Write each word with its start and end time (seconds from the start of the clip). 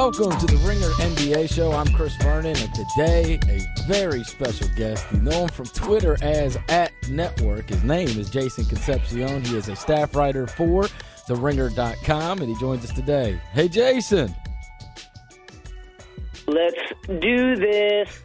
Welcome 0.00 0.30
to 0.38 0.46
the 0.46 0.56
Ringer 0.66 0.88
NBA 1.14 1.54
show. 1.54 1.72
I'm 1.72 1.86
Chris 1.88 2.16
Vernon, 2.22 2.56
and 2.56 2.74
today 2.74 3.38
a 3.50 3.60
very 3.86 4.24
special 4.24 4.66
guest. 4.74 5.04
You 5.12 5.20
know 5.20 5.42
him 5.42 5.48
from 5.50 5.66
Twitter 5.66 6.16
as 6.22 6.56
at 6.70 6.90
Network. 7.10 7.68
His 7.68 7.84
name 7.84 8.08
is 8.08 8.30
Jason 8.30 8.64
Concepcion. 8.64 9.44
He 9.44 9.58
is 9.58 9.68
a 9.68 9.76
staff 9.76 10.16
writer 10.16 10.46
for 10.46 10.84
TheRinger.com, 11.28 12.38
and 12.38 12.48
he 12.48 12.58
joins 12.58 12.82
us 12.82 12.92
today. 12.94 13.38
Hey, 13.52 13.68
Jason. 13.68 14.34
Let's 16.46 16.80
do 17.06 17.56
this. 17.56 18.22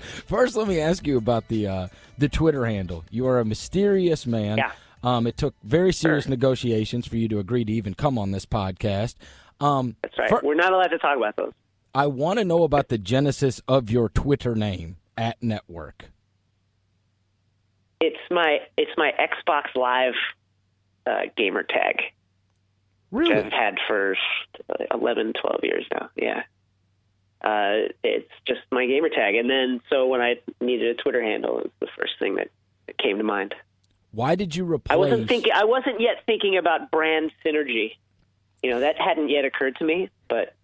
First, 0.26 0.56
let 0.56 0.66
me 0.66 0.80
ask 0.80 1.06
you 1.06 1.18
about 1.18 1.48
the 1.48 1.66
uh, 1.66 1.88
the 2.16 2.30
Twitter 2.30 2.64
handle. 2.64 3.04
You 3.10 3.26
are 3.26 3.40
a 3.40 3.44
mysterious 3.44 4.26
man. 4.26 4.56
Yeah. 4.56 4.72
Um, 5.02 5.26
it 5.26 5.36
took 5.36 5.54
very 5.62 5.92
serious 5.92 6.24
Sure. 6.24 6.30
negotiations 6.30 7.06
for 7.06 7.18
you 7.18 7.28
to 7.28 7.38
agree 7.38 7.62
to 7.66 7.72
even 7.72 7.92
come 7.92 8.16
on 8.18 8.30
this 8.30 8.46
podcast. 8.46 9.16
Um, 9.60 9.96
That's 10.02 10.18
right. 10.18 10.28
fir- 10.30 10.40
We're 10.42 10.54
not 10.54 10.72
allowed 10.72 10.88
to 10.88 10.98
talk 10.98 11.16
about 11.16 11.36
those. 11.36 11.52
I 11.94 12.06
want 12.06 12.38
to 12.40 12.44
know 12.44 12.64
about 12.64 12.88
the 12.88 12.98
genesis 12.98 13.60
of 13.68 13.88
your 13.90 14.08
Twitter 14.08 14.54
name 14.54 14.96
at 15.16 15.40
Network. 15.42 16.06
It's 18.00 18.18
my 18.30 18.58
it's 18.76 18.90
my 18.96 19.12
Xbox 19.18 19.74
Live 19.76 20.14
uh, 21.06 21.20
gamer 21.36 21.62
tag. 21.62 22.00
Which 23.10 23.28
Really? 23.28 23.44
I've 23.44 23.52
had 23.52 23.76
for 23.86 24.16
uh, 24.68 24.84
11, 24.92 25.34
12 25.40 25.60
years 25.62 25.86
now. 25.92 26.08
Yeah. 26.16 26.42
Uh, 27.42 27.92
it's 28.02 28.30
just 28.48 28.60
my 28.72 28.86
gamer 28.86 29.08
tag, 29.10 29.34
and 29.36 29.48
then 29.48 29.80
so 29.90 30.06
when 30.08 30.20
I 30.20 30.36
needed 30.60 30.98
a 30.98 31.00
Twitter 31.02 31.22
handle, 31.22 31.58
it 31.58 31.64
was 31.64 31.72
the 31.80 31.88
first 31.96 32.14
thing 32.18 32.36
that, 32.36 32.48
that 32.86 32.98
came 32.98 33.18
to 33.18 33.24
mind. 33.24 33.54
Why 34.12 34.34
did 34.34 34.56
you 34.56 34.64
replace? 34.64 34.94
I 34.94 34.96
wasn't 34.96 35.28
thinking. 35.28 35.52
I 35.54 35.64
wasn't 35.64 36.00
yet 36.00 36.22
thinking 36.26 36.56
about 36.56 36.90
brand 36.90 37.30
synergy. 37.44 37.92
You 38.64 38.70
know 38.70 38.80
that 38.80 38.98
hadn't 38.98 39.28
yet 39.28 39.44
occurred 39.44 39.76
to 39.76 39.84
me, 39.84 40.08
but 40.26 40.54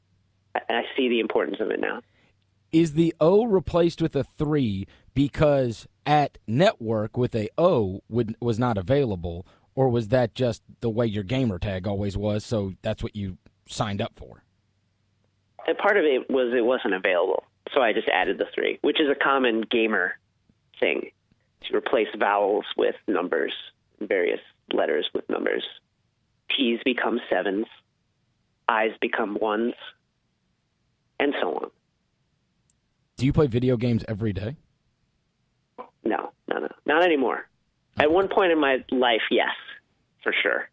I, 0.55 0.85
see 0.97 1.11
the 1.11 1.21
importance 1.21 1.59
of 1.61 1.71
it 1.71 1.81
now. 1.81 2.01
Is 2.73 2.95
the 2.95 3.15
O 3.21 3.45
replaced 3.45 4.01
with 4.01 4.17
a 4.17 4.25
three 4.25 4.87
because 5.13 5.87
at 6.07 6.39
Network 6.47 7.19
with 7.19 7.35
a 7.35 7.51
O 7.59 8.01
would, 8.09 8.37
was 8.41 8.59
not 8.59 8.79
available, 8.79 9.47
or 9.75 9.91
was 9.91 10.09
that 10.09 10.35
just 10.35 10.63
the 10.81 10.89
way 10.89 11.05
your 11.05 11.25
gamer 11.25 11.59
tag 11.59 11.87
always 11.87 12.17
was? 12.17 12.43
So 12.43 12.73
that's 12.81 13.03
what 13.03 13.15
you 13.15 13.37
signed 13.69 14.01
up 14.01 14.13
for. 14.17 14.45
And 15.67 15.77
part 15.77 15.99
of 15.99 16.05
it 16.05 16.31
was 16.31 16.55
it 16.57 16.65
wasn't 16.65 16.95
available, 16.95 17.45
so 17.75 17.83
I 17.83 17.93
just 17.93 18.09
added 18.09 18.39
the 18.39 18.47
three, 18.55 18.79
which 18.81 18.99
is 18.99 19.11
a 19.11 19.15
common 19.15 19.61
gamer 19.71 20.15
thing 20.79 21.11
to 21.69 21.77
replace 21.77 22.09
vowels 22.19 22.65
with 22.79 22.95
numbers, 23.07 23.53
various 24.01 24.41
letters 24.73 25.11
with 25.13 25.29
numbers. 25.29 25.65
T's 26.57 26.81
become 26.83 27.21
sevens, 27.29 27.67
I's 28.71 28.93
become 29.01 29.37
ones, 29.41 29.75
and 31.19 31.35
so 31.43 31.49
on. 31.57 31.71
Do 33.17 33.27
you 33.27 33.33
play 33.33 33.49
video 33.49 33.77
games 33.77 34.05
every 34.07 34.33
day? 34.33 34.57
No, 36.05 36.31
no, 36.49 36.59
no, 36.61 36.69
not 36.87 37.05
anymore. 37.05 37.49
At 37.99 38.11
one 38.13 38.29
point 38.29 38.53
in 38.53 38.61
my 38.61 38.79
life, 38.93 39.23
yes, 39.31 39.51
for 40.23 40.33
sure, 40.41 40.71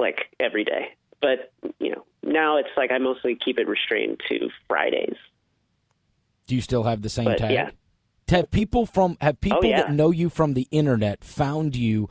like 0.00 0.18
every 0.40 0.64
day. 0.64 0.96
But 1.22 1.52
you 1.78 1.92
know, 1.92 2.04
now 2.24 2.56
it's 2.58 2.68
like 2.76 2.90
I 2.90 2.98
mostly 2.98 3.36
keep 3.42 3.58
it 3.58 3.68
restrained 3.68 4.20
to 4.28 4.48
Fridays. 4.68 5.16
Do 6.48 6.56
you 6.56 6.60
still 6.60 6.82
have 6.82 7.02
the 7.02 7.08
same 7.08 7.26
But, 7.26 7.38
tag? 7.38 7.52
yeah. 7.52 7.70
Have 8.28 8.50
people 8.50 8.84
from 8.84 9.16
have 9.20 9.36
oh, 9.36 9.38
people 9.40 9.64
yeah. 9.64 9.82
that 9.82 9.92
know 9.92 10.10
you 10.10 10.28
from 10.28 10.54
the 10.54 10.66
internet 10.72 11.22
found 11.24 11.76
you 11.76 12.08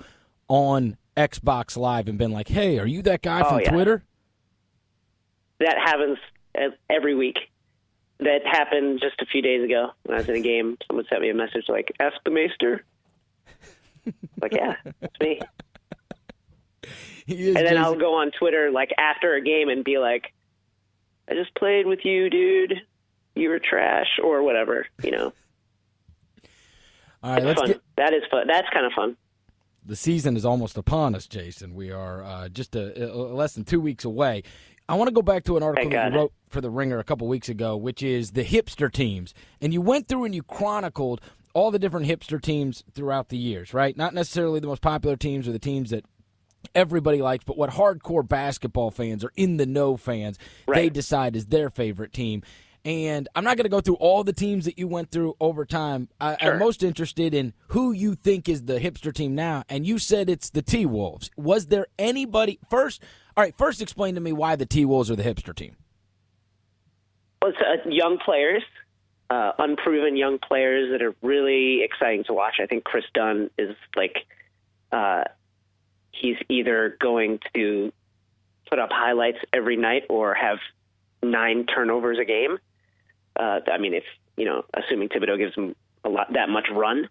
on 0.48 0.98
Xbox 1.18 1.76
Live 1.78 2.08
and 2.08 2.18
been 2.18 2.32
like, 2.32 2.48
"Hey, 2.48 2.80
are 2.80 2.88
you 2.88 3.02
that 3.04 3.22
guy 3.22 3.42
Oh, 3.42 3.50
from 3.50 3.60
yeah. 3.62 3.72
Twitter?" 3.72 4.04
That 5.60 5.78
happens 5.78 6.18
every 6.90 7.16
week. 7.16 7.38
That 8.20 8.46
happened 8.46 9.00
just 9.02 9.22
a 9.22 9.26
few 9.26 9.42
days 9.42 9.64
ago 9.64 9.92
when 10.04 10.16
I 10.16 10.20
was 10.20 10.28
in 10.30 10.36
a 10.36 10.42
game. 10.42 10.78
Someone 10.88 11.06
sent 11.10 11.22
me 11.22 11.30
a 11.30 11.34
message 11.34 11.66
like, 11.70 11.92
"Ask 12.00 12.18
the 12.26 12.32
Maester." 12.32 12.84
like, 14.42 14.54
yeah, 14.54 14.76
it's 15.02 15.20
me. 15.22 15.40
And 17.28 17.38
then 17.56 17.64
Jason- 17.64 17.78
I'll 17.78 17.96
go 17.96 18.16
on 18.16 18.32
Twitter 18.32 18.72
like 18.72 18.92
after 18.98 19.36
a 19.36 19.42
game 19.42 19.70
and 19.70 19.84
be 19.86 20.00
like, 20.00 20.34
"I 21.30 21.34
just 21.36 21.54
played 21.56 21.86
with 21.86 22.00
you, 22.04 22.30
dude. 22.30 22.74
You 23.36 23.50
were 23.50 23.60
trash," 23.60 24.20
or 24.24 24.42
whatever. 24.44 24.86
You 25.04 25.12
know, 25.12 25.34
All 27.24 27.32
right, 27.32 27.38
it's 27.38 27.46
let's 27.46 27.60
fun. 27.62 27.68
get 27.70 27.82
That 27.98 28.14
is 28.14 28.24
fun. 28.32 28.48
That's 28.48 28.68
kind 28.74 28.86
of 28.86 28.92
fun. 28.94 29.16
the 29.86 29.96
season 29.96 30.36
is 30.36 30.44
almost 30.46 30.78
upon 30.78 31.16
us, 31.16 31.28
Jason. 31.28 31.74
We 31.76 31.92
are 31.92 32.24
uh, 32.24 32.50
just 32.50 32.76
a, 32.76 33.12
a- 33.12 33.14
less 33.14 33.54
than 33.54 33.64
two 33.64 33.80
weeks 33.80 34.04
away. 34.06 34.44
I 34.90 34.96
want 34.96 35.08
to 35.08 35.14
go 35.14 35.22
back 35.22 35.44
to 35.44 35.56
an 35.56 35.62
article 35.62 35.92
that 35.92 36.12
you 36.12 36.18
wrote 36.18 36.34
for 36.50 36.62
the 36.62 36.70
Ringer 36.72 36.98
a 36.98 37.04
couple 37.04 37.28
weeks 37.28 37.48
ago, 37.48 37.78
which 37.78 38.02
is 38.02 38.32
the 38.32 38.44
hipster 38.44 38.92
teams, 38.92 39.36
and 39.62 39.72
you 39.72 39.82
went 39.82 40.08
through 40.08 40.24
and 40.24 40.34
you 40.34 40.42
chronicled 40.42 41.22
all 41.54 41.70
the 41.70 41.78
different 41.78 42.08
hipster 42.08 42.42
teams 42.42 42.84
throughout 42.96 43.30
the 43.30 43.38
years, 43.38 43.72
right? 43.72 43.96
Not 43.96 44.16
necessarily 44.16 44.60
the 44.60 44.68
most 44.68 44.82
popular 44.82 45.16
teams 45.16 45.48
or 45.48 45.52
the 45.52 45.60
teams 45.60 45.92
that 45.92 46.06
everybody 46.74 47.22
likes, 47.22 47.44
but 47.44 47.56
what 47.56 47.70
hardcore 47.70 48.28
basketball 48.28 48.90
fans 48.90 49.24
or 49.24 49.32
in 49.36 49.58
the 49.58 49.68
know 49.68 49.96
fans 49.96 50.40
they 50.68 50.90
decide 50.90 51.36
is 51.36 51.46
their 51.46 51.70
favorite 51.70 52.12
team. 52.12 52.42
And 52.86 53.28
I'm 53.36 53.44
not 53.44 53.58
going 53.58 53.66
to 53.66 53.70
go 53.70 53.82
through 53.82 53.96
all 53.96 54.24
the 54.24 54.34
teams 54.34 54.66
that 54.66 54.80
you 54.80 54.88
went 54.88 55.12
through 55.12 55.36
over 55.40 55.66
time. 55.66 56.08
I, 56.20 56.38
Sure. 56.40 56.54
I'm 56.54 56.60
most 56.60 56.82
interested 56.82 57.34
in 57.34 57.54
who 57.68 57.92
you 57.92 58.16
think 58.16 58.48
is 58.48 58.64
the 58.64 58.80
hipster 58.80 59.14
team 59.14 59.36
now. 59.36 59.64
And 59.70 59.86
you 59.86 60.00
said 60.00 60.30
it's 60.30 60.50
the 60.50 60.62
T 60.62 60.86
Wolves. 60.86 61.30
Was 61.36 61.68
there 61.68 61.88
anybody 62.00 62.58
first? 62.70 63.04
All 63.40 63.46
right, 63.46 63.58
first 63.58 63.82
explain 63.82 64.16
to 64.16 64.20
me 64.20 64.34
why 64.34 64.58
the 64.58 64.66
T 64.66 64.84
Wolves 64.84 65.10
are 65.10 65.16
the 65.16 65.24
hipster 65.24 65.56
team. 65.56 65.78
Well, 67.42 67.52
it's 67.52 67.86
uh, 67.86 67.90
young 67.90 68.18
players, 68.18 68.64
uh, 69.30 69.54
unproven 69.58 70.18
young 70.18 70.40
players 70.40 70.92
that 70.92 71.02
are 71.02 71.16
really 71.22 71.82
exciting 71.82 72.26
to 72.26 72.34
watch. 72.34 72.56
I 72.62 72.66
think 72.66 72.84
Kris 72.84 73.06
Dunn 73.14 73.50
is 73.58 73.78
like, 73.96 74.26
uh, 74.92 75.24
he's 76.12 76.36
either 76.50 76.98
going 77.00 77.40
to 77.56 77.94
put 78.70 78.78
up 78.78 78.90
highlights 78.92 79.38
every 79.54 79.78
night 79.78 80.04
or 80.10 80.34
have 80.34 80.58
nine 81.24 81.66
turnovers 81.66 82.18
a 82.20 82.26
game. 82.26 82.58
Uh, 83.38 83.62
I 83.72 83.78
mean, 83.78 83.94
if 83.94 84.04
you 84.36 84.44
know, 84.44 84.66
assuming 84.74 85.08
Thibodeau 85.08 85.38
gives 85.38 85.56
him 85.56 85.78
a 86.04 86.10
lot 86.10 86.34
that 86.34 86.50
much 86.50 86.68
run, 86.70 87.08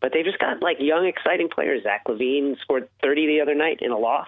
but 0.00 0.12
they 0.12 0.24
just 0.24 0.40
got 0.40 0.60
like 0.60 0.78
young, 0.80 1.06
exciting 1.06 1.48
players. 1.48 1.84
Zach 1.84 2.02
LaVine 2.08 2.58
scored 2.62 2.88
30 3.00 3.28
the 3.28 3.40
other 3.42 3.54
night 3.54 3.78
in 3.80 3.92
a 3.92 3.96
loss. 3.96 4.26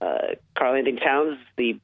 Uh, 0.00 0.34
Karl-Anthony 0.56 0.98
Towns, 0.98 1.38
the 1.56 1.78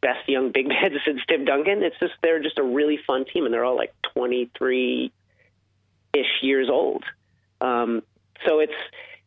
best 0.00 0.28
young 0.28 0.52
big 0.52 0.68
man 0.68 0.92
since 1.04 1.20
Tim 1.28 1.44
Duncan. 1.44 1.82
It's 1.82 1.98
just 2.00 2.14
they're 2.22 2.42
just 2.42 2.58
a 2.58 2.62
really 2.62 2.98
fun 3.06 3.24
team, 3.32 3.44
and 3.44 3.52
they're 3.52 3.64
all 3.64 3.76
like 3.76 3.94
23 4.14 5.12
ish 6.14 6.26
years 6.42 6.68
old. 6.70 7.04
Um, 7.60 8.02
so 8.46 8.60
it's 8.60 8.72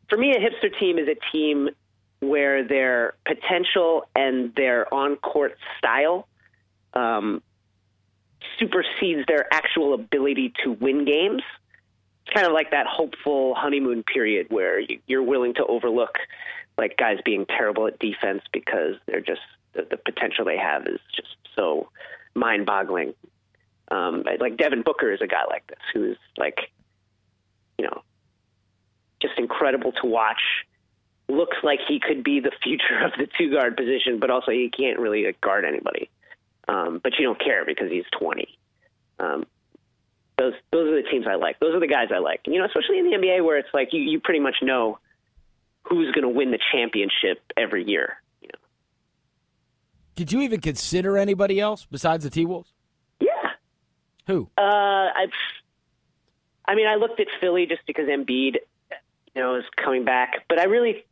for 0.10 0.18
me, 0.18 0.34
a 0.36 0.40
hipster 0.40 0.78
team 0.80 0.98
is 0.98 1.08
a 1.08 1.16
team 1.32 1.70
where 2.20 2.68
their 2.68 3.16
potential 3.26 4.04
and 4.16 4.54
their 4.56 4.92
on 4.94 5.16
court 5.18 5.58
style 5.78 6.28
um, 6.94 7.42
supersedes 8.60 9.26
their 9.28 9.52
actual 9.54 9.94
ability 9.94 10.54
to 10.64 10.72
win 10.74 11.06
games. 11.06 11.42
It's 12.26 12.34
kind 12.34 12.46
of 12.46 12.54
like 12.54 12.72
that 12.72 12.86
hopeful 12.88 13.56
honeymoon 13.56 14.04
period 14.04 14.48
where 14.50 14.80
you, 14.80 15.00
you're 15.08 15.24
willing 15.24 15.56
to 15.56 15.66
overlook 15.66 16.18
like 16.82 16.98
guys 16.98 17.18
being 17.24 17.46
terrible 17.46 17.88
at 17.88 18.00
defense 18.00 18.42
because 18.52 18.96
they're 19.06 19.22
just 19.22 19.42
the, 19.74 19.88
the 19.90 19.98
potential 19.98 20.44
they 20.44 20.58
have 20.58 20.88
is 20.88 21.00
just 21.16 21.38
so 21.56 21.90
mind-boggling. 22.34 23.14
Um, 23.90 24.24
like 24.40 24.58
Devin 24.58 24.82
Booker 24.82 25.14
is 25.14 25.22
a 25.22 25.28
guy 25.28 25.44
like 25.48 25.68
this 25.68 25.80
who's 25.94 26.18
like, 26.38 26.72
you 27.78 27.86
know, 27.86 28.02
just 29.22 29.38
incredible 29.38 29.92
to 30.02 30.08
watch. 30.08 30.42
Looks 31.30 31.58
like 31.64 31.80
he 31.88 32.00
could 32.00 32.24
be 32.24 32.40
the 32.40 32.52
future 32.64 33.00
of 33.06 33.12
the 33.18 33.28
two 33.38 33.54
guard 33.54 33.78
position, 33.78 34.20
but 34.20 34.32
also 34.32 34.52
he 34.52 34.70
can't 34.76 35.00
really 35.00 35.26
like, 35.26 35.40
guard 35.40 35.66
anybody. 35.66 36.10
Um, 36.68 37.00
but 37.04 37.14
you 37.20 37.26
don't 37.26 37.40
care 37.40 37.64
because 37.66 37.92
he's 37.92 38.06
20. 38.20 38.48
Um, 39.20 39.46
those 40.38 40.54
those 40.72 40.90
are 40.90 41.02
the 41.02 41.08
teams 41.08 41.28
I 41.30 41.36
like. 41.36 41.60
Those 41.60 41.76
are 41.76 41.80
the 41.80 41.88
guys 41.88 42.08
I 42.14 42.18
like. 42.18 42.42
You 42.46 42.60
know, 42.60 42.66
especially 42.66 42.98
in 42.98 43.12
the 43.12 43.18
NBA 43.18 43.46
where 43.46 43.58
it's 43.58 43.70
like 43.74 43.90
you, 43.92 44.02
you 44.02 44.20
pretty 44.20 44.40
much 44.40 44.56
know 44.64 44.98
who's 45.92 46.12
going 46.12 46.24
to 46.24 46.30
win 46.30 46.52
the 46.52 46.60
championship 46.72 47.40
every 47.58 47.88
year. 47.88 48.22
You 48.42 48.48
know? 48.48 48.60
Did 50.16 50.32
you 50.32 50.42
even 50.42 50.62
consider 50.62 51.18
anybody 51.18 51.60
else 51.60 51.86
besides 51.90 52.24
the 52.24 52.30
T 52.30 52.46
Wolves? 52.46 52.72
Yeah. 53.20 53.28
Who? 54.28 54.50
Uh, 54.58 54.62
I, 54.62 55.28
I 56.66 56.76
mean, 56.76 56.88
I 56.88 56.96
looked 56.96 57.20
at 57.20 57.28
Philly 57.42 57.66
just 57.66 57.82
because 57.86 58.06
Embiid, 58.08 58.56
you 59.36 59.42
know, 59.42 59.56
is 59.56 59.66
coming 59.76 60.06
back, 60.06 60.46
but 60.48 60.60
I 60.60 60.64
really, 60.64 61.06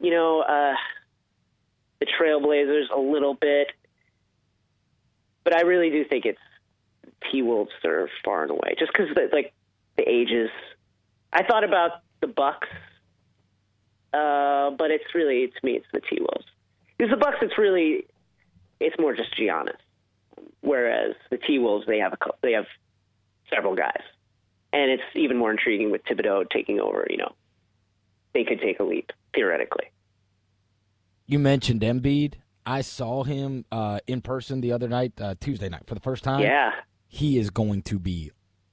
you 0.00 0.10
know, 0.10 0.40
uh, 0.40 0.74
the 2.00 2.06
Trailblazers 2.06 2.90
a 2.94 3.00
little 3.00 3.34
bit, 3.34 3.68
but 5.44 5.54
I 5.54 5.62
really 5.62 5.90
do 5.90 6.04
think 6.04 6.24
it's 6.24 6.38
T 7.30 7.42
Wolves 7.42 7.70
that 7.82 7.88
are 7.88 8.10
far 8.24 8.42
and 8.42 8.50
away, 8.50 8.74
just 8.78 8.92
because 8.92 9.08
like 9.32 9.52
the 9.96 10.08
ages. 10.08 10.50
I 11.32 11.44
thought 11.44 11.64
about 11.64 12.02
the 12.20 12.26
Bucks, 12.26 12.68
uh, 14.14 14.70
but 14.70 14.90
it's 14.90 15.14
really 15.14 15.38
it's 15.38 15.56
me, 15.62 15.72
it's 15.72 15.86
the 15.92 16.00
T 16.00 16.18
Wolves. 16.20 16.46
Because 16.96 17.10
the 17.10 17.16
Bucks, 17.16 17.38
it's 17.42 17.58
really, 17.58 18.06
it's 18.78 18.96
more 18.98 19.14
just 19.14 19.36
Giannis. 19.36 19.76
Whereas 20.60 21.14
the 21.30 21.38
T 21.38 21.58
Wolves, 21.58 21.86
they 21.86 21.98
have 21.98 22.12
a, 22.12 22.16
they 22.42 22.52
have 22.52 22.66
several 23.52 23.74
guys, 23.74 24.02
and 24.72 24.90
it's 24.90 25.02
even 25.14 25.36
more 25.36 25.50
intriguing 25.50 25.90
with 25.90 26.04
Thibodeau 26.04 26.48
taking 26.50 26.80
over. 26.80 27.06
You 27.10 27.18
know, 27.18 27.32
they 28.32 28.44
could 28.44 28.60
take 28.60 28.80
a 28.80 28.84
leap 28.84 29.10
theoretically. 29.34 29.90
You 31.26 31.38
mentioned 31.38 31.80
Embiid. 31.80 32.34
I 32.66 32.80
saw 32.80 33.24
him 33.24 33.66
uh, 33.70 33.98
in 34.06 34.22
person 34.22 34.60
the 34.60 34.72
other 34.72 34.88
night, 34.88 35.12
uh, 35.20 35.34
Tuesday 35.38 35.68
night, 35.68 35.86
for 35.86 35.94
the 35.94 36.00
first 36.00 36.24
time. 36.24 36.40
Yeah, 36.40 36.70
he 37.08 37.38
is 37.38 37.50
going 37.50 37.82
to 37.82 37.98
be 37.98 38.30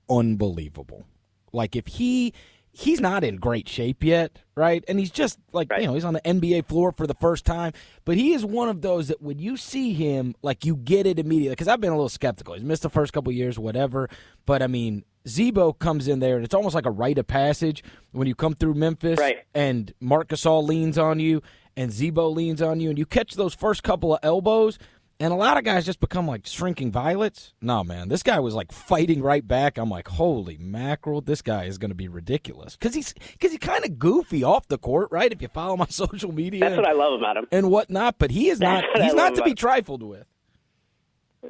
unbelievable. 0.09 1.05
Like 1.51 1.75
if 1.75 1.87
he 1.87 2.33
he's 2.71 2.99
not 2.99 3.23
in 3.23 3.35
great 3.37 3.67
shape 3.67 4.03
yet, 4.03 4.41
right? 4.55 4.83
And 4.87 4.99
he's 4.99 5.11
just 5.11 5.39
like 5.51 5.69
right. 5.69 5.81
you 5.81 5.87
know 5.87 5.93
he's 5.93 6.05
on 6.05 6.13
the 6.13 6.21
NBA 6.21 6.65
floor 6.65 6.91
for 6.91 7.05
the 7.05 7.13
first 7.15 7.45
time, 7.45 7.73
but 8.05 8.15
he 8.17 8.33
is 8.33 8.45
one 8.45 8.69
of 8.69 8.81
those 8.81 9.09
that 9.09 9.21
when 9.21 9.39
you 9.39 9.57
see 9.57 9.93
him, 9.93 10.35
like 10.41 10.65
you 10.65 10.75
get 10.75 11.05
it 11.05 11.19
immediately. 11.19 11.53
Because 11.53 11.67
I've 11.67 11.81
been 11.81 11.91
a 11.91 11.95
little 11.95 12.09
skeptical. 12.09 12.53
He's 12.53 12.63
missed 12.63 12.83
the 12.83 12.89
first 12.89 13.13
couple 13.13 13.31
years, 13.31 13.59
whatever. 13.59 14.09
But 14.45 14.61
I 14.61 14.67
mean, 14.67 15.03
Z-Bo 15.27 15.73
comes 15.73 16.07
in 16.07 16.19
there, 16.19 16.35
and 16.35 16.45
it's 16.45 16.55
almost 16.55 16.75
like 16.75 16.85
a 16.85 16.91
rite 16.91 17.17
of 17.17 17.27
passage 17.27 17.83
when 18.11 18.27
you 18.27 18.35
come 18.35 18.53
through 18.53 18.73
Memphis, 18.73 19.19
right. 19.19 19.39
and 19.53 19.93
Marc 19.99 20.29
Gasol 20.29 20.67
leans 20.67 20.97
on 20.97 21.19
you, 21.19 21.41
and 21.77 21.91
Z-Bo 21.91 22.29
leans 22.29 22.61
on 22.61 22.79
you, 22.79 22.89
and 22.89 22.97
you 22.97 23.05
catch 23.05 23.35
those 23.35 23.53
first 23.53 23.83
couple 23.83 24.13
of 24.13 24.19
elbows, 24.23 24.79
and 25.21 25.31
a 25.31 25.35
lot 25.35 25.55
of 25.57 25.63
guys 25.63 25.85
just 25.85 25.99
become 25.99 26.27
like 26.27 26.47
shrinking 26.47 26.91
violets. 26.91 27.53
No, 27.61 27.83
man, 27.83 28.09
this 28.09 28.23
guy 28.23 28.39
was 28.39 28.55
like 28.55 28.71
fighting 28.71 29.21
right 29.21 29.47
back. 29.47 29.77
I'm 29.77 29.89
like, 29.89 30.07
holy 30.07 30.57
mackerel, 30.57 31.21
this 31.21 31.43
guy 31.43 31.65
is 31.65 31.77
going 31.77 31.91
to 31.91 31.95
be 31.95 32.07
ridiculous 32.07 32.75
because 32.75 32.95
he's 32.95 33.13
because 33.13 33.51
he's 33.51 33.59
kind 33.59 33.85
of 33.85 33.99
goofy 33.99 34.43
off 34.43 34.67
the 34.67 34.79
court, 34.79 35.09
right? 35.11 35.31
If 35.31 35.41
you 35.41 35.47
follow 35.47 35.77
my 35.77 35.85
social 35.89 36.31
media, 36.31 36.61
that's 36.61 36.75
what 36.75 36.87
I 36.87 36.93
love 36.93 37.19
about 37.19 37.37
him 37.37 37.45
and 37.51 37.69
whatnot. 37.69 38.15
But 38.17 38.31
he 38.31 38.49
is 38.49 38.59
not 38.59 38.83
he's 38.95 39.13
not 39.13 39.35
to 39.35 39.43
be 39.43 39.53
trifled 39.53 40.01
with. 40.01 40.25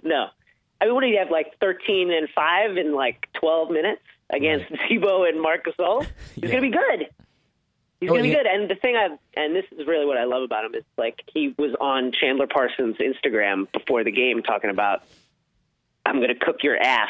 No, 0.04 0.28
I 0.82 0.86
mean, 0.86 0.94
what 0.94 1.02
did 1.02 1.12
he 1.12 1.18
have 1.18 1.32
like 1.32 1.58
13 1.62 2.12
and 2.12 2.28
five 2.36 2.76
in 2.76 2.94
like 2.94 3.28
12 3.40 3.72
minutes 3.72 4.02
against 4.34 4.70
right. 4.70 5.28
And 5.30 5.42
Marc 5.42 5.66
Gasol? 5.66 6.02
He's 6.36 6.44
yeah. 6.44 6.50
going 6.50 6.64
to 6.64 6.70
be 6.72 6.78
good. 6.78 7.08
He's 8.02 8.10
oh, 8.10 8.14
gonna 8.14 8.24
be 8.24 8.34
good. 8.34 8.48
And 8.48 8.68
the 8.68 8.76
thing 8.76 8.96
I 8.96 9.16
and 9.40 9.56
this 9.56 9.66
is 9.72 9.86
really 9.88 10.08
what 10.08 10.18
I 10.18 10.24
love 10.24 10.42
about 10.42 10.66
him 10.66 10.74
is 10.74 10.84
like 10.98 11.22
he 11.32 11.54
was 11.60 11.76
on 11.80 12.12
Chandler 12.12 12.48
Parsons' 12.48 12.98
Instagram 12.98 13.72
before 13.72 14.04
the 14.04 14.12
game 14.12 14.42
talking 14.42 14.72
about 14.72 15.04
I'm 16.04 16.20
gonna 16.20 16.34
cook 16.34 16.64
your 16.64 16.78
ass. 16.78 17.10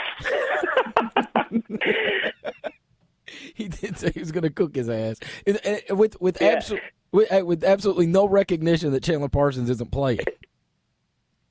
he 3.56 3.70
did 3.70 3.98
say 3.98 4.12
he 4.12 4.20
was 4.20 4.34
gonna 4.34 4.50
cook 4.50 4.76
his 4.76 4.90
ass 4.90 5.18
with 5.90 6.20
with 6.20 6.38
yeah. 6.42 6.48
absolute 6.50 6.84
with, 7.14 7.32
uh, 7.32 7.46
with 7.46 7.64
absolutely 7.64 8.08
no 8.08 8.28
recognition 8.28 8.92
that 8.92 9.02
Chandler 9.02 9.30
Parsons 9.30 9.70
isn't 9.70 9.92
playing. 9.92 10.20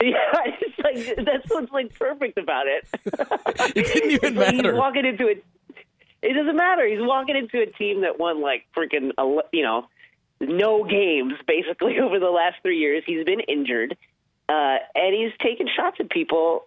Yeah, 0.03 0.17
it's 0.63 0.79
like 0.83 1.27
that's 1.27 1.45
what's 1.51 1.71
like 1.73 1.95
perfect 1.99 2.39
about 2.39 2.67
it. 2.67 2.89
it 3.77 3.87
didn't 3.87 4.13
even 4.13 4.35
matter. 4.35 4.71
He's 4.73 4.81
walking 4.81 5.05
into 5.05 5.27
it 5.27 5.45
it 6.23 6.35
doesn't 6.35 6.57
matter. 6.57 6.87
He's 6.87 7.01
walking 7.01 7.37
into 7.37 7.61
a 7.61 7.67
team 7.67 8.03
that 8.03 8.19
won 8.19 8.41
like 8.41 8.67
freaking, 8.77 9.13
you 9.53 9.63
know, 9.63 9.87
no 10.41 10.85
games 10.85 11.35
basically 11.47 11.99
over 12.03 12.19
the 12.19 12.31
last 12.31 12.57
three 12.63 12.79
years. 12.79 13.03
He's 13.07 13.25
been 13.25 13.41
injured, 13.41 13.97
uh, 14.49 14.77
and 14.95 15.15
he's 15.15 15.33
taking 15.41 15.69
shots 15.75 15.97
at 16.01 16.11
people 16.11 16.67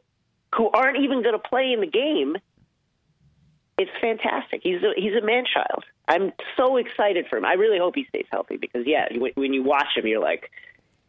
who 0.55 0.69
aren't 0.69 0.99
even 1.03 1.23
going 1.23 1.33
to 1.33 1.49
play 1.49 1.71
in 1.73 1.81
the 1.81 1.87
game. 1.87 2.35
It's 3.77 3.91
fantastic. 3.99 4.61
He's 4.63 4.83
a, 4.83 4.93
he's 4.95 5.15
a 5.15 5.25
man 5.25 5.45
child. 5.51 5.83
I'm 6.07 6.31
so 6.57 6.77
excited 6.77 7.25
for 7.27 7.37
him. 7.37 7.45
I 7.45 7.53
really 7.53 7.79
hope 7.79 7.95
he 7.95 8.05
stays 8.05 8.25
healthy 8.31 8.57
because 8.57 8.85
yeah, 8.85 9.07
when 9.35 9.53
you 9.53 9.63
watch 9.63 9.87
him, 9.95 10.05
you're 10.05 10.21
like, 10.21 10.51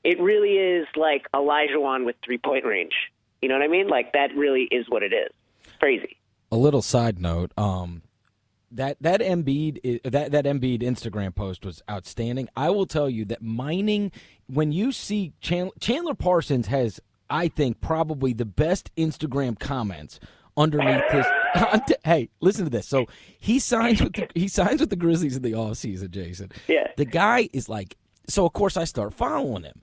it 0.03 0.21
really 0.21 0.57
is 0.57 0.87
like 0.97 1.31
Olajuwon 1.33 2.07
with 2.07 2.17
three 2.25 2.39
point 2.39 2.65
range. 2.65 2.95
You 3.43 3.49
know 3.49 3.57
what 3.57 3.65
I 3.65 3.69
mean? 3.69 3.89
Like 3.89 4.13
that 4.15 4.35
really 4.35 4.63
is 4.63 4.87
what 4.89 5.03
it 5.03 5.13
is. 5.13 5.31
Crazy. 5.79 6.17
A 6.51 6.57
little 6.57 6.83
side 6.83 7.21
note. 7.21 7.53
Um, 7.59 8.03
that 8.75 8.97
that 9.01 9.21
Embiid 9.21 9.79
eh, 9.85 9.99
that 10.09 10.33
that 10.33 10.45
Embiid 10.45 10.83
Instagram 10.83 11.35
post 11.35 11.65
was 11.65 11.83
outstanding. 11.91 12.49
I 12.57 12.71
will 12.71 12.87
tell 12.87 13.09
you 13.09 13.25
that 13.27 13.43
mining 13.43 14.13
when 14.47 14.73
you 14.73 14.93
see 14.93 15.33
Chandler, 15.41 15.73
Chandler 15.81 16.15
Parsons 16.15 16.67
has 16.67 17.01
I 17.31 17.49
think 17.49 17.81
probably 17.81 18.33
the 18.33 18.45
best 18.45 18.95
Instagram 18.97 19.59
comments 19.59 20.21
underneath 20.57 21.11
his 21.11 21.27
hey 22.05 22.29
listen 22.41 22.65
to 22.65 22.71
this. 22.71 22.87
So 22.87 23.07
he 23.39 23.59
signs 23.59 24.03
with 24.03 24.15
the, 24.15 24.29
he 24.35 24.49
signs 24.49 24.81
with 24.81 24.91
the 24.91 24.97
grizzlies 24.97 25.37
in 25.37 25.43
the 25.43 25.53
offseason 25.53 26.11
jason. 26.11 26.53
Yeah. 26.69 26.89
The 26.97 27.05
guy 27.05 27.49
is 27.53 27.69
like 27.69 27.97
so 28.27 28.47
of 28.47 28.53
course 28.55 28.77
i 28.77 28.85
start 28.85 29.15
following 29.15 29.65
him 29.65 29.81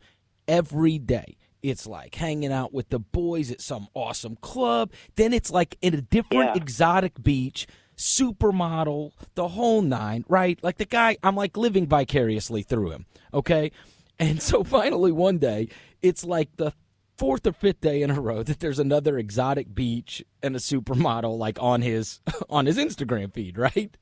every 0.48 1.00
day. 1.00 1.38
It's 1.64 1.86
like 1.86 2.16
hanging 2.16 2.52
out 2.52 2.74
with 2.74 2.90
the 2.90 3.00
boys 3.00 3.52
at 3.52 3.62
some 3.62 3.88
awesome 3.94 4.36
club. 4.38 4.92
Then 5.16 5.32
it's 5.32 5.52
like 5.52 5.78
in 5.82 5.94
a 5.94 6.02
different 6.02 6.56
yeah. 6.56 6.62
exotic 6.62 7.22
beach 7.22 7.68
supermodel, 8.02 9.12
the 9.36 9.48
whole 9.50 9.84
nine, 9.84 10.26
right? 10.28 10.62
Like 10.64 10.78
the 10.78 10.86
guy, 10.86 11.18
I'm 11.22 11.36
like 11.36 11.56
living 11.56 11.86
vicariously 11.86 12.64
through 12.64 12.90
him, 12.90 13.06
okay? 13.34 13.72
And 14.18 14.42
so 14.42 14.64
finally 14.66 15.12
one 15.12 15.38
day, 15.38 15.70
it's 16.02 16.26
like 16.26 16.50
the 16.58 16.74
fourth 17.18 17.46
or 17.46 17.54
fifth 17.54 17.82
day 17.82 18.02
in 18.02 18.10
a 18.10 18.20
row 18.20 18.42
that 18.42 18.60
there's 18.60 18.80
another 18.80 19.20
exotic 19.20 19.76
beach 19.76 20.24
and 20.42 20.56
a 20.56 20.60
supermodel 20.60 21.38
like 21.38 21.62
on 21.62 21.84
his 21.84 22.20
on 22.50 22.66
his 22.66 22.78
Instagram 22.78 23.32
feed, 23.32 23.58
right? 23.58 23.96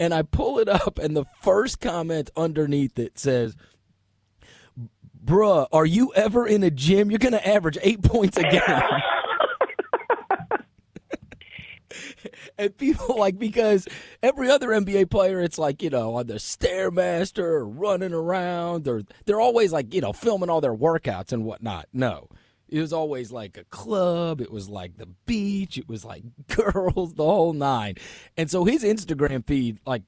And 0.00 0.12
I 0.12 0.22
pull 0.22 0.58
it 0.58 0.68
up 0.68 0.98
and 0.98 1.16
the 1.16 1.26
first 1.42 1.80
comment 1.80 2.30
underneath 2.36 2.98
it 2.98 3.18
says 3.18 3.56
Bruh, 5.24 5.68
are 5.70 5.86
you 5.86 6.12
ever 6.14 6.46
in 6.46 6.64
a 6.64 6.70
gym? 6.70 7.10
You're 7.10 7.18
gonna 7.18 7.36
average 7.36 7.78
eight 7.82 8.02
points 8.02 8.36
a 8.36 8.42
game. 8.42 8.62
and 12.58 12.76
people 12.76 13.16
like 13.18 13.38
because 13.38 13.86
every 14.22 14.50
other 14.50 14.68
NBA 14.68 15.10
player, 15.10 15.40
it's 15.40 15.58
like 15.58 15.82
you 15.82 15.90
know 15.90 16.16
on 16.16 16.26
the 16.26 16.34
stairmaster 16.34 17.38
or 17.38 17.66
running 17.66 18.12
around, 18.12 18.86
or 18.88 19.02
they're 19.24 19.40
always 19.40 19.72
like 19.72 19.92
you 19.94 20.00
know 20.00 20.12
filming 20.12 20.50
all 20.50 20.60
their 20.60 20.74
workouts 20.74 21.32
and 21.32 21.44
whatnot. 21.44 21.86
No, 21.92 22.28
it 22.70 22.80
was 22.80 22.92
always 22.92 23.32
like 23.32 23.56
a 23.56 23.64
club. 23.64 24.40
It 24.40 24.50
was 24.50 24.68
like 24.68 24.96
the 24.96 25.08
beach. 25.26 25.76
It 25.76 25.88
was 25.88 26.04
like 26.04 26.22
girls, 26.48 27.14
the 27.14 27.24
whole 27.24 27.52
nine. 27.52 27.96
And 28.36 28.50
so 28.50 28.64
his 28.64 28.84
Instagram 28.84 29.46
feed 29.46 29.78
like 29.86 30.02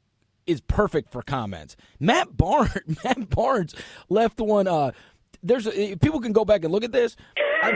is 0.47 0.61
perfect 0.61 1.13
for 1.13 1.23
comments. 1.23 1.77
Matt 2.01 2.37
Barnes, 2.37 2.79
Matt 3.05 3.31
Barnes 3.31 3.75
left 4.09 4.41
one. 4.41 4.67
Uh, 4.67 4.93
there's 5.43 5.69
people 5.99 6.21
can 6.21 6.33
go 6.33 6.45
back 6.45 6.63
and 6.63 6.73
look 6.73 6.85
at 6.85 6.93
this. 6.93 7.17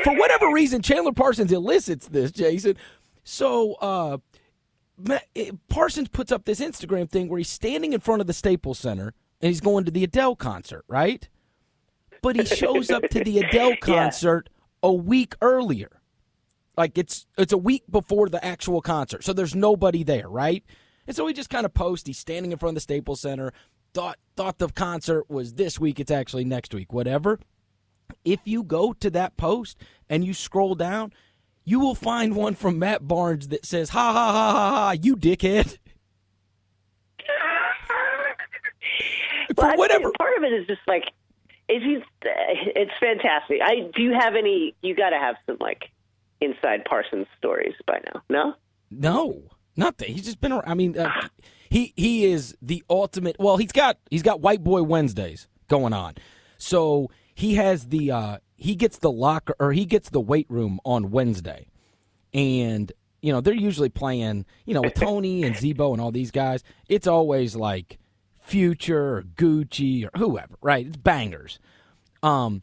For 0.02 0.16
whatever 0.16 0.52
reason, 0.52 0.82
Chandler 0.82 1.12
Parsons 1.12 1.52
elicits 1.52 2.08
this, 2.08 2.30
Jason. 2.32 2.76
So 3.28 3.75
uh, 3.75 4.18
Parsons 5.68 6.09
puts 6.09 6.30
up 6.30 6.45
this 6.45 6.61
Instagram 6.61 7.11
thing 7.11 7.28
where 7.28 7.38
he's 7.38 7.49
standing 7.49 7.92
in 7.92 7.99
front 7.99 8.21
of 8.21 8.28
the 8.28 8.33
Staples 8.33 8.78
Center 8.78 9.14
and 9.40 9.49
he's 9.49 9.61
going 9.61 9.85
to 9.85 9.90
the 9.90 10.04
Adele 10.04 10.37
concert, 10.37 10.85
right? 10.87 11.28
But 12.23 12.37
he 12.37 12.45
shows 12.45 12.88
up 12.88 13.02
to 13.11 13.25
the 13.25 13.38
Adele 13.42 13.78
concert 13.83 14.49
yeah. 14.49 14.90
a 14.90 14.92
week 14.92 15.35
earlier. 15.42 16.00
Like 16.76 16.97
it's 16.97 17.26
it's 17.37 17.52
a 17.52 17.59
week 17.59 17.83
before 17.90 18.28
the 18.28 18.42
actual 18.45 18.80
concert. 18.80 19.25
So 19.25 19.33
there's 19.33 19.56
nobody 19.56 20.04
there, 20.04 20.28
right? 20.28 20.62
And 21.09 21.16
so 21.16 21.26
he 21.26 21.35
just 21.35 21.50
kind 21.50 21.66
of 21.66 21.75
posts 21.75 22.06
he's 22.06 22.18
standing 22.18 22.52
in 22.52 22.59
front 22.59 22.71
of 22.71 22.75
the 22.76 22.80
Staples 22.80 23.23
Center, 23.23 23.52
thought 23.92 24.18
thought 24.37 24.59
the 24.59 24.68
concert 24.68 25.28
was 25.28 25.54
this 25.54 25.80
week, 25.80 25.99
it's 25.99 26.12
actually 26.12 26.45
next 26.45 26.73
week, 26.73 26.92
whatever. 26.92 27.40
If 28.25 28.38
you 28.45 28.62
go 28.62 28.92
to 28.92 29.11
that 29.11 29.37
post 29.37 29.78
and 30.09 30.25
you 30.25 30.33
scroll 30.33 30.76
down, 30.76 31.12
you 31.66 31.80
will 31.80 31.96
find 31.96 32.35
one 32.35 32.54
from 32.54 32.78
Matt 32.78 33.06
Barnes 33.06 33.49
that 33.49 33.66
says, 33.66 33.90
ha 33.90 34.12
ha 34.12 34.32
ha 34.32 34.52
ha 34.52 34.70
ha, 34.70 34.90
you 34.92 35.16
dickhead. 35.16 35.76
well, 39.56 39.73
For 39.73 39.76
whatever. 39.76 40.11
Part 40.16 40.38
of 40.38 40.44
it 40.44 40.52
is 40.52 40.66
just 40.66 40.80
like, 40.87 41.12
you, 41.68 42.02
it's 42.23 42.92
fantastic. 43.00 43.58
I 43.62 43.90
do 43.94 44.02
you 44.02 44.12
have 44.12 44.37
any? 44.37 44.75
You 44.82 44.94
got 44.94 45.11
to 45.11 45.18
have 45.18 45.35
some 45.46 45.56
like 45.61 45.90
inside 46.40 46.85
Parsons 46.85 47.26
stories 47.37 47.75
by 47.87 48.00
now. 48.14 48.23
No, 48.30 48.54
no, 48.90 49.42
nothing. 49.76 50.14
He's 50.14 50.25
just 50.25 50.40
been. 50.40 50.52
around. 50.52 50.64
I 50.66 50.75
mean, 50.75 50.96
uh, 50.96 51.11
he 51.68 51.92
he 51.96 52.26
is 52.26 52.56
the 52.62 52.85
ultimate. 52.88 53.37
Well, 53.40 53.56
he's 53.56 53.73
got 53.73 53.99
he's 54.11 54.23
got 54.23 54.40
White 54.40 54.62
Boy 54.62 54.85
Wednesdays 54.85 55.49
going 55.68 55.92
on, 55.92 56.14
so 56.56 57.11
he 57.35 57.56
has 57.56 57.88
the 57.88 58.12
uh, 58.12 58.38
he 58.56 58.75
gets 58.75 58.98
the 58.98 59.10
locker 59.10 59.54
or 59.58 59.72
he 59.72 59.84
gets 59.84 60.10
the 60.10 60.20
weight 60.20 60.46
room 60.48 60.80
on 60.84 61.10
Wednesday, 61.10 61.68
and 62.32 62.90
you 63.22 63.32
know 63.32 63.40
they're 63.40 63.54
usually 63.54 63.88
playing 63.88 64.46
you 64.64 64.75
know 64.75 64.82
with 64.82 64.94
Tony 64.96 65.42
and 65.42 65.56
Z-Bo 65.56 65.92
and 65.92 66.00
all 66.00 66.10
these 66.10 66.30
guys. 66.30 66.64
It's 66.88 67.06
always 67.06 67.54
like 67.54 67.98
Future 68.40 69.16
or 69.16 69.22
Gucci 69.22 70.04
or 70.04 70.10
whoever, 70.18 70.56
right? 70.60 70.86
It's 70.86 70.96
bangers. 70.96 71.58
Um, 72.22 72.62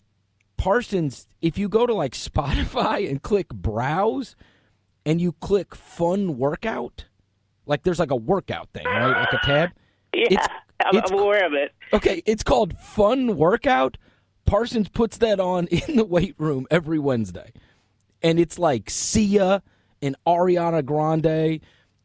Parsons, 0.57 1.27
if 1.41 1.57
you 1.57 1.69
go 1.69 1.85
to 1.85 1.93
like 1.93 2.11
Spotify 2.13 3.09
and 3.09 3.21
click 3.21 3.49
browse, 3.49 4.35
and 5.05 5.21
you 5.21 5.33
click 5.33 5.75
fun 5.75 6.37
workout, 6.37 7.05
like 7.65 7.83
there's 7.83 7.99
like 7.99 8.11
a 8.11 8.15
workout 8.15 8.69
thing, 8.73 8.85
right? 8.85 9.11
Like 9.11 9.33
a 9.33 9.45
tab. 9.45 9.69
Yeah, 10.15 10.27
it's, 10.29 10.47
I'm, 10.85 10.95
it's, 10.95 11.11
I'm 11.11 11.17
aware 11.17 11.43
of 11.43 11.53
it. 11.53 11.71
Okay, 11.91 12.21
it's 12.27 12.43
called 12.43 12.77
Fun 12.77 13.35
Workout 13.35 13.97
Parsons 14.45 14.89
puts 14.89 15.17
that 15.17 15.39
on 15.39 15.67
in 15.87 15.95
the 15.95 16.05
weight 16.05 16.35
room 16.37 16.67
every 16.71 16.99
Wednesday. 16.99 17.51
and 18.21 18.39
it's 18.39 18.57
like 18.57 18.89
Sia 18.89 19.61
and 20.01 20.15
Ariana 20.25 20.83
Grande 20.85 21.61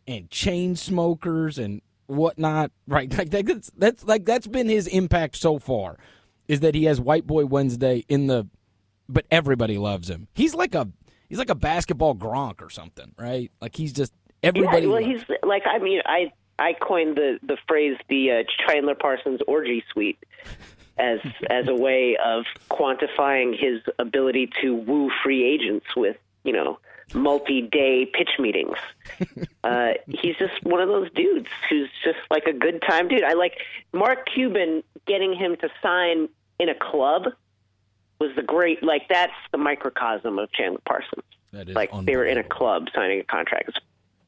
and 0.07 0.29
Chainsmokers 0.31 1.63
and 1.63 1.81
whatnot. 2.07 2.71
Right, 2.87 3.13
like 3.19 3.31
that's 3.31 3.71
that's 3.77 4.05
like 4.05 4.25
that's 4.25 4.47
been 4.47 4.69
his 4.69 4.87
impact 4.87 5.37
so 5.37 5.59
far. 5.59 5.99
Is 6.49 6.61
that 6.61 6.75
he 6.75 6.85
has 6.85 7.01
White 7.01 7.27
Boy 7.27 7.45
Wednesday 7.45 8.05
in 8.09 8.27
the, 8.27 8.49
but 9.09 9.27
everybody 9.31 9.77
loves 9.77 10.09
him. 10.09 10.29
He's 10.35 10.55
like 10.55 10.75
a 10.75 10.89
he's 11.29 11.39
like 11.39 11.51
a 11.51 11.55
basketball 11.55 12.15
Gronk 12.15 12.63
or 12.63 12.71
something, 12.71 13.13
right? 13.19 13.53
Like 13.61 13.77
he's 13.77 13.93
just 13.93 14.15
everybody. 14.43 14.87
Yeah, 14.87 14.93
well, 14.93 15.03
loves 15.03 15.27
he's 15.27 15.37
like 15.43 15.65
I 15.67 15.79
mean 15.79 16.01
I 16.07 16.33
I 16.59 16.73
coined 16.73 17.17
the 17.17 17.39
the 17.43 17.59
phrase 17.69 17.99
the 18.09 18.31
uh, 18.31 18.35
Chandler 18.67 18.95
Parsons 18.95 19.41
orgy 19.47 19.85
suite 19.93 20.19
as 20.99 21.21
as 21.51 21.69
a 21.69 21.75
way 21.75 22.17
of 22.25 22.45
quantifying 22.71 23.59
his 23.59 23.81
ability 23.99 24.51
to 24.63 24.75
woo 24.75 25.11
free 25.23 25.45
agents 25.45 25.87
with 25.97 26.17
you 26.45 26.53
know 26.53 26.79
multi-day 27.15 28.07
pitch 28.07 28.31
meetings. 28.39 28.77
Uh, 29.65 29.93
he's 30.07 30.37
just 30.37 30.55
one 30.63 30.81
of 30.81 30.89
those 30.89 31.11
dudes 31.13 31.49
who's 31.69 31.91
just 32.03 32.19
like 32.31 32.45
a 32.47 32.53
good 32.55 32.81
time 32.89 33.07
dude. 33.07 33.23
I 33.23 33.35
like 33.35 33.59
Mark 33.93 34.27
Cuban 34.33 34.83
getting 35.07 35.35
him 35.35 35.57
to 35.57 35.69
sign 35.83 36.29
in 36.59 36.71
a 36.71 36.75
club 36.75 37.25
was 38.19 38.31
the 38.37 38.43
great 38.43 38.83
like 38.83 39.09
that's 39.09 39.33
the 39.53 39.59
microcosm 39.59 40.39
of 40.39 40.51
Chandler 40.53 40.81
Parsons. 40.87 41.25
That 41.53 41.69
is 41.69 41.75
like 41.75 41.91
they 42.05 42.17
were 42.17 42.25
in 42.25 42.39
a 42.39 42.45
club 42.45 42.89
signing 42.95 43.21
a 43.21 43.25
contract. 43.25 43.69
It's 43.69 43.79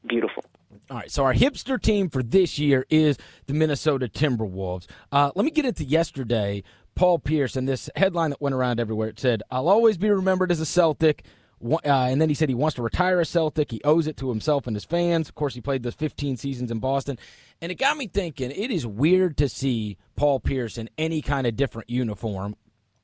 beautiful. 0.05 0.43
All 0.89 0.97
right, 0.97 1.11
so 1.11 1.23
our 1.23 1.33
hipster 1.33 1.81
team 1.81 2.09
for 2.09 2.21
this 2.23 2.57
year 2.59 2.85
is 2.89 3.17
the 3.47 3.53
Minnesota 3.53 4.07
Timberwolves. 4.07 4.87
Uh, 5.11 5.31
let 5.35 5.45
me 5.45 5.51
get 5.51 5.65
into 5.65 5.83
yesterday. 5.83 6.63
Paul 6.95 7.19
Pierce 7.19 7.55
and 7.55 7.67
this 7.67 7.89
headline 7.95 8.31
that 8.31 8.41
went 8.41 8.53
around 8.55 8.79
everywhere. 8.79 9.07
It 9.09 9.19
said, 9.19 9.43
"I'll 9.49 9.69
always 9.69 9.97
be 9.97 10.09
remembered 10.09 10.51
as 10.51 10.59
a 10.59 10.65
Celtic." 10.65 11.23
Uh, 11.63 11.77
and 11.85 12.19
then 12.19 12.27
he 12.27 12.33
said 12.35 12.49
he 12.49 12.55
wants 12.55 12.75
to 12.75 12.81
retire 12.81 13.19
a 13.21 13.25
Celtic. 13.25 13.69
He 13.71 13.79
owes 13.83 14.07
it 14.07 14.17
to 14.17 14.29
himself 14.29 14.65
and 14.67 14.75
his 14.75 14.83
fans. 14.83 15.29
Of 15.29 15.35
course, 15.35 15.53
he 15.53 15.61
played 15.61 15.83
those 15.83 15.93
15 15.93 16.35
seasons 16.35 16.71
in 16.71 16.79
Boston. 16.79 17.19
And 17.61 17.71
it 17.71 17.75
got 17.75 17.97
me 17.97 18.07
thinking, 18.07 18.49
it 18.49 18.71
is 18.71 18.85
weird 18.87 19.37
to 19.37 19.47
see 19.47 19.97
Paul 20.15 20.39
Pierce 20.39 20.79
in 20.79 20.89
any 20.97 21.21
kind 21.21 21.45
of 21.45 21.55
different 21.55 21.87
uniform 21.87 22.55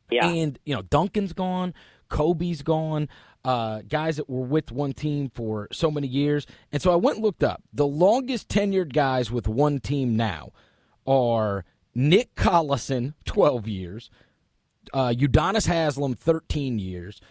Yeah. 0.09 0.27
and 0.27 0.57
you 0.65 0.73
know, 0.73 0.81
Duncan's 0.81 1.33
gone, 1.33 1.75
Kobe's 2.09 2.63
gone, 2.63 3.09
uh, 3.47 3.81
guys 3.87 4.17
that 4.17 4.29
were 4.29 4.45
with 4.45 4.73
one 4.73 4.91
team 4.91 5.31
for 5.33 5.69
so 5.71 5.89
many 5.89 6.05
years. 6.05 6.45
And 6.73 6.81
so 6.81 6.91
I 6.91 6.97
went 6.97 7.15
and 7.15 7.23
looked 7.23 7.43
up. 7.43 7.63
The 7.71 7.87
longest 7.87 8.49
tenured 8.49 8.91
guys 8.91 9.31
with 9.31 9.47
one 9.47 9.79
team 9.79 10.17
now 10.17 10.51
are 11.07 11.63
Nick 11.95 12.35
Collison, 12.35 13.13
12 13.23 13.65
years, 13.69 14.09
uh, 14.93 15.13
Udonis 15.17 15.65
Haslam, 15.65 16.15
13 16.15 16.77
years, 16.77 17.21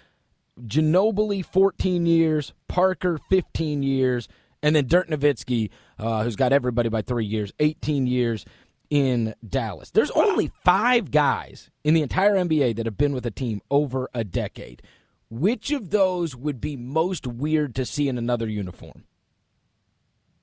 Ginobili, 0.66 1.44
14 1.44 2.06
years, 2.06 2.54
Parker, 2.66 3.18
15 3.28 3.82
years, 3.82 4.26
and 4.62 4.75
then 4.75 4.87
Dirk 4.87 5.08
Nowitzki, 5.08 5.68
uh, 5.99 6.25
who's 6.25 6.35
got 6.35 6.50
everybody 6.50 6.88
by 6.88 7.02
three 7.02 7.26
years, 7.26 7.52
18 7.61 8.06
years 8.06 8.46
in 8.88 9.35
Dallas. 9.46 9.90
There's 9.90 10.11
only 10.12 10.50
five 10.64 11.11
guys 11.11 11.68
in 11.85 11.92
the 11.92 12.00
entire 12.00 12.37
NBA 12.37 12.76
that 12.76 12.87
have 12.87 12.96
been 12.96 13.12
with 13.12 13.26
a 13.26 13.30
team 13.30 13.61
over 13.70 14.08
a 14.14 14.25
decade. 14.25 14.80
Which 15.28 15.73
of 15.73 15.90
those 15.90 16.37
would 16.37 16.61
be 16.61 16.76
most 16.76 17.26
weird 17.26 17.75
to 17.76 17.85
see 17.85 18.09
in 18.09 18.16
another 18.16 18.49
uniform? 18.49 19.04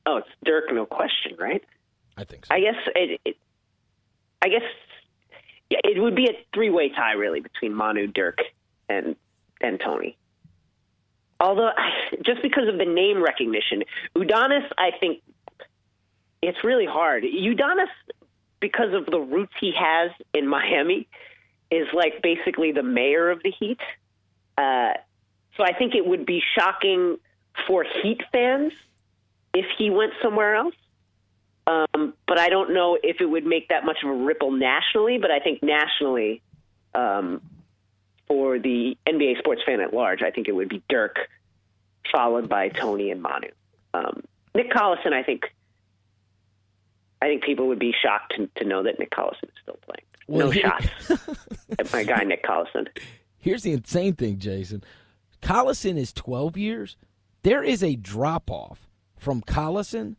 Oh, 0.06 0.18
it's 0.18 0.28
Dirk, 0.44 0.66
no 0.74 0.86
question, 0.86 1.36
right? 1.40 1.64
I 2.18 2.26
think 2.26 2.46
so. 2.46 2.54
I 2.54 2.60
guess 2.60 2.76
it, 2.96 3.22
it 3.26 3.38
I 4.42 4.50
guess 4.50 4.62
yeah, 5.70 5.80
it 5.84 6.02
would 6.02 6.16
be 6.16 6.26
a 6.26 6.34
three-way 6.54 6.90
tie 6.90 7.14
really 7.14 7.40
between 7.40 7.74
Manu, 7.74 8.08
Dirk, 8.08 8.40
and 8.90 9.16
and 9.62 9.80
Tony. 9.80 10.18
Although 11.40 11.72
just 12.26 12.42
because 12.42 12.68
of 12.68 12.78
the 12.78 12.86
name 12.86 13.24
recognition, 13.24 13.84
Udonis, 14.16 14.68
I 14.78 14.92
think 15.00 15.22
it's 16.42 16.64
really 16.64 16.86
hard. 16.86 17.24
Udonis, 17.24 17.88
because 18.60 18.94
of 18.94 19.06
the 19.06 19.20
roots 19.20 19.54
he 19.60 19.74
has 19.78 20.12
in 20.34 20.48
Miami, 20.48 21.08
is 21.72 21.88
like 21.94 22.22
basically 22.22 22.72
the 22.74 22.84
mayor 22.84 23.30
of 23.30 23.42
the 23.44 23.52
Heat. 23.52 23.80
Uh, 24.58 24.94
so 25.58 25.64
I 25.64 25.74
think 25.74 25.96
it 25.96 26.06
would 26.06 26.26
be 26.26 26.42
shocking 26.58 27.18
for 27.68 27.86
Heat 28.02 28.22
fans 28.32 28.74
if 29.54 29.66
he 29.78 29.90
went 29.90 30.14
somewhere 30.22 30.56
else. 30.56 30.76
Um, 31.66 32.14
but 32.28 32.40
I 32.40 32.50
don't 32.50 32.74
know 32.74 32.98
if 33.02 33.22
it 33.22 33.26
would 33.26 33.46
make 33.46 33.70
that 33.70 33.86
much 33.86 33.98
of 34.04 34.10
a 34.10 34.14
ripple 34.14 34.52
nationally. 34.52 35.18
But 35.18 35.32
I 35.32 35.40
think 35.40 35.64
nationally, 35.64 36.42
um, 36.94 37.42
for 38.28 38.60
the 38.60 38.98
NBA 39.08 39.40
sports 39.40 39.62
fan 39.66 39.80
at 39.80 39.94
large, 39.94 40.22
I 40.24 40.32
think 40.32 40.48
it 40.48 40.54
would 40.54 40.70
be 40.70 40.82
Dirk, 40.90 41.18
followed 42.12 42.50
by 42.50 42.70
Tony 42.70 43.12
and 43.12 43.22
Manu. 43.22 43.50
Um, 43.94 44.24
Nick 44.56 44.72
Collison, 44.72 45.14
I 45.14 45.24
think, 45.24 45.44
I 47.22 47.28
think 47.28 47.44
people 47.44 47.68
would 47.68 47.80
be 47.80 47.94
shocked 48.04 48.36
to, 48.38 48.50
to 48.58 48.66
know 48.66 48.84
that 48.84 49.00
Nick 49.00 49.12
Collison 49.12 49.44
is 49.44 49.50
still 49.62 49.78
playing. 49.86 50.04
Well, 50.28 50.48
no 50.48 50.52
he- 50.52 50.62
shots 50.62 51.30
at 51.80 51.92
my 51.94 52.04
guy 52.04 52.24
Nick 52.24 52.44
Collison. 52.44 52.88
Here's 53.44 53.64
the 53.64 53.74
insane 53.74 54.14
thing, 54.14 54.40
Jason. 54.40 54.86
Collison 55.42 55.98
is 55.98 56.14
12 56.14 56.56
years. 56.56 56.96
There 57.42 57.62
is 57.62 57.84
a 57.84 57.98
drop 57.98 58.50
off 58.50 58.88
from 59.18 59.42
Collison, 59.42 60.16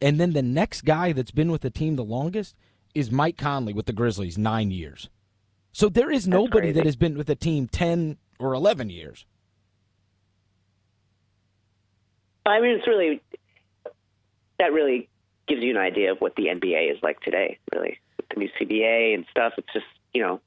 and 0.00 0.18
then 0.18 0.32
the 0.32 0.40
next 0.40 0.86
guy 0.86 1.12
that's 1.12 1.30
been 1.30 1.52
with 1.52 1.60
the 1.60 1.68
team 1.68 1.96
the 1.96 2.02
longest 2.02 2.56
is 2.94 3.10
Mike 3.10 3.36
Conley 3.36 3.74
with 3.74 3.84
the 3.84 3.92
Grizzlies, 3.92 4.38
nine 4.38 4.70
years. 4.70 5.10
So 5.72 5.90
there 5.90 6.10
is 6.10 6.26
nobody 6.26 6.72
that 6.72 6.86
has 6.86 6.96
been 6.96 7.18
with 7.18 7.26
the 7.26 7.34
team 7.34 7.68
10 7.68 8.16
or 8.38 8.54
11 8.54 8.88
years. 8.88 9.26
I 12.46 12.62
mean, 12.62 12.78
it's 12.78 12.86
really 12.86 13.20
that 14.58 14.72
really 14.72 15.10
gives 15.46 15.60
you 15.60 15.72
an 15.72 15.76
idea 15.76 16.12
of 16.12 16.18
what 16.22 16.34
the 16.36 16.44
NBA 16.44 16.90
is 16.90 16.98
like 17.02 17.20
today. 17.20 17.58
Really, 17.74 17.98
with 18.16 18.28
the 18.30 18.36
new 18.36 18.48
CBA 18.58 19.14
and 19.14 19.26
stuff. 19.30 19.52
It's 19.58 19.72
just 19.74 19.84
you 20.14 20.22
know 20.22 20.40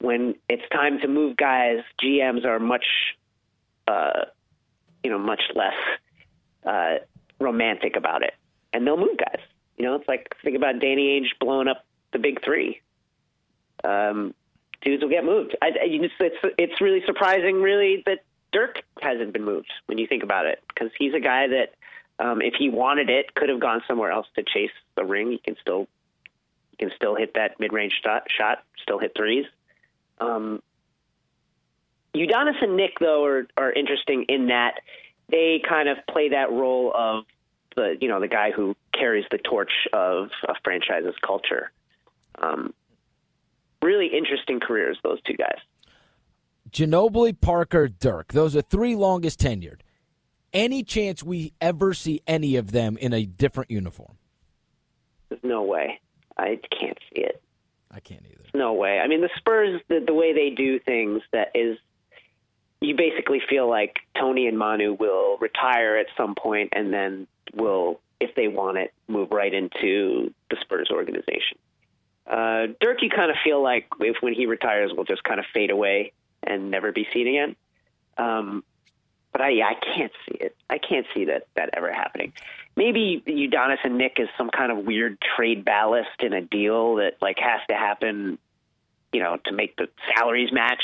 when 0.00 0.34
it's 0.48 0.62
time 0.70 1.00
to 1.00 1.08
move 1.08 1.36
guys, 1.36 1.78
GMs 2.02 2.44
are 2.44 2.58
much 2.58 2.86
uh, 3.86 4.24
you 5.02 5.10
know 5.10 5.18
much 5.18 5.42
less 5.54 5.74
uh, 6.64 6.96
romantic 7.40 7.96
about 7.96 8.22
it, 8.22 8.34
and 8.72 8.86
they'll 8.86 8.96
move 8.96 9.16
guys. 9.18 9.40
You 9.76 9.84
know, 9.84 9.94
it's 9.94 10.08
like 10.08 10.34
think 10.42 10.56
about 10.56 10.80
Danny 10.80 11.20
Ainge 11.20 11.38
blowing 11.40 11.68
up 11.68 11.84
the 12.12 12.18
big 12.18 12.44
three. 12.44 12.80
Um, 13.84 14.34
dudes 14.82 15.02
will 15.02 15.10
get 15.10 15.24
moved. 15.24 15.56
I, 15.62 15.70
I, 15.82 15.84
you 15.84 16.00
just, 16.00 16.14
it's 16.20 16.54
it's 16.58 16.80
really 16.80 17.02
surprising, 17.06 17.62
really, 17.62 18.02
that 18.06 18.24
Dirk 18.52 18.82
hasn't 19.00 19.32
been 19.32 19.44
moved 19.44 19.70
when 19.86 19.98
you 19.98 20.06
think 20.06 20.22
about 20.22 20.46
it, 20.46 20.62
because 20.68 20.90
he's 20.98 21.14
a 21.14 21.20
guy 21.20 21.46
that, 21.48 21.74
um, 22.18 22.42
if 22.42 22.54
he 22.58 22.70
wanted 22.70 23.10
it, 23.10 23.34
could 23.34 23.48
have 23.48 23.60
gone 23.60 23.82
somewhere 23.86 24.10
else 24.10 24.26
to 24.34 24.42
chase 24.42 24.70
the 24.96 25.04
ring. 25.04 25.30
He 25.30 25.38
can 25.38 25.56
still, 25.60 25.86
he 26.70 26.76
can 26.76 26.90
still 26.96 27.14
hit 27.14 27.34
that 27.34 27.60
mid-range 27.60 27.92
shot, 28.02 28.24
shot 28.36 28.64
still 28.82 28.98
hit 28.98 29.12
threes. 29.16 29.46
Um, 30.20 30.62
Udonis 32.14 32.62
and 32.62 32.76
Nick, 32.76 32.98
though, 33.00 33.24
are 33.24 33.46
are 33.56 33.72
interesting 33.72 34.24
in 34.28 34.48
that 34.48 34.80
they 35.28 35.62
kind 35.66 35.88
of 35.88 35.98
play 36.10 36.30
that 36.30 36.50
role 36.50 36.92
of 36.94 37.24
the 37.76 37.96
you 38.00 38.08
know 38.08 38.20
the 38.20 38.28
guy 38.28 38.50
who 38.50 38.74
carries 38.92 39.24
the 39.30 39.38
torch 39.38 39.72
of 39.92 40.28
a 40.48 40.54
franchise's 40.64 41.14
culture. 41.24 41.70
Um, 42.40 42.74
really 43.82 44.06
interesting 44.06 44.60
careers, 44.60 44.98
those 45.02 45.20
two 45.22 45.34
guys. 45.34 45.58
Ginobili, 46.70 47.38
Parker, 47.40 47.88
Dirk. 47.88 48.32
Those 48.32 48.54
are 48.54 48.62
three 48.62 48.94
longest 48.94 49.40
tenured. 49.40 49.80
Any 50.52 50.82
chance 50.82 51.22
we 51.22 51.52
ever 51.60 51.94
see 51.94 52.22
any 52.26 52.56
of 52.56 52.72
them 52.72 52.96
in 52.96 53.12
a 53.12 53.24
different 53.24 53.70
uniform? 53.70 54.16
There's 55.28 55.42
no 55.42 55.62
way. 55.62 56.00
I 56.36 56.58
can't 56.78 56.98
see 57.12 57.22
it. 57.22 57.42
I 57.98 58.00
can't 58.00 58.24
either. 58.24 58.44
No 58.54 58.74
way. 58.74 59.00
I 59.00 59.08
mean, 59.08 59.22
the 59.22 59.30
Spurs, 59.38 59.80
the, 59.88 59.98
the 60.06 60.14
way 60.14 60.32
they 60.32 60.50
do 60.50 60.78
things, 60.78 61.20
that 61.32 61.50
is, 61.52 61.78
you 62.80 62.94
basically 62.94 63.42
feel 63.50 63.68
like 63.68 63.96
Tony 64.16 64.46
and 64.46 64.56
Manu 64.56 64.94
will 64.94 65.36
retire 65.38 65.96
at 65.96 66.06
some 66.16 66.36
point, 66.36 66.74
and 66.76 66.92
then 66.92 67.26
will, 67.54 67.98
if 68.20 68.36
they 68.36 68.46
want 68.46 68.78
it, 68.78 68.92
move 69.08 69.32
right 69.32 69.52
into 69.52 70.32
the 70.48 70.56
Spurs 70.60 70.90
organization. 70.92 71.58
Uh, 72.24 72.68
Dirk, 72.80 73.02
you 73.02 73.10
kind 73.10 73.32
of 73.32 73.36
feel 73.42 73.60
like 73.60 73.88
if 73.98 74.18
when 74.20 74.32
he 74.32 74.46
retires, 74.46 74.92
will 74.96 75.02
just 75.04 75.24
kind 75.24 75.40
of 75.40 75.46
fade 75.52 75.72
away 75.72 76.12
and 76.44 76.70
never 76.70 76.92
be 76.92 77.08
seen 77.12 77.26
again. 77.26 77.56
Um, 78.16 78.62
but 79.38 79.44
I, 79.44 79.50
I 79.62 79.74
can't 79.74 80.12
see 80.26 80.36
it. 80.40 80.56
I 80.68 80.78
can't 80.78 81.06
see 81.14 81.26
that 81.26 81.46
that 81.54 81.70
ever 81.72 81.92
happening. 81.92 82.32
Maybe 82.76 83.22
Udonis 83.26 83.78
and 83.84 83.96
Nick 83.96 84.16
is 84.18 84.28
some 84.36 84.50
kind 84.50 84.72
of 84.72 84.84
weird 84.84 85.18
trade 85.36 85.64
ballast 85.64 86.20
in 86.20 86.32
a 86.32 86.40
deal 86.40 86.96
that 86.96 87.18
like 87.22 87.38
has 87.38 87.60
to 87.68 87.74
happen, 87.76 88.38
you 89.12 89.22
know, 89.22 89.38
to 89.44 89.52
make 89.52 89.76
the 89.76 89.88
salaries 90.12 90.52
match. 90.52 90.82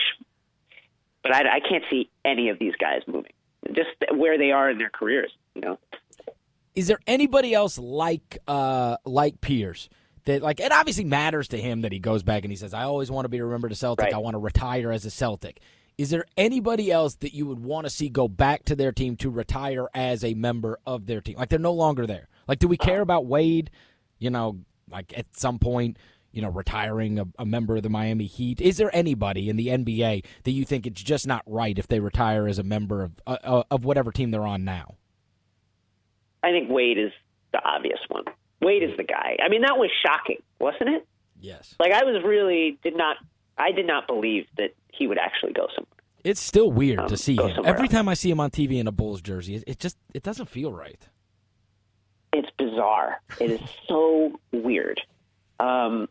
But 1.23 1.35
I, 1.35 1.57
I 1.57 1.61
can't 1.61 1.85
see 1.91 2.11
any 2.25 2.49
of 2.49 2.59
these 2.61 2.75
guys 2.77 3.03
moving. 3.09 3.33
Just 3.73 3.91
where 4.15 4.39
they 4.39 4.53
are 4.53 4.71
in 4.71 4.79
their 4.79 4.91
careers, 4.91 5.33
you 5.55 5.63
know. 5.63 5.79
Is 6.77 6.87
there 6.87 7.01
anybody 7.07 7.55
else 7.55 7.77
like 7.77 8.39
uh 8.47 8.99
like 9.05 9.41
Pierce 9.41 9.89
that 10.27 10.43
like 10.43 10.61
it 10.61 10.71
obviously 10.71 11.05
matters 11.05 11.49
to 11.49 11.61
him 11.61 11.81
that 11.81 11.91
he 11.91 11.99
goes 11.99 12.23
back 12.23 12.45
and 12.45 12.53
he 12.53 12.57
says, 12.57 12.73
I 12.73 12.85
always 12.85 13.11
want 13.11 13.25
to 13.25 13.29
be 13.29 13.41
remembered 13.41 13.73
a 13.73 13.77
Celtic. 13.77 14.05
Right. 14.05 14.15
I 14.15 14.19
want 14.19 14.35
to 14.35 14.39
retire 14.39 14.93
as 14.93 15.05
a 15.05 15.11
Celtic. 15.11 15.61
Is 15.97 16.11
there 16.11 16.25
anybody 16.37 16.91
else 16.91 17.15
that 17.17 17.35
you 17.35 17.47
would 17.47 17.61
want 17.61 17.87
to 17.87 17.91
see 17.91 18.09
go 18.09 18.27
back 18.27 18.65
to 18.65 18.75
their 18.75 18.91
team 18.91 19.17
to 19.17 19.31
retire 19.31 19.89
as 19.95 20.25
a 20.25 20.35
member 20.35 20.79
of 20.87 21.07
their 21.07 21.21
team? 21.21 21.37
Like 21.39 21.51
they're 21.51 21.59
no 21.59 21.73
longer 21.73 22.07
there. 22.07 22.29
Like, 22.49 22.59
do 22.59 22.69
we 22.69 22.77
care 22.77 23.01
about 23.01 23.27
Wade? 23.27 23.71
You 24.19 24.31
know, 24.31 24.59
like 24.91 25.17
at 25.17 25.27
some 25.37 25.59
point, 25.59 25.99
you 26.33 26.43
know, 26.43 26.49
retiring 26.49 27.21
a, 27.21 27.27
a 27.39 27.47
member 27.47 27.77
of 27.77 27.85
the 27.85 27.89
Miami 27.89 28.27
Heat. 28.27 28.61
Is 28.61 28.77
there 28.77 28.95
anybody 28.95 29.49
in 29.49 29.57
the 29.57 29.69
NBA 29.69 30.25
that 30.43 30.51
you 30.51 30.65
think 30.65 30.87
it's 30.87 31.03
just 31.03 31.29
not 31.29 31.43
right 31.47 31.79
if 31.79 31.87
they 31.87 32.01
retire 32.01 32.49
as 32.49 32.59
a 32.59 32.65
member 32.65 33.05
of 33.05 33.13
uh, 33.27 33.39
uh 33.43 33.63
of 33.71 33.85
whatever 33.85 34.11
team 34.11 34.33
they're 34.33 34.47
on 34.47 34.65
now? 34.65 34.97
I 36.43 36.51
think 36.51 36.69
Wade 36.71 36.99
is 36.99 37.13
the 37.53 37.65
obvious 37.65 38.01
one. 38.09 38.25
Wade 38.61 38.83
is 38.83 38.97
the 38.97 39.05
guy. 39.05 39.37
I 39.43 39.49
mean, 39.49 39.63
that 39.63 39.79
was 39.79 39.91
shocking, 40.05 40.43
wasn't 40.59 40.91
it? 40.91 41.07
Yes. 41.39 41.75
Like 41.79 41.93
I 41.93 42.05
was 42.05 42.23
really 42.25 42.79
did 42.83 42.97
not 42.97 43.17
I 43.59 43.73
did 43.73 43.87
not 43.87 44.07
believe 44.07 44.47
that 44.57 44.75
he 44.93 45.07
would 45.07 45.19
actually 45.19 45.53
go 45.53 45.69
somewhere. 45.75 45.89
It's 46.25 46.41
still 46.41 46.71
weird 46.71 47.01
um, 47.01 47.09
to 47.09 47.17
see 47.17 47.37
him. 47.37 47.65
Every 47.65 47.83
else. 47.83 47.93
time 47.93 48.09
I 48.09 48.15
see 48.15 48.31
him 48.31 48.41
on 48.41 48.51
TV 48.51 48.79
in 48.79 48.87
a 48.87 48.93
Bulls 48.93 49.21
jersey, 49.21 49.57
it, 49.57 49.65
it 49.67 49.79
just 49.79 49.99
it 50.15 50.23
doesn't 50.23 50.49
feel 50.49 50.73
right. 50.73 51.09
It's 52.33 52.49
bizarre. 52.59 53.21
It 53.41 53.51
is 53.51 53.61
so 53.89 54.39
weird. 54.51 55.01
Um, 55.61 56.09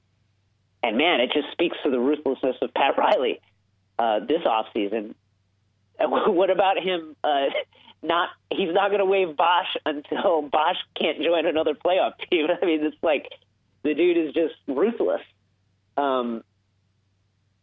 and 0.83 0.97
man, 0.97 1.19
it 1.19 1.31
just 1.33 1.51
speaks 1.51 1.77
to 1.83 1.89
the 1.89 1.99
ruthlessness 1.99 2.57
of 2.61 2.73
Pat 2.73 2.97
Riley 2.97 3.41
uh, 3.99 4.19
this 4.19 4.41
offseason. 4.45 5.15
What 6.05 6.49
about 6.49 6.79
him? 6.83 7.15
Uh, 7.23 7.45
not 8.01 8.29
he's 8.49 8.73
not 8.73 8.89
going 8.89 8.99
to 8.99 9.05
waive 9.05 9.37
Bosh 9.37 9.77
until 9.85 10.41
Bosh 10.41 10.75
can't 10.99 11.21
join 11.21 11.45
another 11.45 11.73
playoff 11.73 12.13
team. 12.29 12.47
I 12.61 12.65
mean, 12.65 12.83
it's 12.83 12.97
like 13.01 13.29
the 13.83 13.93
dude 13.93 14.17
is 14.17 14.33
just 14.33 14.55
ruthless. 14.67 15.21
Um, 15.95 16.43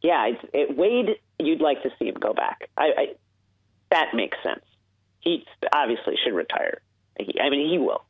yeah, 0.02 0.26
it's, 0.26 0.44
it, 0.52 0.76
Wade, 0.76 1.16
you'd 1.38 1.60
like 1.60 1.82
to 1.82 1.90
see 1.98 2.06
him 2.08 2.14
go 2.14 2.32
back. 2.32 2.68
I, 2.76 2.84
I 2.96 3.06
that 3.90 4.14
makes 4.14 4.38
sense. 4.42 4.64
He 5.20 5.44
obviously 5.72 6.14
should 6.22 6.34
retire. 6.34 6.80
He, 7.18 7.38
I 7.40 7.50
mean, 7.50 7.68
he 7.68 7.78
will. 7.78 8.04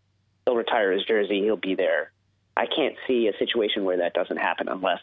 He'll 0.45 0.57
retire 0.57 0.93
his 0.93 1.05
jersey. 1.05 1.43
He'll 1.43 1.57
be 1.57 1.75
there. 1.75 2.13
I 2.57 2.67
can't 2.67 2.95
see 3.07 3.29
a 3.29 3.37
situation 3.39 3.85
where 3.85 3.99
that 3.99 4.13
doesn't 4.15 4.37
happen 4.37 4.69
unless, 4.69 5.01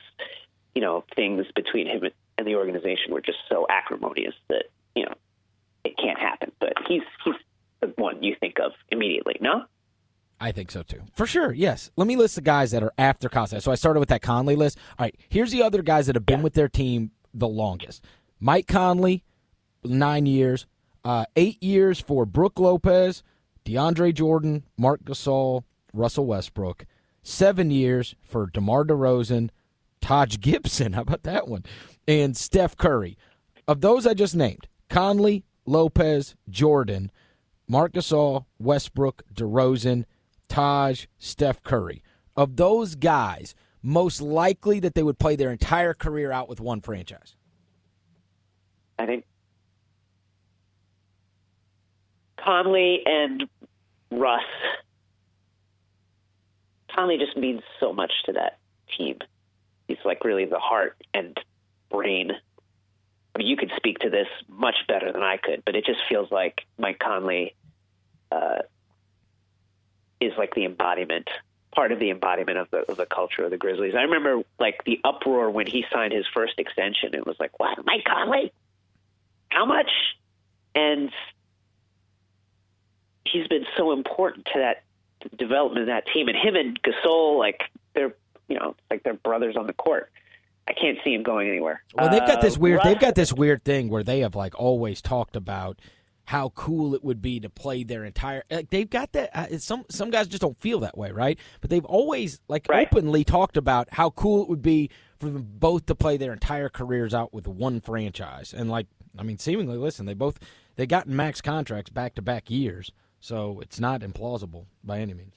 you 0.75 0.81
know, 0.81 1.03
things 1.15 1.45
between 1.55 1.87
him 1.87 2.03
and 2.37 2.47
the 2.47 2.55
organization 2.55 3.11
were 3.11 3.21
just 3.21 3.39
so 3.49 3.65
acrimonious 3.69 4.35
that 4.49 4.65
you 4.95 5.05
know 5.05 5.13
it 5.83 5.97
can't 5.97 6.19
happen. 6.19 6.51
But 6.59 6.73
he's 6.87 7.03
he's 7.23 7.35
the 7.81 7.87
one 7.95 8.23
you 8.23 8.35
think 8.39 8.59
of 8.59 8.71
immediately. 8.89 9.37
No. 9.41 9.65
I 10.39 10.51
think 10.51 10.71
so 10.71 10.83
too. 10.83 11.01
For 11.13 11.25
sure, 11.25 11.51
yes. 11.51 11.89
Let 11.95 12.07
me 12.07 12.15
list 12.15 12.35
the 12.35 12.41
guys 12.41 12.71
that 12.71 12.83
are 12.83 12.93
after 12.97 13.27
Costa. 13.27 13.59
So 13.61 13.71
I 13.71 13.75
started 13.75 13.99
with 13.99 14.09
that 14.09 14.21
Conley 14.21 14.55
list. 14.55 14.77
All 14.97 15.05
right, 15.05 15.15
here's 15.29 15.51
the 15.51 15.63
other 15.63 15.81
guys 15.81 16.05
that 16.05 16.15
have 16.15 16.25
been 16.25 16.39
yeah. 16.39 16.43
with 16.43 16.53
their 16.53 16.69
team 16.69 17.11
the 17.33 17.47
longest. 17.47 18.03
Mike 18.39 18.67
Conley, 18.67 19.23
nine 19.83 20.25
years. 20.25 20.65
Uh, 21.03 21.25
eight 21.35 21.61
years 21.63 22.01
for 22.01 22.25
Brook 22.25 22.59
Lopez, 22.59 23.23
DeAndre 23.65 24.13
Jordan, 24.13 24.63
Marc 24.77 25.03
Gasol, 25.05 25.63
Russell 25.93 26.25
Westbrook. 26.25 26.85
Seven 27.23 27.71
years 27.71 28.15
for 28.23 28.47
DeMar 28.47 28.83
DeRozan, 28.85 29.49
Taj 30.01 30.37
Gibson. 30.39 30.93
How 30.93 31.01
about 31.01 31.23
that 31.23 31.47
one? 31.47 31.63
And 32.07 32.35
Steph 32.35 32.75
Curry. 32.77 33.17
Of 33.67 33.81
those 33.81 34.05
I 34.05 34.13
just 34.13 34.35
named, 34.35 34.67
Conley, 34.89 35.43
Lopez, 35.65 36.35
Jordan, 36.49 37.11
Marc 37.67 37.93
Gasol, 37.93 38.45
Westbrook, 38.59 39.23
DeRozan, 39.33 40.05
Taj, 40.47 41.05
Steph 41.17 41.63
Curry. 41.63 42.03
Of 42.35 42.55
those 42.55 42.95
guys, 42.95 43.55
most 43.81 44.21
likely 44.21 44.79
that 44.79 44.95
they 44.95 45.03
would 45.03 45.19
play 45.19 45.35
their 45.35 45.51
entire 45.51 45.93
career 45.93 46.31
out 46.31 46.49
with 46.49 46.59
one 46.59 46.81
franchise? 46.81 47.35
I 48.99 49.05
think 49.05 49.25
Conley 52.37 53.01
and 53.05 53.43
Russ. 54.11 54.41
Conley 56.93 57.17
just 57.17 57.37
means 57.37 57.61
so 57.79 57.93
much 57.93 58.11
to 58.25 58.33
that 58.33 58.59
team. 58.97 59.19
He's 59.87 59.97
like 60.03 60.23
really 60.23 60.45
the 60.45 60.59
heart 60.59 61.01
and 61.13 61.39
brain. 61.89 62.31
I 63.35 63.37
mean, 63.37 63.47
you 63.47 63.57
could 63.57 63.71
speak 63.75 63.99
to 63.99 64.09
this 64.09 64.27
much 64.47 64.75
better 64.87 65.11
than 65.11 65.21
I 65.21 65.37
could, 65.37 65.63
but 65.65 65.75
it 65.75 65.85
just 65.85 65.99
feels 66.09 66.31
like 66.31 66.61
Mike 66.77 66.99
Conley 66.99 67.55
uh, 68.31 68.59
is 70.19 70.33
like 70.37 70.53
the 70.55 70.65
embodiment, 70.65 71.27
part 71.73 71.91
of 71.91 71.99
the 71.99 72.09
embodiment 72.09 72.57
of 72.57 72.69
the 72.71 72.89
of 72.89 72.97
the 72.97 73.05
culture 73.05 73.43
of 73.43 73.51
the 73.51 73.57
Grizzlies. 73.57 73.95
I 73.95 74.01
remember 74.01 74.43
like 74.59 74.83
the 74.85 74.99
uproar 75.03 75.49
when 75.49 75.67
he 75.67 75.85
signed 75.91 76.13
his 76.13 76.25
first 76.33 76.53
extension. 76.57 77.13
It 77.13 77.25
was 77.25 77.37
like, 77.39 77.59
what, 77.59 77.77
Mike 77.85 78.03
Conley? 78.05 78.51
How 79.49 79.65
much? 79.65 79.89
And 80.75 81.11
he's 83.25 83.47
been 83.47 83.65
so 83.75 83.91
important 83.91 84.45
to 84.53 84.59
that 84.59 84.83
development 85.37 85.81
of 85.81 85.87
that 85.87 86.07
team. 86.13 86.27
And 86.27 86.37
him 86.37 86.55
and 86.55 86.79
Gasol, 86.81 87.37
like 87.37 87.63
they're 87.93 88.13
you 88.47 88.57
know 88.57 88.75
like 88.89 89.03
they're 89.03 89.13
brothers 89.13 89.55
on 89.57 89.67
the 89.67 89.73
court. 89.73 90.11
I 90.69 90.73
can't 90.73 90.97
see 91.03 91.13
him 91.13 91.23
going 91.23 91.47
anywhere. 91.47 91.81
Well, 91.93 92.09
they've 92.09 92.19
got 92.19 92.41
this 92.41 92.57
uh, 92.57 92.59
weird. 92.59 92.77
Russ, 92.77 92.87
they've 92.87 92.99
got 92.99 93.15
this 93.15 93.31
weird 93.31 93.63
thing 93.63 93.87
where 93.89 94.03
they 94.03 94.19
have 94.19 94.35
like 94.35 94.59
always 94.59 95.01
talked 95.01 95.35
about 95.37 95.79
how 96.27 96.49
cool 96.49 96.93
it 96.93 97.05
would 97.05 97.21
be 97.21 97.39
to 97.39 97.49
play 97.49 97.83
their 97.83 98.03
entire 98.03 98.43
like 98.51 98.69
they've 98.69 98.89
got 98.89 99.13
that 99.13 99.29
uh, 99.33 99.57
some 99.59 99.85
some 99.89 100.09
guys 100.09 100.27
just 100.27 100.41
don't 100.41 100.59
feel 100.59 100.81
that 100.81 100.97
way 100.97 101.09
right? 101.09 101.39
But 101.61 101.69
they've 101.69 101.85
always 101.85 102.41
like 102.49 102.67
right. 102.67 102.85
openly 102.91 103.23
talked 103.23 103.55
about 103.55 103.87
how 103.93 104.09
cool 104.09 104.43
it 104.43 104.49
would 104.49 104.61
be 104.61 104.89
for 105.19 105.29
them 105.29 105.47
both 105.47 105.85
to 105.85 105.95
play 105.95 106.17
their 106.17 106.33
entire 106.33 106.67
careers 106.67 107.13
out 107.13 107.33
with 107.33 107.47
one 107.47 107.79
franchise. 107.79 108.53
And 108.53 108.69
like 108.69 108.87
i 109.17 109.23
mean 109.23 109.37
seemingly 109.37 109.77
listen 109.77 110.05
they 110.05 110.13
both 110.13 110.37
they 110.75 110.85
got 110.85 111.07
max 111.07 111.39
contracts 111.39 111.89
back 111.89 112.13
to 112.15 112.21
back 112.21 112.51
years 112.51 112.91
so 113.21 113.61
it's 113.61 113.79
not 113.79 114.01
implausible 114.01 114.65
by 114.83 114.99
any 114.99 115.13
means. 115.13 115.33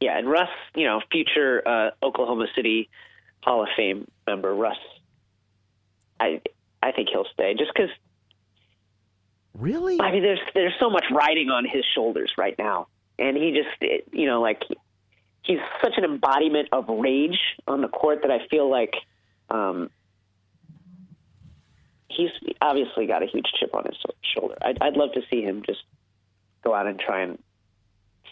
Yeah 0.00 0.16
and 0.16 0.30
russ 0.30 0.48
you 0.76 0.86
know 0.86 1.00
future 1.10 1.66
uh, 1.66 1.90
oklahoma 2.04 2.46
city 2.54 2.88
hall 3.42 3.62
of 3.62 3.68
fame 3.76 4.08
member 4.28 4.54
russ 4.54 4.78
i 6.20 6.40
i 6.84 6.92
think 6.92 7.08
he'll 7.10 7.26
stay 7.34 7.54
just 7.58 7.72
because 7.74 7.90
Really? 9.54 10.00
I 10.00 10.12
mean, 10.12 10.22
there's 10.22 10.40
there's 10.54 10.74
so 10.78 10.90
much 10.90 11.04
riding 11.10 11.50
on 11.50 11.64
his 11.64 11.84
shoulders 11.94 12.32
right 12.38 12.54
now, 12.58 12.88
and 13.18 13.36
he 13.36 13.52
just, 13.52 14.04
you 14.12 14.26
know, 14.26 14.40
like 14.40 14.62
he's 15.42 15.58
such 15.82 15.94
an 15.96 16.04
embodiment 16.04 16.68
of 16.72 16.86
rage 16.88 17.38
on 17.66 17.80
the 17.80 17.88
court 17.88 18.20
that 18.22 18.30
I 18.30 18.46
feel 18.48 18.70
like 18.70 18.94
um, 19.50 19.90
he's 22.08 22.30
obviously 22.60 23.06
got 23.06 23.22
a 23.22 23.26
huge 23.26 23.46
chip 23.58 23.74
on 23.74 23.84
his 23.84 23.96
shoulder. 24.34 24.56
I'd, 24.62 24.78
I'd 24.80 24.96
love 24.96 25.12
to 25.14 25.22
see 25.30 25.42
him 25.42 25.62
just 25.66 25.80
go 26.62 26.74
out 26.74 26.86
and 26.86 26.98
try 26.98 27.22
and 27.22 27.38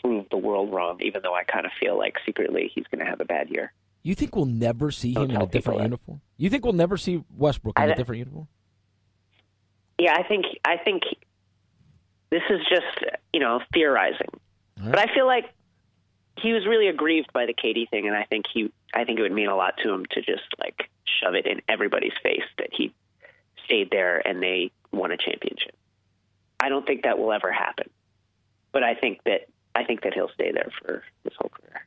prove 0.02 0.26
the 0.30 0.36
world 0.36 0.72
wrong, 0.72 1.00
even 1.00 1.22
though 1.22 1.34
I 1.34 1.44
kind 1.44 1.66
of 1.66 1.72
feel 1.80 1.96
like 1.96 2.16
secretly 2.24 2.70
he's 2.74 2.84
going 2.90 3.04
to 3.04 3.10
have 3.10 3.20
a 3.20 3.24
bad 3.24 3.48
year. 3.50 3.72
You 4.02 4.14
think 4.14 4.36
we'll 4.36 4.46
never 4.46 4.90
see 4.90 5.14
Don't 5.14 5.30
him 5.30 5.36
in 5.36 5.42
a 5.42 5.46
different 5.46 5.82
uniform? 5.82 6.20
You 6.36 6.50
think 6.50 6.64
we'll 6.64 6.74
never 6.74 6.96
see 6.96 7.24
Westbrook 7.36 7.78
in 7.78 7.84
I, 7.84 7.86
a 7.86 7.96
different 7.96 8.20
uniform? 8.20 8.48
Yeah, 9.98 10.14
I 10.14 10.22
think 10.22 10.44
I 10.64 10.76
think 10.76 11.02
this 12.30 12.42
is 12.50 12.60
just 12.68 13.04
you 13.32 13.40
know 13.40 13.60
theorizing, 13.72 14.28
right. 14.80 14.90
but 14.90 14.98
I 14.98 15.14
feel 15.14 15.26
like 15.26 15.46
he 16.38 16.52
was 16.52 16.66
really 16.66 16.88
aggrieved 16.88 17.32
by 17.32 17.46
the 17.46 17.54
KD 17.54 17.88
thing, 17.88 18.06
and 18.06 18.16
I 18.16 18.24
think 18.24 18.46
he 18.52 18.72
I 18.94 19.04
think 19.04 19.18
it 19.18 19.22
would 19.22 19.32
mean 19.32 19.48
a 19.48 19.56
lot 19.56 19.74
to 19.82 19.92
him 19.92 20.04
to 20.10 20.20
just 20.20 20.44
like 20.58 20.90
shove 21.20 21.34
it 21.34 21.46
in 21.46 21.60
everybody's 21.68 22.12
face 22.22 22.44
that 22.58 22.68
he 22.72 22.94
stayed 23.64 23.90
there 23.90 24.26
and 24.26 24.42
they 24.42 24.70
won 24.92 25.10
a 25.10 25.16
championship. 25.16 25.74
I 26.60 26.68
don't 26.68 26.86
think 26.86 27.02
that 27.02 27.18
will 27.18 27.32
ever 27.32 27.52
happen, 27.52 27.90
but 28.72 28.82
I 28.82 28.94
think 28.94 29.20
that 29.24 29.48
I 29.74 29.84
think 29.84 30.02
that 30.02 30.14
he'll 30.14 30.30
stay 30.30 30.52
there 30.52 30.70
for 30.80 31.02
his 31.24 31.32
whole 31.38 31.50
career. 31.50 31.86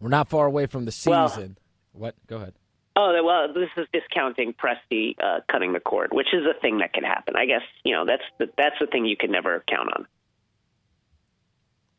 We're 0.00 0.08
not 0.08 0.28
far 0.28 0.46
away 0.46 0.66
from 0.66 0.84
the 0.84 0.92
season. 0.92 1.56
Well, 1.92 2.10
what? 2.10 2.14
Go 2.26 2.36
ahead. 2.36 2.54
Oh 2.98 3.12
well, 3.22 3.52
this 3.52 3.68
is 3.76 3.86
discounting 3.92 4.54
Presti 4.54 5.14
uh, 5.22 5.40
cutting 5.50 5.74
the 5.74 5.80
cord, 5.80 6.10
which 6.12 6.28
is 6.32 6.44
a 6.46 6.58
thing 6.60 6.78
that 6.78 6.94
can 6.94 7.04
happen. 7.04 7.36
I 7.36 7.44
guess 7.44 7.62
you 7.84 7.92
know 7.92 8.06
that's 8.06 8.22
the, 8.38 8.46
that's 8.56 8.76
the 8.80 8.86
thing 8.86 9.04
you 9.04 9.16
can 9.16 9.30
never 9.30 9.62
count 9.68 9.90
on. 9.94 10.06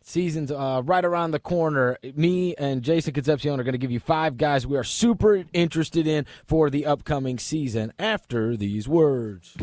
Season's 0.01 0.51
uh, 0.51 0.81
right 0.85 1.03
around 1.03 1.31
the 1.31 1.39
corner. 1.39 1.97
Me 2.15 2.55
and 2.55 2.81
Jason 2.81 3.13
Concepcion 3.13 3.59
are 3.59 3.63
going 3.63 3.73
to 3.73 3.77
give 3.77 3.91
you 3.91 3.99
five 3.99 4.37
guys 4.37 4.65
we 4.65 4.77
are 4.77 4.83
super 4.83 5.43
interested 5.51 6.07
in 6.07 6.25
for 6.45 6.69
the 6.69 6.85
upcoming 6.85 7.37
season. 7.37 7.91
After 7.99 8.55
these 8.55 8.87
words. 8.87 9.53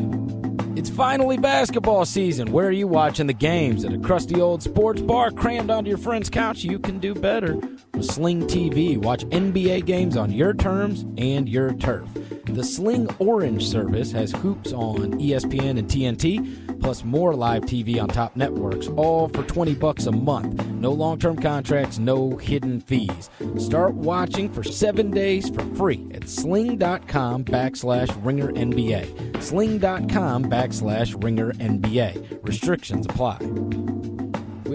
It's 0.77 0.89
finally 0.89 1.37
basketball 1.37 2.05
season. 2.05 2.51
Where 2.51 2.67
are 2.67 2.71
you 2.71 2.87
watching 2.87 3.25
the 3.25 3.33
games? 3.33 3.83
At 3.83 3.93
a 3.93 3.97
crusty 3.97 4.39
old 4.39 4.61
sports 4.61 5.01
bar 5.01 5.31
crammed 5.31 5.71
onto 5.71 5.89
your 5.89 5.97
friend's 5.97 6.29
couch? 6.29 6.63
You 6.63 6.77
can 6.77 6.99
do 6.99 7.15
better. 7.15 7.59
With 7.95 8.05
Sling 8.05 8.43
TV, 8.43 8.97
watch 8.97 9.23
NBA 9.25 9.85
games 9.85 10.17
on 10.17 10.29
your 10.29 10.53
terms 10.53 11.05
and 11.17 11.47
your 11.47 11.73
turf. 11.75 12.09
The 12.45 12.63
Sling 12.63 13.07
Orange 13.19 13.65
service 13.65 14.11
has 14.11 14.33
hoops 14.33 14.73
on 14.73 15.13
ESPN 15.13 15.79
and 15.79 15.87
TNT, 15.87 16.81
plus 16.81 17.05
more 17.05 17.33
live 17.33 17.63
TV 17.63 18.01
on 18.01 18.09
top 18.09 18.35
networks, 18.35 18.87
all 18.97 19.29
for 19.29 19.43
20 19.43 19.75
bucks 19.75 20.07
a 20.07 20.11
month. 20.11 20.65
No 20.67 20.91
long-term 20.91 21.37
contracts, 21.37 21.97
no 21.97 22.35
hidden 22.35 22.81
fees. 22.81 23.29
Start 23.57 23.93
watching 23.93 24.51
for 24.51 24.63
seven 24.63 25.09
days 25.11 25.49
for 25.49 25.63
free 25.75 26.05
at 26.13 26.27
sling.com 26.27 27.45
backslash 27.45 28.13
ringer 28.25 28.51
NBA. 28.51 29.41
Sling.com 29.41 30.45
backslash 30.45 31.23
ringer 31.23 31.53
NBA. 31.53 32.39
Restrictions 32.43 33.05
apply. 33.05 33.39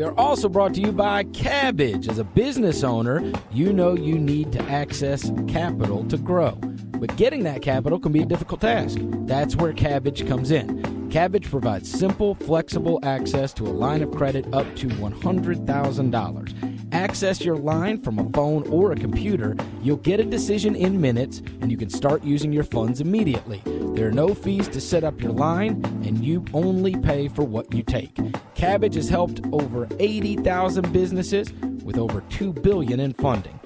We 0.00 0.06
are 0.06 0.18
also 0.18 0.48
brought 0.48 0.72
to 0.76 0.80
you 0.80 0.92
by 0.92 1.24
Kabbage. 1.24 2.08
As 2.08 2.18
a 2.18 2.24
business 2.24 2.82
owner, 2.82 3.22
you 3.52 3.70
know 3.70 3.94
you 3.94 4.18
need 4.18 4.50
to 4.52 4.62
access 4.62 5.30
capital 5.46 6.06
to 6.06 6.16
grow. 6.16 6.52
But 6.52 7.14
getting 7.16 7.42
that 7.42 7.60
capital 7.60 8.00
can 8.00 8.10
be 8.10 8.22
a 8.22 8.24
difficult 8.24 8.62
task. 8.62 8.96
That's 9.26 9.56
where 9.56 9.74
Kabbage 9.74 10.26
comes 10.26 10.52
in. 10.52 11.10
Kabbage 11.10 11.50
provides 11.50 11.90
simple, 11.90 12.34
flexible 12.34 12.98
access 13.02 13.52
to 13.52 13.66
a 13.66 13.68
line 13.68 14.00
of 14.00 14.10
credit 14.12 14.46
up 14.54 14.74
to 14.76 14.86
$100,000. 14.86 16.94
Access 16.94 17.44
your 17.44 17.58
line 17.58 18.00
from 18.00 18.18
a 18.18 18.30
phone 18.30 18.66
or 18.70 18.92
a 18.92 18.96
computer. 18.96 19.54
You'll 19.82 19.98
get 19.98 20.18
a 20.18 20.24
decision 20.24 20.76
in 20.76 20.98
minutes 20.98 21.42
and 21.60 21.70
you 21.70 21.76
can 21.76 21.90
start 21.90 22.24
using 22.24 22.54
your 22.54 22.64
funds 22.64 23.02
immediately. 23.02 23.62
There 24.00 24.08
are 24.08 24.12
no 24.12 24.32
fees 24.32 24.66
to 24.68 24.80
set 24.80 25.04
up 25.04 25.20
your 25.20 25.32
line 25.32 25.84
and 26.06 26.24
you 26.24 26.42
only 26.54 26.96
pay 26.96 27.28
for 27.28 27.42
what 27.42 27.74
you 27.74 27.82
take. 27.82 28.14
Kabbage 28.54 28.94
has 28.94 29.10
helped 29.10 29.42
over 29.52 29.86
80,000 29.98 30.90
businesses 30.90 31.52
with 31.84 31.98
over 31.98 32.22
2 32.30 32.54
billion 32.54 32.98
in 32.98 33.12
funding. 33.12 33.60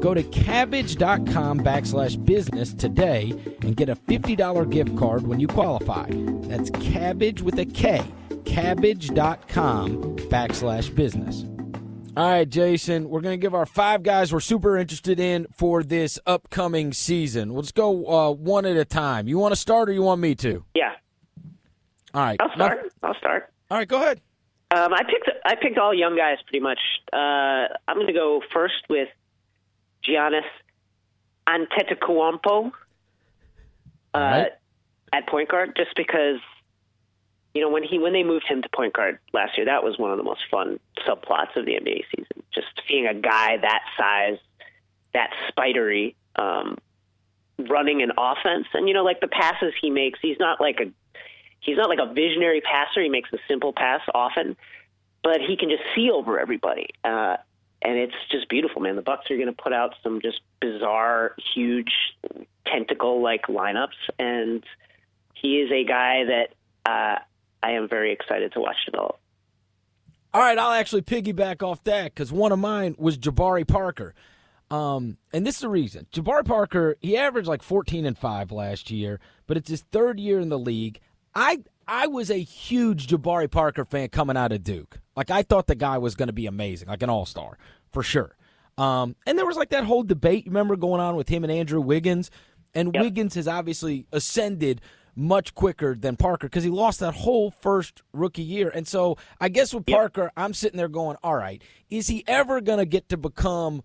Go 0.00 0.14
to 0.14 0.22
kabbage.com 0.22 1.58
backslash 1.58 2.24
business 2.24 2.72
today 2.72 3.32
and 3.62 3.76
get 3.76 3.88
a 3.88 3.96
$50 3.96 4.70
gift 4.70 4.96
card 4.96 5.26
when 5.26 5.40
you 5.40 5.48
qualify. 5.48 6.06
That's 6.42 6.70
cabbage 6.70 7.42
with 7.42 7.58
a 7.58 7.64
K. 7.64 8.00
Kabbage.com 8.44 10.16
backslash 10.28 10.94
business. 10.94 11.44
All 12.16 12.28
right, 12.28 12.48
Jason, 12.48 13.08
we're 13.08 13.20
going 13.20 13.38
to 13.38 13.40
give 13.40 13.54
our 13.54 13.66
five 13.66 14.02
guys 14.02 14.32
we're 14.32 14.40
super 14.40 14.76
interested 14.76 15.20
in 15.20 15.46
for 15.54 15.84
this 15.84 16.18
upcoming 16.26 16.92
season. 16.92 17.50
Let's 17.50 17.70
go 17.70 18.04
uh, 18.06 18.32
one 18.32 18.66
at 18.66 18.76
a 18.76 18.84
time. 18.84 19.28
You 19.28 19.38
want 19.38 19.52
to 19.52 19.56
start 19.56 19.88
or 19.88 19.92
you 19.92 20.02
want 20.02 20.20
me 20.20 20.34
to? 20.36 20.64
Yeah. 20.74 20.94
All 22.12 22.22
right. 22.22 22.36
I'll 22.40 22.52
start. 22.52 22.92
I'll 23.04 23.14
start. 23.14 23.52
All 23.70 23.78
right, 23.78 23.86
go 23.86 23.96
ahead. 23.96 24.20
Um, 24.72 24.92
I 24.92 25.04
picked 25.04 25.30
I 25.44 25.54
picked 25.54 25.78
all 25.78 25.94
young 25.94 26.16
guys 26.16 26.38
pretty 26.46 26.60
much. 26.60 26.80
Uh, 27.12 27.68
I'm 27.86 27.94
going 27.96 28.08
to 28.08 28.12
go 28.12 28.42
first 28.52 28.82
with 28.88 29.08
Giannis 30.04 30.42
Antetokounmpo 31.46 32.72
uh, 34.14 34.18
right. 34.18 34.50
at 35.12 35.28
point 35.28 35.48
guard, 35.48 35.74
just 35.76 35.94
because 35.96 36.40
you 37.54 37.60
know 37.60 37.68
when 37.68 37.82
he 37.82 37.98
when 37.98 38.12
they 38.12 38.22
moved 38.22 38.46
him 38.46 38.62
to 38.62 38.68
point 38.68 38.94
guard 38.94 39.18
last 39.32 39.56
year, 39.56 39.66
that 39.66 39.82
was 39.82 39.98
one 39.98 40.10
of 40.10 40.18
the 40.18 40.24
most 40.24 40.42
fun 40.50 40.78
subplots 41.06 41.56
of 41.56 41.66
the 41.66 41.72
NBA 41.72 42.04
season. 42.14 42.42
Just 42.54 42.68
seeing 42.88 43.06
a 43.06 43.14
guy 43.14 43.56
that 43.56 43.82
size, 43.98 44.38
that 45.14 45.30
spidery, 45.48 46.14
um, 46.36 46.78
running 47.58 48.02
an 48.02 48.12
offense, 48.16 48.66
and 48.74 48.88
you 48.88 48.94
know 48.94 49.04
like 49.04 49.20
the 49.20 49.28
passes 49.28 49.72
he 49.80 49.90
makes, 49.90 50.18
he's 50.22 50.38
not 50.38 50.60
like 50.60 50.80
a 50.80 50.90
he's 51.60 51.76
not 51.76 51.88
like 51.88 51.98
a 51.98 52.12
visionary 52.12 52.60
passer. 52.60 53.02
He 53.02 53.08
makes 53.08 53.32
a 53.32 53.38
simple 53.48 53.72
pass 53.72 54.00
often, 54.14 54.56
but 55.22 55.40
he 55.40 55.56
can 55.56 55.70
just 55.70 55.82
see 55.94 56.10
over 56.10 56.38
everybody. 56.38 56.88
Uh, 57.02 57.36
and 57.82 57.96
it's 57.98 58.14
just 58.30 58.48
beautiful, 58.48 58.82
man. 58.82 58.96
The 58.96 59.02
Bucks 59.02 59.30
are 59.30 59.36
going 59.36 59.46
to 59.46 59.52
put 59.52 59.72
out 59.72 59.94
some 60.02 60.20
just 60.20 60.40
bizarre, 60.60 61.34
huge 61.54 61.92
tentacle 62.66 63.22
like 63.22 63.46
lineups, 63.46 64.10
and 64.18 64.62
he 65.34 65.60
is 65.60 65.72
a 65.72 65.84
guy 65.84 66.24
that 66.24 66.54
uh, 66.84 67.18
I 67.62 67.72
am 67.72 67.88
very 67.88 68.12
excited 68.12 68.52
to 68.52 68.60
watch 68.60 68.76
it 68.86 68.94
all. 68.94 69.20
All 70.32 70.40
right, 70.40 70.58
I'll 70.58 70.72
actually 70.72 71.02
piggyback 71.02 71.62
off 71.62 71.82
that 71.84 72.14
because 72.14 72.32
one 72.32 72.52
of 72.52 72.58
mine 72.58 72.94
was 72.98 73.18
Jabari 73.18 73.66
Parker. 73.66 74.14
Um, 74.70 75.16
and 75.32 75.44
this 75.44 75.56
is 75.56 75.62
the 75.62 75.68
reason. 75.68 76.06
Jabari 76.12 76.44
Parker, 76.44 76.96
he 77.00 77.16
averaged 77.16 77.48
like 77.48 77.62
14 77.62 78.06
and 78.06 78.16
5 78.16 78.52
last 78.52 78.90
year, 78.90 79.18
but 79.48 79.56
it's 79.56 79.68
his 79.68 79.82
third 79.90 80.20
year 80.20 80.38
in 80.38 80.48
the 80.48 80.58
league. 80.58 81.00
I 81.34 81.62
I 81.88 82.06
was 82.06 82.30
a 82.30 82.40
huge 82.40 83.08
Jabari 83.08 83.50
Parker 83.50 83.84
fan 83.84 84.08
coming 84.10 84.36
out 84.36 84.52
of 84.52 84.62
Duke. 84.62 85.00
Like 85.16 85.30
I 85.30 85.42
thought 85.42 85.66
the 85.66 85.74
guy 85.74 85.98
was 85.98 86.14
going 86.14 86.28
to 86.28 86.32
be 86.32 86.46
amazing, 86.46 86.88
like 86.88 87.02
an 87.02 87.10
all-star 87.10 87.58
for 87.90 88.04
sure. 88.04 88.36
Um, 88.78 89.16
and 89.26 89.36
there 89.36 89.46
was 89.46 89.56
like 89.56 89.70
that 89.70 89.84
whole 89.84 90.04
debate, 90.04 90.46
you 90.46 90.52
remember, 90.52 90.76
going 90.76 91.00
on 91.00 91.16
with 91.16 91.28
him 91.28 91.42
and 91.42 91.52
Andrew 91.52 91.80
Wiggins. 91.80 92.30
And 92.74 92.94
yep. 92.94 93.02
Wiggins 93.02 93.34
has 93.34 93.48
obviously 93.48 94.06
ascended 94.12 94.80
much 95.14 95.54
quicker 95.54 95.94
than 95.94 96.16
Parker 96.16 96.46
because 96.46 96.64
he 96.64 96.70
lost 96.70 97.00
that 97.00 97.14
whole 97.14 97.50
first 97.50 98.02
rookie 98.12 98.42
year. 98.42 98.70
And 98.70 98.86
so 98.86 99.16
I 99.40 99.48
guess 99.48 99.74
with 99.74 99.86
Parker, 99.86 100.30
I'm 100.36 100.54
sitting 100.54 100.76
there 100.76 100.88
going, 100.88 101.16
all 101.22 101.36
right, 101.36 101.62
is 101.88 102.08
he 102.08 102.24
ever 102.26 102.60
going 102.60 102.78
to 102.78 102.86
get 102.86 103.08
to 103.10 103.16
become. 103.16 103.82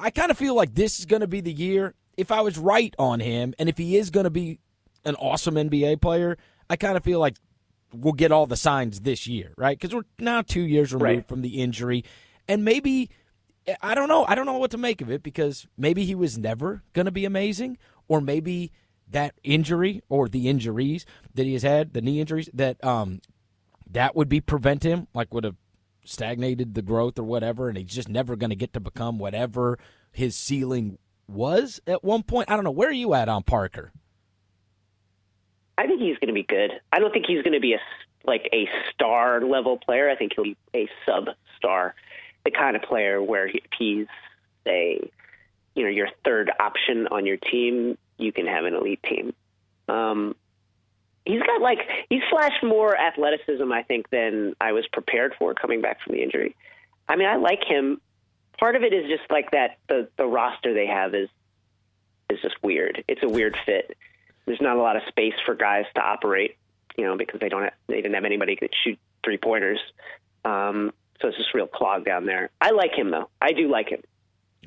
I 0.00 0.10
kind 0.10 0.30
of 0.30 0.38
feel 0.38 0.54
like 0.54 0.74
this 0.74 1.00
is 1.00 1.06
going 1.06 1.20
to 1.20 1.26
be 1.26 1.40
the 1.40 1.52
year. 1.52 1.94
If 2.16 2.30
I 2.30 2.40
was 2.40 2.56
right 2.56 2.94
on 2.98 3.20
him 3.20 3.52
and 3.58 3.68
if 3.68 3.76
he 3.76 3.96
is 3.96 4.10
going 4.10 4.24
to 4.24 4.30
be 4.30 4.60
an 5.04 5.16
awesome 5.16 5.54
NBA 5.54 6.00
player, 6.00 6.38
I 6.70 6.76
kind 6.76 6.96
of 6.96 7.04
feel 7.04 7.18
like 7.18 7.36
we'll 7.92 8.12
get 8.12 8.32
all 8.32 8.46
the 8.46 8.56
signs 8.56 9.00
this 9.00 9.26
year, 9.26 9.52
right? 9.56 9.78
Because 9.78 9.94
we're 9.94 10.04
now 10.18 10.42
two 10.42 10.62
years 10.62 10.92
removed 10.92 11.04
right. 11.04 11.28
from 11.28 11.42
the 11.42 11.60
injury, 11.60 12.04
and 12.48 12.64
maybe 12.64 13.10
eh, 13.66 13.74
I 13.82 13.94
don't 13.94 14.08
know. 14.08 14.24
I 14.24 14.34
don't 14.34 14.46
know 14.46 14.58
what 14.58 14.70
to 14.72 14.78
make 14.78 15.00
of 15.00 15.10
it 15.10 15.22
because 15.22 15.66
maybe 15.76 16.04
he 16.04 16.14
was 16.14 16.38
never 16.38 16.82
going 16.92 17.06
to 17.06 17.12
be 17.12 17.24
amazing, 17.24 17.78
or 18.08 18.20
maybe 18.20 18.72
that 19.12 19.34
injury 19.42 20.02
or 20.08 20.28
the 20.28 20.48
injuries 20.48 21.06
that 21.34 21.46
he 21.46 21.52
has 21.54 21.62
had, 21.62 21.94
the 21.94 22.00
knee 22.00 22.20
injuries, 22.20 22.48
that 22.52 22.82
um 22.84 23.20
that 23.90 24.16
would 24.16 24.28
be 24.28 24.40
prevent 24.40 24.82
him, 24.82 25.06
like 25.14 25.32
would 25.32 25.44
have 25.44 25.56
stagnated 26.04 26.74
the 26.74 26.82
growth 26.82 27.18
or 27.18 27.24
whatever, 27.24 27.68
and 27.68 27.78
he's 27.78 27.86
just 27.86 28.08
never 28.08 28.36
going 28.36 28.50
to 28.50 28.56
get 28.56 28.72
to 28.72 28.80
become 28.80 29.18
whatever 29.18 29.78
his 30.10 30.36
ceiling 30.36 30.98
was 31.28 31.80
at 31.86 32.02
one 32.02 32.22
point. 32.22 32.50
I 32.50 32.54
don't 32.54 32.64
know. 32.64 32.70
Where 32.70 32.88
are 32.88 32.92
you 32.92 33.14
at 33.14 33.28
on 33.28 33.42
Parker? 33.42 33.92
I 35.78 35.86
think 35.86 36.00
he's 36.00 36.18
going 36.18 36.28
to 36.28 36.34
be 36.34 36.42
good. 36.42 36.70
I 36.92 36.98
don't 36.98 37.12
think 37.12 37.26
he's 37.26 37.42
going 37.42 37.54
to 37.54 37.60
be 37.60 37.74
a 37.74 37.78
like 38.24 38.48
a 38.52 38.68
star 38.92 39.40
level 39.44 39.78
player. 39.78 40.08
I 40.08 40.16
think 40.16 40.32
he'll 40.34 40.44
be 40.44 40.56
a 40.74 40.88
sub 41.04 41.30
star, 41.56 41.94
the 42.44 42.50
kind 42.50 42.76
of 42.76 42.82
player 42.82 43.20
where 43.22 43.48
he, 43.48 43.62
he's 43.76 44.06
a 44.66 45.10
you 45.74 45.82
know 45.82 45.90
your 45.90 46.08
third 46.24 46.50
option 46.60 47.08
on 47.08 47.26
your 47.26 47.38
team. 47.38 47.96
You 48.22 48.32
can 48.32 48.46
have 48.46 48.64
an 48.64 48.74
elite 48.74 49.02
team. 49.02 49.34
Um, 49.88 50.34
he's 51.24 51.42
got 51.42 51.60
like 51.60 51.78
he's 52.08 52.22
flashed 52.30 52.62
more 52.62 52.96
athleticism, 52.96 53.70
I 53.72 53.82
think, 53.82 54.10
than 54.10 54.54
I 54.60 54.72
was 54.72 54.86
prepared 54.92 55.34
for 55.38 55.54
coming 55.54 55.80
back 55.80 55.98
from 56.02 56.14
the 56.14 56.22
injury. 56.22 56.56
I 57.08 57.16
mean, 57.16 57.28
I 57.28 57.36
like 57.36 57.64
him. 57.64 58.00
Part 58.58 58.76
of 58.76 58.82
it 58.82 58.92
is 58.92 59.08
just 59.08 59.30
like 59.30 59.50
that 59.50 59.78
the 59.88 60.08
the 60.16 60.26
roster 60.26 60.72
they 60.72 60.86
have 60.86 61.14
is 61.14 61.28
is 62.30 62.40
just 62.40 62.54
weird. 62.62 63.04
It's 63.08 63.22
a 63.22 63.28
weird 63.28 63.56
fit 63.66 63.96
there's 64.46 64.60
not 64.60 64.76
a 64.76 64.82
lot 64.82 64.96
of 64.96 65.02
space 65.08 65.34
for 65.44 65.54
guys 65.54 65.84
to 65.94 66.00
operate, 66.00 66.56
you 66.96 67.04
know, 67.04 67.16
because 67.16 67.40
they 67.40 67.48
don't 67.48 67.62
have, 67.62 67.74
they 67.86 67.96
didn't 67.96 68.14
have 68.14 68.24
anybody 68.24 68.58
that 68.60 68.70
shoot 68.82 68.98
three 69.24 69.38
pointers. 69.38 69.78
Um, 70.44 70.92
so 71.20 71.28
it's 71.28 71.36
just 71.36 71.54
real 71.54 71.66
clog 71.66 72.04
down 72.04 72.26
there. 72.26 72.50
I 72.60 72.70
like 72.70 72.92
him 72.94 73.10
though. 73.10 73.28
I 73.40 73.52
do 73.52 73.70
like 73.70 73.88
him. 73.88 74.02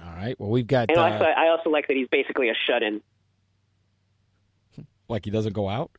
All 0.01 0.13
right. 0.13 0.39
Well, 0.39 0.49
we've 0.49 0.67
got. 0.67 0.89
And 0.89 0.97
uh, 0.97 1.03
I 1.03 1.49
also 1.49 1.69
like 1.69 1.87
that 1.87 1.97
he's 1.97 2.07
basically 2.07 2.49
a 2.49 2.53
shut-in. 2.67 3.01
Like 5.07 5.25
he 5.25 5.31
doesn't 5.31 5.53
go 5.53 5.69
out. 5.69 5.91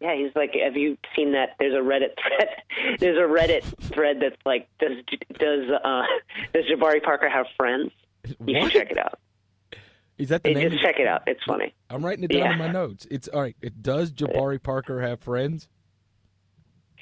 Yeah, 0.00 0.14
he's 0.14 0.32
like. 0.34 0.52
Have 0.62 0.76
you 0.76 0.96
seen 1.14 1.32
that? 1.32 1.50
There's 1.58 1.74
a 1.74 1.78
Reddit 1.78 2.14
thread. 2.20 2.98
There's 3.00 3.18
a 3.18 3.22
Reddit 3.22 3.64
thread 3.92 4.18
that's 4.20 4.36
like, 4.44 4.68
does 4.78 4.92
does 5.38 5.70
uh, 5.82 6.02
does 6.52 6.64
Jabari 6.64 7.02
Parker 7.02 7.28
have 7.28 7.46
friends? 7.56 7.92
You 8.44 8.58
what? 8.58 8.72
should 8.72 8.80
check 8.80 8.90
it 8.90 8.98
out. 8.98 9.18
Is 10.18 10.30
that 10.30 10.42
the 10.42 10.54
name? 10.54 10.70
Just 10.70 10.82
check 10.82 10.96
it 10.98 11.06
out. 11.06 11.22
It's 11.26 11.42
funny. 11.46 11.74
I'm 11.90 12.04
writing 12.04 12.24
it 12.24 12.28
down 12.28 12.40
yeah. 12.40 12.52
in 12.52 12.58
my 12.58 12.72
notes. 12.72 13.06
It's 13.10 13.28
all 13.28 13.42
right. 13.42 13.56
It 13.60 13.82
does 13.82 14.12
Jabari 14.12 14.62
Parker 14.62 15.00
have 15.00 15.20
friends? 15.20 15.68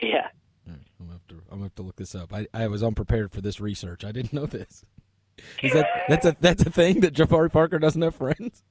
Yeah. 0.03 0.29
Right, 0.66 0.79
I'm 0.99 1.07
gonna 1.07 1.12
have 1.12 1.27
to. 1.29 1.35
I'm 1.35 1.51
gonna 1.51 1.62
have 1.64 1.75
to 1.77 1.83
look 1.83 1.97
this 1.97 2.14
up. 2.14 2.33
I, 2.33 2.47
I 2.53 2.66
was 2.66 2.83
unprepared 2.83 3.33
for 3.33 3.40
this 3.40 3.61
research. 3.61 4.05
I 4.05 4.12
didn't 4.12 4.33
know 4.33 4.47
this. 4.47 4.85
Is 5.62 5.73
that 5.73 5.87
that's 6.09 6.27
a 6.27 6.37
that's 6.40 6.64
a 6.64 6.70
thing 6.70 7.01
that 7.01 7.14
Jabari 7.14 7.53
Parker 7.53 7.79
doesn't 7.79 8.03
have 8.03 8.14
friends? 8.14 8.62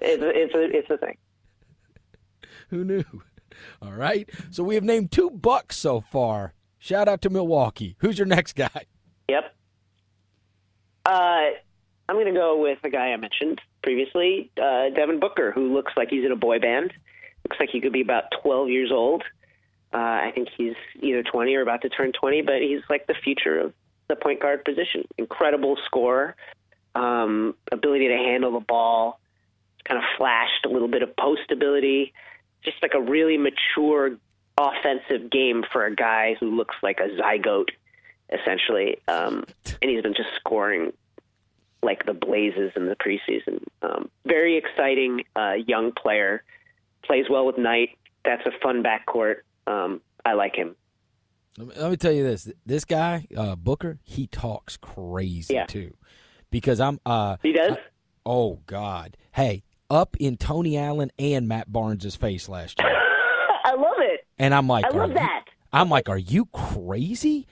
It's 0.00 0.22
a, 0.22 0.28
it's 0.28 0.54
a, 0.54 0.78
it's 0.78 0.90
a 0.90 0.98
thing. 0.98 1.16
Who 2.70 2.84
knew? 2.84 3.04
All 3.82 3.92
right. 3.92 4.28
So 4.50 4.62
we 4.62 4.74
have 4.74 4.84
named 4.84 5.10
two 5.10 5.30
bucks 5.30 5.76
so 5.76 6.00
far. 6.00 6.54
Shout 6.78 7.08
out 7.08 7.20
to 7.22 7.30
Milwaukee. 7.30 7.96
Who's 7.98 8.18
your 8.18 8.26
next 8.26 8.54
guy? 8.54 8.86
Yep. 9.28 9.54
Uh 11.04 11.50
I'm 12.10 12.16
going 12.16 12.26
to 12.26 12.32
go 12.32 12.60
with 12.60 12.78
a 12.82 12.90
guy 12.90 13.12
I 13.12 13.16
mentioned 13.16 13.60
previously, 13.84 14.50
uh, 14.60 14.90
Devin 14.96 15.20
Booker, 15.20 15.52
who 15.52 15.72
looks 15.72 15.92
like 15.96 16.08
he's 16.10 16.24
in 16.24 16.32
a 16.32 16.36
boy 16.36 16.58
band. 16.58 16.92
Looks 17.48 17.60
like 17.60 17.68
he 17.70 17.80
could 17.80 17.92
be 17.92 18.00
about 18.00 18.24
12 18.42 18.68
years 18.68 18.90
old. 18.90 19.22
Uh, 19.94 19.98
I 19.98 20.32
think 20.34 20.48
he's 20.58 20.74
either 21.00 21.22
20 21.22 21.54
or 21.54 21.62
about 21.62 21.82
to 21.82 21.88
turn 21.88 22.10
20, 22.10 22.42
but 22.42 22.62
he's 22.62 22.80
like 22.90 23.06
the 23.06 23.14
future 23.14 23.60
of 23.60 23.74
the 24.08 24.16
point 24.16 24.40
guard 24.40 24.64
position. 24.64 25.04
Incredible 25.18 25.76
scorer, 25.86 26.34
um, 26.96 27.54
ability 27.70 28.08
to 28.08 28.16
handle 28.16 28.54
the 28.54 28.64
ball, 28.66 29.20
kind 29.84 29.98
of 29.98 30.04
flashed 30.16 30.64
a 30.66 30.68
little 30.68 30.88
bit 30.88 31.02
of 31.02 31.14
post 31.16 31.50
ability. 31.50 32.12
Just 32.64 32.76
like 32.82 32.92
a 32.94 33.00
really 33.00 33.38
mature 33.38 34.16
offensive 34.58 35.30
game 35.30 35.64
for 35.72 35.86
a 35.86 35.94
guy 35.94 36.36
who 36.38 36.54
looks 36.54 36.76
like 36.82 37.00
a 37.00 37.08
zygote, 37.20 37.70
essentially. 38.30 38.98
Um, 39.08 39.44
and 39.80 39.90
he's 39.90 40.02
been 40.02 40.14
just 40.14 40.28
scoring 40.36 40.92
like 41.82 42.04
the 42.04 42.12
blazes 42.12 42.72
in 42.76 42.84
the 42.86 42.96
preseason. 42.96 43.62
Um, 43.80 44.10
very 44.26 44.58
exciting 44.58 45.22
uh, 45.34 45.54
young 45.66 45.92
player. 45.92 46.42
Plays 47.02 47.24
well 47.30 47.46
with 47.46 47.56
Knight. 47.56 47.96
That's 48.24 48.44
a 48.46 48.50
fun 48.62 48.82
backcourt. 48.82 49.36
Um, 49.66 50.02
I 50.26 50.34
like 50.34 50.54
him. 50.54 50.76
Let 51.56 51.90
me 51.90 51.96
tell 51.96 52.12
you 52.12 52.22
this: 52.22 52.50
this 52.66 52.84
guy 52.84 53.26
uh, 53.34 53.56
Booker, 53.56 53.98
he 54.04 54.26
talks 54.26 54.76
crazy 54.76 55.54
Yeah. 55.54 55.64
too. 55.64 55.94
Because 56.50 56.80
I'm, 56.80 57.00
uh, 57.06 57.36
He 57.42 57.52
does. 57.52 57.76
oh 58.26 58.60
God, 58.66 59.16
hey, 59.32 59.62
up 59.90 60.16
in 60.18 60.36
Tony 60.36 60.78
Allen 60.78 61.10
and 61.18 61.48
Matt 61.48 61.70
Barnes' 61.72 62.14
face 62.16 62.48
last 62.48 62.78
year, 62.80 62.88
I 63.64 63.74
love 63.74 63.96
it. 63.98 64.26
and 64.38 64.54
I'm 64.54 64.66
like, 64.68 64.84
I 64.86 64.90
love 64.90 65.08
you- 65.10 65.14
that. 65.16 65.44
I'm 65.72 65.88
like, 65.88 66.08
are 66.08 66.18
you 66.18 66.46
crazy? 66.46 67.46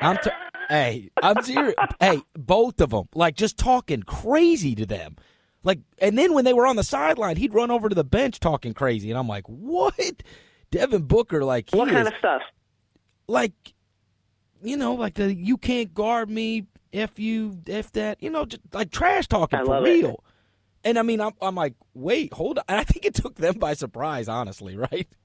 I'm 0.00 0.16
t- 0.22 0.30
hey, 0.68 1.10
I'm 1.22 1.42
serious. 1.42 1.74
hey, 2.00 2.20
both 2.34 2.80
of 2.80 2.90
them, 2.90 3.08
like 3.14 3.34
just 3.34 3.58
talking 3.58 4.02
crazy 4.02 4.74
to 4.76 4.86
them. 4.86 5.16
Like, 5.64 5.80
and 6.00 6.16
then 6.16 6.34
when 6.34 6.44
they 6.44 6.52
were 6.52 6.66
on 6.66 6.76
the 6.76 6.84
sideline, 6.84 7.36
he'd 7.36 7.52
run 7.52 7.70
over 7.72 7.88
to 7.88 7.94
the 7.94 8.04
bench 8.04 8.38
talking 8.38 8.74
crazy, 8.74 9.10
and 9.10 9.18
I'm 9.18 9.26
like, 9.26 9.44
what? 9.48 10.22
Devin 10.70 11.02
Booker, 11.02 11.44
like, 11.44 11.70
What 11.70 11.88
is, 11.88 11.94
kind 11.94 12.06
of 12.08 12.14
stuff? 12.18 12.42
like, 13.26 13.52
you 14.62 14.76
know, 14.76 14.94
like 14.94 15.14
the 15.14 15.34
you 15.34 15.56
can't 15.56 15.92
guard 15.94 16.30
me 16.30 16.66
if 16.92 17.18
you 17.18 17.58
if 17.66 17.90
that, 17.92 18.22
you 18.22 18.30
know, 18.30 18.44
just 18.44 18.62
like 18.72 18.90
trash 18.90 19.26
talking 19.26 19.58
I 19.58 19.62
for 19.64 19.70
love 19.80 19.86
it. 19.86 20.16
And 20.84 20.98
I 20.98 21.02
mean, 21.02 21.20
I'm, 21.20 21.32
I'm 21.40 21.54
like, 21.54 21.74
wait, 21.94 22.32
hold 22.32 22.58
on. 22.58 22.64
And 22.68 22.80
I 22.80 22.84
think 22.84 23.04
it 23.04 23.14
took 23.14 23.36
them 23.36 23.58
by 23.58 23.74
surprise, 23.74 24.28
honestly, 24.28 24.76
right? 24.76 25.08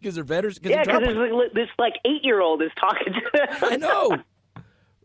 Because 0.00 0.16
they're 0.16 0.24
veterans. 0.24 0.58
Cause 0.58 0.72
Yeah, 0.72 0.82
because 0.82 1.02
this, 1.04 1.50
this 1.54 1.68
like 1.78 1.92
eight 2.04 2.24
year 2.24 2.40
old 2.40 2.60
is 2.62 2.72
talking 2.80 3.12
to 3.12 3.20
them. 3.32 3.48
I 3.62 3.76
know. 3.76 4.16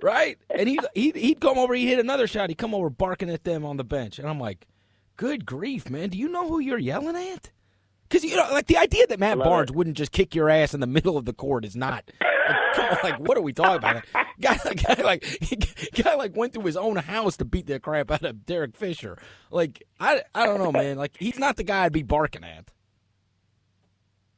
Right? 0.02 0.38
And 0.52 0.69
he 0.69 0.80
he'd, 0.93 1.15
he'd 1.15 1.39
come 1.39 1.58
over, 1.58 1.73
he'd 1.73 1.88
hit 1.88 1.97
another 1.97 2.28
shot, 2.28 2.50
he'd 2.50 2.58
come 2.60 2.76
over 2.76 2.88
barking 2.88 3.32
at 3.32 3.43
them 3.43 3.65
on 3.65 3.78
the 3.78 3.84
bench. 3.84 4.19
And 4.19 4.28
I'm 4.28 4.39
like, 4.39 4.67
good 5.15 5.43
grief, 5.43 5.89
man. 5.89 6.10
Do 6.10 6.19
you 6.19 6.30
know 6.30 6.47
who 6.47 6.60
you're 6.60 6.78
yelling 6.78 7.15
at? 7.15 7.52
Because, 8.10 8.24
you 8.24 8.36
know, 8.36 8.48
like 8.52 8.67
the 8.67 8.78
idea 8.78 9.06
that 9.08 9.20
Matt 9.20 9.38
Barnes 9.38 9.70
it. 9.70 9.76
wouldn't 9.76 9.98
just 9.98 10.12
kick 10.12 10.34
your 10.36 10.50
ass 10.50 10.74
in 10.74 10.80
the 10.80 10.88
middle 10.88 11.17
of 11.17 11.26
the 11.26 11.34
court 11.34 11.65
is 11.65 11.76
not. 11.76 12.10
Like, 12.78 12.91
on, 12.91 12.98
like 13.04 13.20
what 13.20 13.38
are 13.38 13.41
we 13.41 13.52
talking 13.52 13.78
about? 13.78 14.04
Guy, 14.39 14.58
guy 14.96 15.02
like 15.04 15.26
guy 16.04 16.15
like 16.15 16.36
went 16.36 16.54
through 16.54 16.63
his 16.63 16.78
own 16.78 16.96
house 16.96 17.36
to 17.38 17.46
beat 17.46 17.65
the 17.67 17.80
crap 17.80 18.10
out 18.12 18.24
of 18.24 18.46
Derek 18.46 18.78
Fisher. 18.78 19.17
Like 19.52 19.84
I 20.00 20.22
I 20.34 20.46
don't 20.46 20.60
know, 20.60 20.72
man. 20.72 20.98
Like 20.98 21.17
he's 21.20 21.38
not 21.39 21.58
the 21.58 21.63
guy 21.63 21.84
I'd 21.84 21.91
be 21.91 22.04
barking 22.04 22.43
at. 22.46 22.72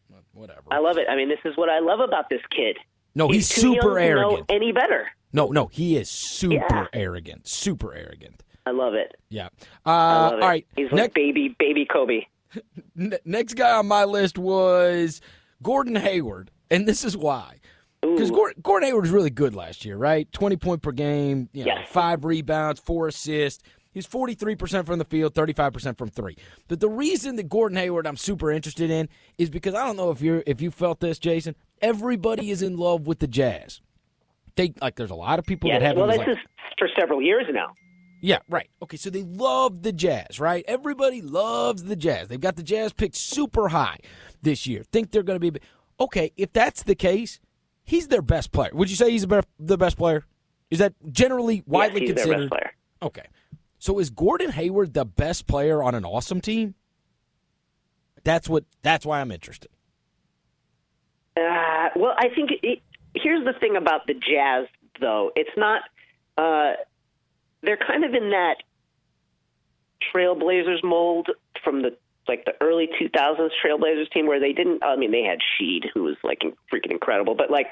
But 0.10 0.24
Whatever. 0.34 0.64
I 0.72 0.80
love 0.80 0.98
it. 0.98 1.08
I 1.10 1.16
mean, 1.16 1.30
this 1.30 1.40
is 1.46 1.56
what 1.56 1.70
I 1.70 1.80
love 1.80 2.00
about 2.00 2.30
this 2.30 2.42
kid. 2.50 2.78
No, 3.14 3.28
he's, 3.30 3.56
young 3.62 3.74
super 3.76 4.00
arrogant. 4.00 4.46
any 4.50 4.72
better? 4.72 5.08
No, 5.34 5.48
no, 5.48 5.68
he 5.68 5.98
is 5.98 6.10
super 6.10 6.54
Yeah. 6.56 6.86
arrogant. 6.94 7.48
Super 7.48 7.94
arrogant. 7.94 8.42
I 8.66 8.72
love 8.72 8.94
it. 8.94 9.16
Yeah. 9.30 9.50
Uh, 9.86 9.90
love 9.92 10.34
it. 10.34 10.42
all 10.42 10.48
right. 10.50 10.68
He's 10.76 10.86
like 10.86 10.94
Next, 10.94 11.14
baby, 11.16 11.56
baby 11.60 11.86
Kobe. 11.86 12.22
N- 12.98 13.18
next 13.26 13.54
guy 13.56 13.72
on 13.78 13.88
my 13.88 14.06
list 14.06 14.38
was 14.38 15.22
Gordon 15.64 15.96
Hayward, 15.96 16.52
and 16.72 16.88
this 16.88 17.04
is 17.04 17.16
why. 17.18 17.58
Because 18.02 18.32
Gordon, 18.32 18.62
Gordon 18.64 18.88
Hayward 18.88 19.04
was 19.04 19.12
really 19.12 19.30
good 19.30 19.54
last 19.56 19.84
year, 19.84 19.98
right? 19.98 20.32
Twenty 20.32 20.56
point 20.56 20.82
per 20.82 20.92
game, 20.94 21.50
you 21.52 21.66
know, 21.66 21.74
Yes. 21.76 21.88
five 21.90 22.24
rebounds, 22.24 22.80
four 22.80 23.08
assists. 23.10 23.62
He's 23.92 24.06
forty 24.06 24.36
three 24.36 24.56
percent 24.56 24.86
from 24.88 25.00
the 25.00 25.06
field, 25.06 25.34
thirty 25.36 25.52
five 25.52 25.74
percent 25.74 25.98
from 25.98 26.10
three. 26.10 26.38
But 26.70 26.80
the 26.80 26.88
reason 26.90 27.36
that 27.36 27.50
Gordon 27.50 27.78
Hayward 27.78 28.08
I'm 28.08 28.16
super 28.16 28.52
interested 28.52 28.90
in 28.90 29.10
is 29.38 29.50
because 29.50 29.74
I 29.76 29.86
don't 29.86 29.98
know 29.98 30.12
if 30.12 30.22
you're 30.22 30.44
if 30.48 30.62
you 30.62 30.72
felt 30.72 31.02
this, 31.02 31.20
Jason. 31.20 31.56
Everybody 31.82 32.52
is 32.52 32.62
in 32.62 32.78
love 32.78 33.06
with 33.08 33.20
the 33.20 33.28
Jazz. 33.28 33.82
They 34.56 34.74
like 34.82 34.96
there's 34.96 35.12
a 35.12 35.16
lot 35.16 35.40
of 35.40 35.46
people 35.46 35.70
Yeah, 35.70 35.80
that 35.80 35.86
have 35.86 35.98
well, 35.98 36.08
this 36.08 36.18
like, 36.20 36.28
is 36.30 36.38
for 36.78 36.88
several 36.98 37.22
years 37.22 37.46
now. 37.52 37.74
Yeah, 38.22 38.40
right. 38.50 38.70
Okay, 38.82 38.98
so 38.98 39.10
they 39.10 39.24
love 39.24 39.82
the 39.84 39.92
Jazz, 39.92 40.40
right? 40.40 40.66
Everybody 40.68 41.22
loves 41.22 41.84
the 41.84 41.96
Jazz. 41.96 42.28
They've 42.28 42.40
got 42.40 42.56
the 42.56 42.64
Jazz 42.64 42.92
picked 42.94 43.16
super 43.16 43.70
high 43.70 44.00
this 44.42 44.68
year. 44.68 44.84
Think 44.92 45.12
they're 45.12 45.24
going 45.24 45.40
to 45.40 45.52
be 45.52 45.60
okay. 46.00 46.32
If 46.36 46.52
that's 46.52 46.84
the 46.84 46.96
case, 46.96 47.40
he's 47.84 48.08
their 48.08 48.22
best 48.22 48.52
player. 48.52 48.72
Would 48.74 48.90
you 48.90 48.96
say 48.96 49.12
he's 49.12 49.26
the 49.26 49.78
best, 49.78 49.98
player? 49.98 50.26
Is 50.70 50.80
that 50.80 50.94
generally 51.12 51.64
widely 51.66 52.02
yes, 52.02 52.10
he's 52.10 52.16
considered? 52.16 52.40
their 52.40 52.50
best 52.50 52.52
player. 52.52 52.72
Okay, 53.02 53.28
so 53.78 54.00
is 54.00 54.10
Gordon 54.10 54.52
Hayward 54.52 54.94
the 54.94 55.06
best 55.06 55.48
player 55.48 55.82
on 55.82 55.96
an 55.96 56.04
awesome 56.04 56.42
team? 56.42 56.76
That's 58.24 58.50
what. 58.50 58.66
That's 58.82 59.06
why 59.06 59.22
I'm 59.22 59.32
interested. 59.32 59.72
Uh, 61.38 61.90
well, 61.96 62.16
I 62.18 62.28
think 62.36 62.52
it, 62.62 62.80
here's 63.16 63.46
the 63.46 63.54
thing 63.58 63.78
about 63.78 64.08
the 64.08 64.14
Jazz, 64.14 64.68
though. 65.00 65.32
It's 65.36 65.50
not. 65.56 65.84
Uh, 66.38 66.74
they're 67.62 67.78
kind 67.78 68.04
of 68.04 68.14
in 68.14 68.32
that 68.32 68.58
Trailblazers 70.14 70.84
mold 70.84 71.30
from 71.64 71.82
the 71.82 71.98
like 72.28 72.46
the 72.46 72.54
early 72.62 72.88
2000s 73.02 73.50
Trailblazers 73.64 74.12
team 74.12 74.28
where 74.28 74.40
they 74.40 74.54
didn't. 74.54 74.84
I 74.84 74.96
mean, 74.96 75.12
they 75.12 75.24
had 75.24 75.40
Sheed, 75.40 75.86
who 75.94 76.04
was 76.04 76.16
like 76.24 76.42
freaking 76.72 76.92
incredible, 76.92 77.34
but 77.34 77.50
like, 77.50 77.72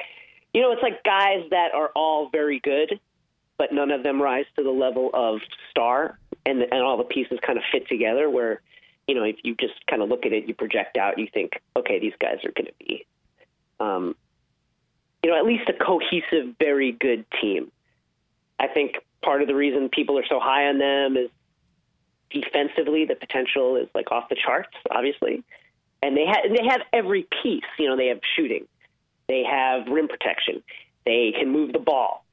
you 0.54 0.62
know, 0.62 0.72
it's 0.72 0.82
like 0.82 1.04
guys 1.04 1.44
that 1.52 1.74
are 1.76 1.92
all 1.96 2.30
very 2.30 2.60
good, 2.60 3.00
but 3.58 3.72
none 3.72 3.92
of 3.92 4.04
them 4.04 4.22
rise 4.22 4.46
to 4.56 4.64
the 4.64 4.72
level 4.72 5.12
of 5.14 5.42
star, 5.70 6.18
and 6.46 6.62
and 6.62 6.82
all 6.82 6.98
the 6.98 7.04
pieces 7.04 7.40
kind 7.46 7.58
of 7.58 7.64
fit 7.72 7.88
together. 7.88 8.30
Where, 8.30 8.62
you 9.08 9.16
know, 9.16 9.24
if 9.24 9.38
you 9.44 9.56
just 9.56 9.86
kind 9.88 10.02
of 10.02 10.10
look 10.10 10.26
at 10.26 10.34
it, 10.34 10.48
you 10.48 10.56
project 10.56 10.98
out, 10.98 11.20
you 11.20 11.28
think, 11.32 11.62
okay, 11.76 12.00
these 12.00 12.14
guys 12.20 12.38
are 12.44 12.52
going 12.52 12.66
to 12.66 12.74
be 12.80 13.06
um, 13.80 14.16
you 15.24 15.32
know, 15.32 15.38
at 15.38 15.46
least 15.46 15.70
a 15.70 15.74
cohesive, 15.74 16.56
very 16.60 16.92
good 16.92 17.26
team. 17.42 17.72
I 18.60 18.68
think 18.68 18.96
part 19.24 19.42
of 19.42 19.48
the 19.48 19.56
reason 19.56 19.90
people 19.90 20.18
are 20.18 20.26
so 20.30 20.40
high 20.40 20.68
on 20.68 20.80
them 20.80 21.18
is 21.18 21.30
defensively, 22.30 23.06
the 23.06 23.16
potential 23.16 23.76
is 23.78 23.88
like 23.94 24.12
off 24.12 24.30
the 24.30 24.36
charts, 24.36 24.74
obviously, 24.90 25.44
and 26.02 26.16
they 26.16 26.26
have 26.26 26.44
they 26.56 26.66
have 26.68 26.82
every 26.94 27.28
piece. 27.44 27.64
You 27.80 27.90
know, 27.90 27.98
they 27.98 28.08
have 28.08 28.20
shooting, 28.36 28.66
they 29.28 29.44
have 29.50 29.88
rim 29.88 30.08
protection, 30.08 30.64
they 31.06 31.34
can 31.38 31.50
move 31.52 31.74
the 31.74 31.80
ball. 31.80 32.24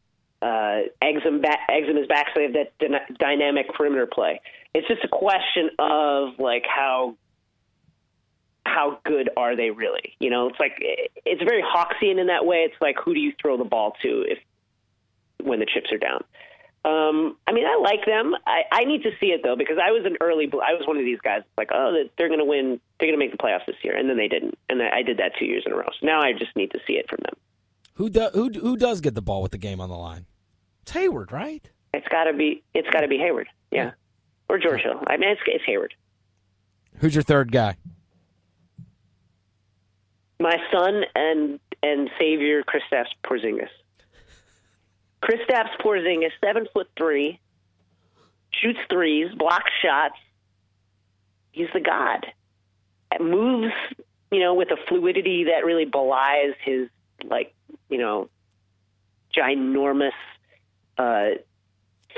Uh, 0.43 0.83
Exum, 1.03 1.41
back, 1.41 1.61
Exum 1.71 2.01
is 2.01 2.07
back, 2.07 2.27
so 2.35 2.41
they 2.41 2.43
have 2.43 2.53
that 2.53 2.79
dyna- 2.79 3.17
dynamic 3.19 3.73
perimeter 3.73 4.07
play. 4.07 4.41
It's 4.75 4.87
just 4.89 5.03
a 5.05 5.09
question 5.09 5.71
of 5.79 6.39
like 6.39 6.65
how 6.67 7.17
how 8.67 8.99
good 9.05 9.31
are 9.37 9.57
they 9.57 9.71
really? 9.71 10.17
You 10.19 10.31
know, 10.31 10.49
it's 10.49 10.59
like 10.59 10.77
it's 10.81 11.43
very 11.43 11.63
Hawksian 11.63 12.21
in 12.21 12.27
that 12.27 12.45
way. 12.45 12.59
It's 12.59 12.81
like 12.81 12.97
who 13.03 13.15
do 13.15 13.21
you 13.21 13.33
throw 13.41 13.57
the 13.57 13.65
ball 13.65 13.95
to 14.03 14.25
if 14.29 14.39
when 15.43 15.61
the 15.61 15.67
chips 15.67 15.93
are 15.93 15.99
down? 15.99 16.25
Um, 16.85 17.37
I 17.47 17.53
mean, 17.53 17.65
I 17.67 17.79
like 17.83 18.05
them. 18.05 18.35
I, 18.47 18.63
I 18.71 18.85
need 18.85 19.03
to 19.05 19.11
see 19.19 19.29
it 19.29 19.41
though 19.43 19.57
because 19.57 19.79
I 19.83 19.91
was 19.91 20.05
an 20.05 20.17
early. 20.21 20.47
I 20.53 20.75
was 20.75 20.87
one 20.87 20.99
of 20.99 21.05
these 21.05 21.21
guys. 21.23 21.43
Like, 21.57 21.71
oh, 21.73 22.05
they're 22.19 22.29
going 22.29 22.41
to 22.41 22.45
win. 22.45 22.81
They're 22.99 23.09
going 23.09 23.19
to 23.19 23.25
make 23.25 23.33
the 23.33 23.39
playoffs 23.39 23.67
this 23.67 23.77
year, 23.83 23.97
and 23.97 24.09
then 24.09 24.17
they 24.17 24.29
didn't. 24.29 24.59
And 24.69 24.83
I 24.83 25.03
did 25.03 25.19
that 25.19 25.33
two 25.39 25.47
years 25.47 25.63
in 25.67 25.73
a 25.73 25.77
row. 25.77 25.89
So 25.99 26.07
now 26.07 26.21
I 26.21 26.33
just 26.33 26.55
need 26.57 26.71
to 26.73 26.79
see 26.87 26.95
it 26.95 27.09
from 27.09 27.21
them. 27.25 27.35
Who 27.95 28.11
do, 28.11 28.29
who 28.35 28.51
who 28.51 28.77
does 28.77 29.01
get 29.01 29.15
the 29.15 29.23
ball 29.23 29.41
with 29.41 29.53
the 29.53 29.59
game 29.59 29.81
on 29.81 29.89
the 29.89 29.97
line? 29.97 30.27
It's 30.83 30.93
Hayward, 30.93 31.33
right? 31.33 31.67
It's 31.95 32.09
got 32.09 32.25
to 32.25 32.33
be. 32.33 32.63
It's 32.75 32.89
got 32.91 33.01
to 33.01 33.09
be 33.09 33.19
Hayward. 33.19 33.49
Yeah, 33.71 33.93
or 34.49 34.59
George 34.59 34.83
Hill. 34.83 35.03
I 35.07 35.17
mean, 35.17 35.31
it's, 35.31 35.41
it's 35.47 35.65
Hayward. 35.67 35.95
Who's 36.99 37.15
your 37.15 37.23
third 37.23 37.51
guy? 37.51 37.77
my 40.45 40.57
son 40.73 41.03
and 41.15 41.59
and 41.83 42.11
savior 42.19 42.63
Kristaps 42.63 43.07
Porzingis. 43.25 43.69
Kristaps 45.25 45.71
Porzingis, 45.81 46.33
seven 46.45 46.67
foot 46.75 46.89
three, 46.99 47.41
shoots 48.51 48.79
threes, 48.91 49.33
blocks 49.35 49.71
shots. 49.83 50.17
He's 51.51 51.69
the 51.73 51.81
god. 51.81 52.27
Moves, 53.21 53.73
you 54.31 54.41
know, 54.41 54.55
with 54.55 54.71
a 54.71 54.77
fluidity 54.89 55.45
that 55.45 55.65
really 55.65 55.87
belies 55.87 56.55
his 56.63 56.89
like, 57.25 57.55
you 57.89 57.97
know, 57.97 58.29
ginormous 59.35 60.13
uh, 60.99 61.31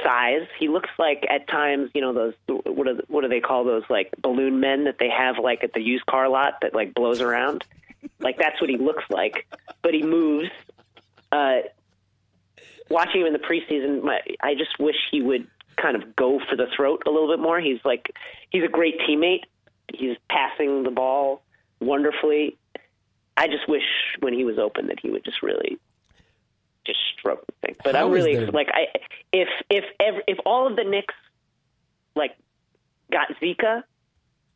size. 0.02 0.48
He 0.58 0.68
looks 0.68 0.90
like 0.98 1.26
at 1.30 1.46
times, 1.46 1.90
you 1.94 2.00
know, 2.00 2.12
those 2.12 2.34
what 2.48 2.88
are 2.88 2.96
what 3.06 3.22
do 3.22 3.28
they 3.28 3.40
call 3.40 3.64
those 3.64 3.84
like 3.88 4.10
balloon 4.20 4.58
men 4.58 4.84
that 4.84 4.96
they 4.98 5.10
have 5.10 5.38
like 5.38 5.62
at 5.62 5.74
the 5.74 5.80
used 5.80 6.06
car 6.06 6.28
lot 6.28 6.54
that 6.62 6.74
like 6.74 6.94
blows 6.94 7.20
around. 7.20 7.64
Like 8.18 8.38
that's 8.38 8.60
what 8.60 8.70
he 8.70 8.78
looks 8.78 9.04
like, 9.10 9.46
but 9.82 9.94
he 9.94 10.02
moves. 10.02 10.50
Uh, 11.30 11.58
watching 12.90 13.20
him 13.22 13.26
in 13.26 13.32
the 13.32 13.38
preseason, 13.38 14.02
my, 14.02 14.20
I 14.42 14.54
just 14.54 14.78
wish 14.78 14.96
he 15.10 15.22
would 15.22 15.46
kind 15.76 15.96
of 15.96 16.16
go 16.16 16.40
for 16.48 16.56
the 16.56 16.66
throat 16.74 17.02
a 17.06 17.10
little 17.10 17.28
bit 17.28 17.38
more. 17.40 17.60
He's 17.60 17.80
like 17.84 18.10
he's 18.50 18.64
a 18.64 18.68
great 18.68 18.98
teammate. 19.00 19.42
He's 19.92 20.16
passing 20.30 20.82
the 20.82 20.90
ball 20.90 21.42
wonderfully. 21.80 22.56
I 23.36 23.46
just 23.48 23.68
wish 23.68 23.82
when 24.20 24.32
he 24.32 24.44
was 24.44 24.58
open 24.58 24.86
that 24.86 24.98
he 25.00 25.10
would 25.10 25.24
just 25.24 25.42
really 25.42 25.78
just 26.86 26.98
stroke 27.18 27.44
the 27.46 27.52
thing. 27.66 27.76
But 27.84 27.94
How 27.94 28.06
I'm 28.06 28.12
really 28.12 28.36
there- 28.36 28.50
like 28.50 28.68
I 28.72 28.86
if 29.32 29.48
if 29.70 29.84
ever, 30.00 30.22
if 30.26 30.38
all 30.46 30.66
of 30.66 30.76
the 30.76 30.84
Knicks 30.84 31.14
like 32.14 32.32
got 33.12 33.28
Zika, 33.42 33.82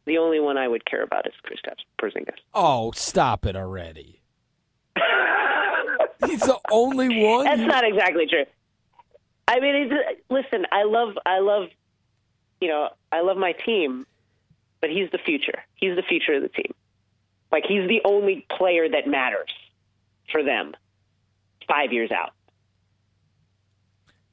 The 0.06 0.16
only 0.18 0.40
one 0.40 0.56
I 0.56 0.66
would 0.66 0.84
care 0.86 1.02
about 1.02 1.26
is 1.26 1.34
Kristaps 1.44 1.84
Porzingis. 2.00 2.38
Oh, 2.54 2.90
stop 2.92 3.44
it 3.44 3.54
already! 3.54 4.22
He's 6.26 6.40
the 6.40 6.58
only 6.70 7.24
one. 7.24 7.44
That's 7.44 7.60
not 7.60 7.84
exactly 7.84 8.26
true. 8.26 8.44
I 9.48 9.60
mean, 9.60 9.74
it's, 9.74 10.20
listen, 10.28 10.66
I 10.70 10.84
love, 10.84 11.18
I 11.26 11.40
love, 11.40 11.68
you 12.60 12.68
know, 12.68 12.90
I 13.10 13.22
love 13.22 13.36
my 13.36 13.52
team, 13.52 14.06
but 14.80 14.90
he's 14.90 15.10
the 15.10 15.18
future. 15.18 15.64
He's 15.74 15.96
the 15.96 16.02
future 16.02 16.34
of 16.34 16.42
the 16.42 16.48
team. 16.48 16.72
Like 17.50 17.64
he's 17.66 17.88
the 17.88 18.00
only 18.04 18.46
player 18.48 18.88
that 18.88 19.08
matters 19.08 19.50
for 20.30 20.42
them 20.44 20.74
five 21.66 21.92
years 21.92 22.10
out. 22.10 22.32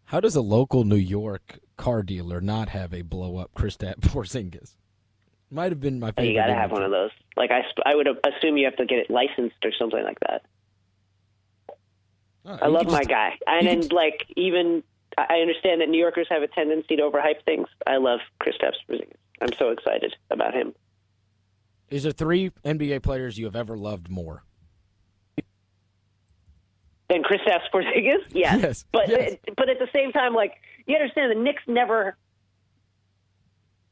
How 0.06 0.20
does 0.20 0.36
a 0.36 0.42
local 0.42 0.84
New 0.84 0.96
York 0.96 1.60
car 1.78 2.04
dealer 2.04 2.40
not 2.40 2.70
have 2.70 2.94
a 2.94 3.02
blow 3.02 3.38
up 3.38 3.54
Kristaps 3.54 4.00
Porzingis? 4.02 4.76
Might 5.50 5.72
have 5.72 5.80
been 5.80 6.00
my 6.00 6.12
favorite. 6.12 6.32
You 6.32 6.36
got 6.40 6.48
to 6.48 6.54
have 6.54 6.72
one 6.72 6.84
of 6.84 6.92
those. 6.92 7.12
Like 7.36 7.52
I, 7.52 7.64
I 7.86 7.96
would 7.96 8.08
assume 8.08 8.58
you 8.58 8.66
have 8.66 8.76
to 8.78 8.86
get 8.86 9.00
it 9.00 9.10
licensed 9.10 9.64
or 9.64 9.72
something 9.78 10.04
like 10.04 10.20
that. 10.28 10.44
Oh, 12.50 12.58
I 12.62 12.68
love 12.68 12.88
my 12.88 13.04
guy, 13.04 13.38
and 13.46 13.68
then 13.68 13.88
like 13.90 14.26
even 14.38 14.82
I 15.18 15.40
understand 15.40 15.82
that 15.82 15.90
New 15.90 16.00
Yorkers 16.00 16.28
have 16.30 16.44
a 16.44 16.48
tendency 16.48 16.96
to 16.96 17.04
overhype 17.04 17.44
things. 17.44 17.68
I 17.86 17.98
love 17.98 18.20
Kristaps 18.42 18.76
Porzingis. 18.90 19.14
I'm 19.42 19.52
so 19.54 19.70
excited 19.70 20.16
about 20.32 20.54
him. 20.54 20.74
Is 21.90 22.04
there 22.04 22.12
three 22.12 22.52
NBA 22.64 23.04
players 23.04 23.38
you 23.38 23.46
have 23.46 23.56
ever 23.56 23.78
loved 23.78 24.10
more? 24.10 24.44
Than 27.10 27.24
Kristaps 27.24 27.70
Porzingis? 27.74 28.24
Yes. 28.34 28.62
yes. 28.62 28.86
But 28.92 29.10
yes. 29.10 29.36
but 29.56 29.70
at 29.70 29.80
the 29.80 29.88
same 29.94 30.12
time, 30.12 30.34
like 30.34 30.54
you 30.86 30.96
understand, 30.96 31.32
the 31.32 31.42
Knicks 31.42 31.64
never 31.68 32.16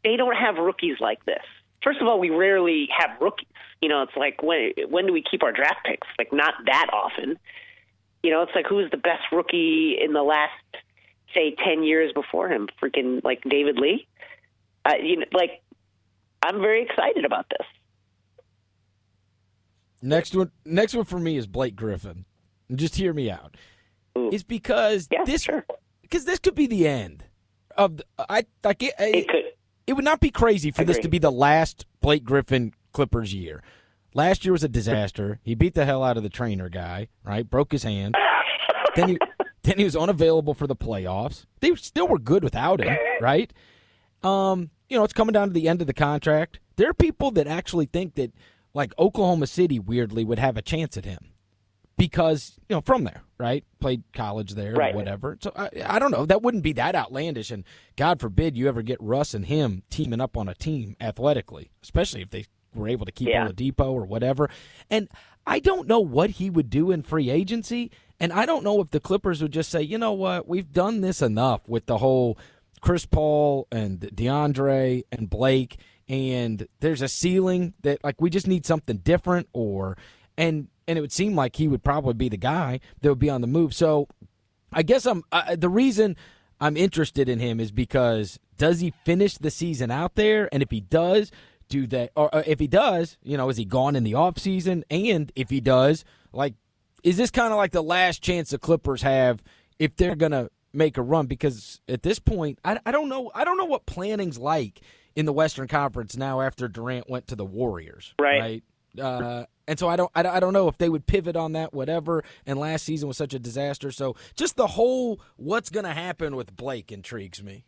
they 0.03 0.15
don't 0.15 0.35
have 0.35 0.55
rookies 0.57 0.97
like 0.99 1.25
this. 1.25 1.43
First 1.83 2.01
of 2.01 2.07
all, 2.07 2.19
we 2.19 2.29
rarely 2.29 2.87
have 2.97 3.19
rookies. 3.19 3.47
You 3.81 3.89
know, 3.89 4.03
it's 4.03 4.15
like 4.15 4.41
when 4.43 4.71
when 4.89 5.07
do 5.07 5.13
we 5.13 5.23
keep 5.23 5.43
our 5.43 5.51
draft 5.51 5.85
picks? 5.85 6.07
Like 6.17 6.31
not 6.31 6.53
that 6.65 6.87
often. 6.93 7.37
You 8.25 8.31
know, 8.31 8.41
it's 8.41 8.53
like 8.55 8.65
who's 8.67 8.89
the 8.89 8.97
best 8.97 9.21
rookie 9.31 9.99
in 10.03 10.13
the 10.13 10.23
last 10.23 10.49
say 11.35 11.55
ten 11.63 11.83
years 11.83 12.11
before 12.11 12.49
him? 12.49 12.67
Freaking 12.81 13.23
like 13.23 13.39
David 13.47 13.77
Lee. 13.77 14.07
Uh, 14.83 14.93
you 14.99 15.17
know, 15.17 15.25
like 15.31 15.61
I'm 16.41 16.59
very 16.59 16.81
excited 16.81 17.23
about 17.23 17.45
this. 17.51 17.67
Next 20.01 20.35
one, 20.35 20.49
next 20.65 20.95
one 20.95 21.05
for 21.05 21.19
me 21.19 21.37
is 21.37 21.45
Blake 21.45 21.75
Griffin. 21.75 22.25
Just 22.73 22.95
hear 22.95 23.13
me 23.13 23.29
out. 23.29 23.57
Ooh. 24.17 24.31
It's 24.33 24.41
because 24.41 25.07
yeah, 25.11 25.23
this 25.23 25.43
sure. 25.43 25.63
because 26.01 26.25
this 26.25 26.39
could 26.39 26.55
be 26.55 26.65
the 26.65 26.87
end 26.87 27.25
of 27.77 27.97
the, 27.97 28.05
I 28.17 28.47
like 28.63 28.81
it, 28.81 28.95
it, 28.97 29.27
could. 29.27 29.43
It 29.85 29.93
would 29.93 30.05
not 30.05 30.19
be 30.19 30.31
crazy 30.31 30.71
for 30.71 30.83
this 30.83 30.97
to 30.97 31.09
be 31.09 31.19
the 31.19 31.31
last 31.31 31.85
Blake 32.01 32.23
Griffin 32.23 32.73
Clippers 32.91 33.35
year. 33.35 33.61
Last 34.15 34.45
year 34.45 34.53
was 34.53 34.63
a 34.63 34.69
disaster. 34.69 35.39
He 35.43 35.55
beat 35.55 35.73
the 35.73 35.83
hell 35.83 36.01
out 36.01 36.15
of 36.15 36.23
the 36.23 36.29
trainer 36.29 36.69
guy, 36.69 37.09
right? 37.25 37.47
Broke 37.47 37.73
his 37.73 37.83
hand. 37.83 38.15
then 38.95 39.09
he 39.09 39.17
then 39.63 39.77
he 39.77 39.83
was 39.83 39.95
unavailable 39.95 40.53
for 40.53 40.67
the 40.67 40.75
playoffs. 40.75 41.45
They 41.59 41.75
still 41.75 42.07
were 42.07 42.17
good 42.17 42.41
without 42.41 42.81
him, 42.81 42.97
right? 43.19 43.51
Um, 44.23 44.69
you 44.87 44.97
know, 44.97 45.03
it's 45.03 45.13
coming 45.13 45.33
down 45.33 45.49
to 45.49 45.53
the 45.53 45.67
end 45.67 45.81
of 45.81 45.87
the 45.87 45.93
contract. 45.93 46.59
There 46.77 46.89
are 46.89 46.93
people 46.93 47.29
that 47.31 47.45
actually 47.45 47.87
think 47.87 48.15
that 48.15 48.31
like 48.73 48.93
Oklahoma 48.97 49.47
City 49.47 49.79
weirdly 49.79 50.23
would 50.23 50.39
have 50.39 50.55
a 50.55 50.61
chance 50.61 50.95
at 50.95 51.03
him 51.03 51.33
because 51.97 52.57
you 52.69 52.75
know 52.77 52.81
from 52.81 53.03
there, 53.03 53.23
right? 53.37 53.65
Played 53.81 54.03
college 54.13 54.51
there, 54.53 54.75
right. 54.75 54.93
or 54.93 54.97
whatever. 54.97 55.37
So 55.41 55.51
I, 55.57 55.69
I 55.85 55.99
don't 55.99 56.11
know. 56.11 56.25
That 56.25 56.41
wouldn't 56.41 56.63
be 56.63 56.73
that 56.73 56.95
outlandish, 56.95 57.51
and 57.51 57.65
God 57.97 58.21
forbid 58.21 58.55
you 58.55 58.69
ever 58.69 58.81
get 58.81 59.01
Russ 59.01 59.33
and 59.33 59.45
him 59.45 59.83
teaming 59.89 60.21
up 60.21 60.37
on 60.37 60.47
a 60.47 60.53
team 60.53 60.95
athletically, 61.01 61.71
especially 61.83 62.21
if 62.21 62.29
they 62.29 62.45
were 62.75 62.87
able 62.87 63.05
to 63.05 63.11
keep 63.11 63.29
yeah. 63.29 63.47
Oladipo 63.47 63.91
or 63.91 64.05
whatever. 64.05 64.49
And 64.89 65.09
I 65.47 65.59
don't 65.59 65.87
know 65.87 65.99
what 65.99 66.31
he 66.31 66.49
would 66.49 66.69
do 66.69 66.91
in 66.91 67.03
free 67.03 67.29
agency, 67.29 67.91
and 68.19 68.33
I 68.33 68.45
don't 68.45 68.63
know 68.63 68.81
if 68.81 68.91
the 68.91 68.99
Clippers 68.99 69.41
would 69.41 69.51
just 69.51 69.69
say, 69.69 69.81
you 69.81 69.97
know 69.97 70.13
what, 70.13 70.47
we've 70.47 70.71
done 70.71 71.01
this 71.01 71.21
enough 71.21 71.67
with 71.67 71.85
the 71.85 71.99
whole 71.99 72.37
Chris 72.81 73.05
Paul 73.05 73.67
and 73.71 73.99
DeAndre 73.99 75.03
and 75.11 75.29
Blake 75.29 75.77
and 76.07 76.67
there's 76.79 77.01
a 77.01 77.07
ceiling 77.07 77.73
that 77.81 78.03
like 78.03 78.21
we 78.21 78.29
just 78.29 78.47
need 78.47 78.65
something 78.65 78.97
different 78.97 79.47
or 79.53 79.97
and 80.37 80.67
and 80.87 80.97
it 80.97 81.01
would 81.01 81.11
seem 81.11 81.35
like 81.35 81.55
he 81.55 81.67
would 81.67 81.83
probably 81.83 82.13
be 82.13 82.29
the 82.29 82.37
guy 82.37 82.79
that 83.01 83.09
would 83.09 83.19
be 83.19 83.29
on 83.29 83.41
the 83.41 83.47
move. 83.47 83.73
So 83.73 84.07
I 84.71 84.83
guess 84.83 85.05
I'm 85.05 85.23
uh, 85.31 85.55
the 85.55 85.69
reason 85.69 86.15
I'm 86.61 86.77
interested 86.77 87.27
in 87.27 87.39
him 87.39 87.59
is 87.59 87.71
because 87.71 88.39
does 88.57 88.79
he 88.79 88.93
finish 89.03 89.37
the 89.37 89.51
season 89.51 89.89
out 89.89 90.15
there 90.15 90.47
and 90.51 90.61
if 90.61 90.69
he 90.69 90.81
does 90.81 91.31
do 91.67 91.87
that 91.87 92.11
or 92.15 92.29
if 92.45 92.59
he 92.59 92.67
does, 92.67 93.17
you 93.23 93.37
know, 93.37 93.49
is 93.49 93.57
he 93.57 93.65
gone 93.65 93.95
in 93.95 94.03
the 94.03 94.13
off 94.13 94.37
season 94.37 94.83
and 94.89 95.31
if 95.35 95.49
he 95.49 95.59
does, 95.59 96.05
like 96.33 96.53
is 97.03 97.17
this 97.17 97.31
kind 97.31 97.51
of 97.51 97.57
like 97.57 97.71
the 97.71 97.83
last 97.83 98.21
chance 98.21 98.49
the 98.49 98.57
Clippers 98.57 99.01
have 99.01 99.43
if 99.79 99.95
they're 99.95 100.15
going 100.15 100.31
to 100.31 100.49
make 100.73 100.97
a 100.97 101.01
run 101.01 101.25
because 101.25 101.79
at 101.87 102.03
this 102.03 102.19
point 102.19 102.59
I, 102.65 102.79
I 102.85 102.91
don't 102.91 103.09
know 103.09 103.31
I 103.33 103.43
don't 103.43 103.57
know 103.57 103.65
what 103.65 103.85
planning's 103.85 104.37
like 104.37 104.81
in 105.15 105.25
the 105.25 105.33
Western 105.33 105.67
Conference 105.67 106.17
now 106.17 106.41
after 106.41 106.67
Durant 106.67 107.09
went 107.09 107.27
to 107.27 107.35
the 107.35 107.45
Warriors. 107.45 108.13
Right. 108.19 108.39
Right. 108.39 108.63
Uh, 109.03 109.45
and 109.67 109.79
so 109.79 109.89
I 109.89 109.95
don't, 109.95 110.11
I 110.13 110.39
don't 110.39 110.53
know 110.53 110.67
if 110.67 110.77
they 110.77 110.89
would 110.89 111.07
pivot 111.07 111.35
on 111.35 111.53
that, 111.53 111.73
whatever. 111.73 112.23
And 112.45 112.59
last 112.59 112.85
season 112.85 113.07
was 113.07 113.17
such 113.17 113.33
a 113.33 113.39
disaster. 113.39 113.91
So 113.91 114.15
just 114.35 114.55
the 114.55 114.67
whole 114.67 115.19
what's 115.37 115.69
going 115.69 115.85
to 115.85 115.93
happen 115.93 116.35
with 116.35 116.55
Blake 116.55 116.91
intrigues 116.91 117.41
me. 117.41 117.65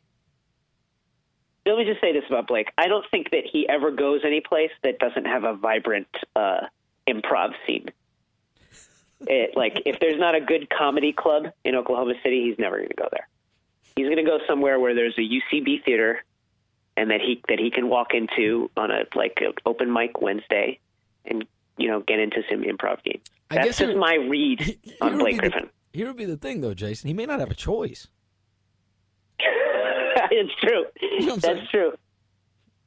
Let 1.68 1.78
me 1.78 1.86
just 1.86 2.00
say 2.00 2.14
this 2.14 2.24
about 2.30 2.48
Blake. 2.48 2.70
I 2.78 2.88
don't 2.88 3.06
think 3.12 3.32
that 3.32 3.44
he 3.52 3.68
ever 3.68 3.92
goes 3.92 4.22
any 4.24 4.42
place 4.42 4.72
that 4.84 5.00
doesn't 5.00 5.26
have 5.26 5.44
a 5.44 5.54
vibrant 5.54 6.08
uh, 6.36 6.62
improv 7.08 7.52
scene. 7.66 7.90
It, 9.22 9.58
like, 9.58 9.82
if 9.86 10.00
there's 10.00 10.20
not 10.20 10.36
a 10.36 10.40
good 10.40 10.70
comedy 10.70 11.12
club 11.12 11.48
in 11.66 11.76
Oklahoma 11.76 12.14
City, 12.24 12.44
he's 12.48 12.58
never 12.58 12.78
going 12.78 12.90
to 12.90 12.96
go 12.96 13.10
there. 13.12 13.28
He's 13.96 14.06
going 14.06 14.18
to 14.18 14.24
go 14.24 14.40
somewhere 14.48 14.80
where 14.80 14.94
there's 14.96 15.18
a 15.18 15.22
UCB 15.22 15.84
theater 15.84 16.24
and 16.96 17.12
that 17.12 17.22
he 17.22 17.42
that 17.48 17.60
he 17.60 17.70
can 17.70 17.90
walk 17.90 18.14
into 18.14 18.70
on 18.76 18.92
a 18.92 19.04
like 19.16 19.40
a 19.42 19.54
open 19.68 19.94
mic 19.94 20.22
Wednesday 20.22 20.80
and 21.26 21.46
you 21.78 21.88
know 21.88 22.02
get 22.02 22.20
into 22.20 22.42
some 22.50 22.64
improv 22.64 23.04
games. 23.04 23.24
That's 23.50 23.78
just 23.78 23.96
my 23.96 24.16
read 24.16 24.80
on 25.02 25.18
Blake 25.18 25.38
Griffin. 25.38 25.70
The, 25.94 25.98
here 25.98 26.08
would 26.08 26.18
be 26.18 26.26
the 26.26 26.38
thing 26.38 26.62
though, 26.62 26.74
Jason. 26.74 27.08
He 27.08 27.14
may 27.14 27.26
not 27.26 27.40
have 27.40 27.52
a 27.52 27.56
choice. 27.56 28.08
it's 30.32 30.54
true. 30.62 30.86
You 31.02 31.26
know 31.28 31.36
That's 31.36 31.58
saying? 31.58 31.68
true. 31.72 31.94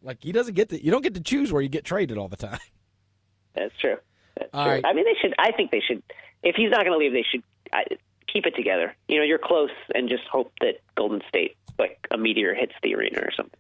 Like 0.03 0.19
he 0.23 0.33
doesn't 0.33 0.55
get 0.55 0.71
to. 0.71 0.83
You 0.83 0.91
don't 0.91 1.03
get 1.03 1.15
to 1.15 1.21
choose 1.21 1.53
where 1.53 1.63
you 1.63 1.69
get 1.69 1.85
traded 1.85 2.19
all 2.19 2.29
the 2.29 2.37
time. 2.37 2.59
That's 3.55 3.77
true. 3.81 3.97
That's 4.37 4.51
all 4.55 4.65
true. 4.65 4.73
Right. 4.75 4.85
I 4.85 4.93
mean, 4.93 5.05
they 5.05 5.17
should. 5.21 5.35
I 5.39 5.53
think 5.53 5.71
they 5.71 5.83
should. 5.87 6.03
If 6.43 6.57
he's 6.57 6.71
not 6.71 6.85
going 6.85 6.93
to 6.93 6.99
leave, 6.99 7.13
they 7.13 7.27
should 7.31 7.43
I, 7.73 7.85
keep 8.33 8.47
it 8.47 8.55
together. 8.57 8.95
You 9.09 9.19
know, 9.19 9.25
you're 9.25 9.39
close, 9.39 9.71
and 9.95 10.09
just 10.09 10.25
hope 10.31 10.53
that 10.61 10.81
Golden 10.95 11.21
State, 11.29 11.57
like 11.79 11.99
a 12.11 12.17
meteor, 12.17 12.55
hits 12.55 12.73
the 12.83 12.95
arena 12.95 13.19
or 13.21 13.31
something 13.37 13.59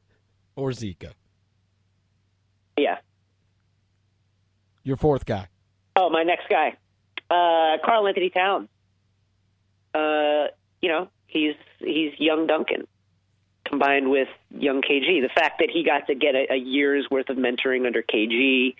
or 0.60 0.70
Zika? 0.70 1.12
Yeah. 2.76 2.98
Your 4.82 4.96
fourth 4.96 5.26
guy. 5.26 5.48
Oh, 5.96 6.10
my 6.10 6.22
next 6.22 6.48
guy, 6.48 6.76
uh, 7.30 7.78
Karl-Anthony 7.84 8.30
Towns. 8.30 8.68
Uh, 9.94 10.46
you 10.80 10.88
know, 10.88 11.08
he's 11.26 11.54
he's 11.78 12.12
young 12.18 12.46
Duncan 12.46 12.86
combined 13.70 14.11
with 14.11 14.28
young 14.50 14.83
KG. 14.83 15.22
The 15.22 15.30
fact 15.35 15.61
that 15.61 15.70
he 15.70 15.85
got 15.85 16.09
to 16.09 16.14
get 16.14 16.35
a, 16.35 16.52
a 16.52 16.56
year's 16.56 17.06
worth 17.11 17.30
of 17.30 17.37
mentoring 17.37 17.87
under 17.87 18.02
KG, 18.02 18.74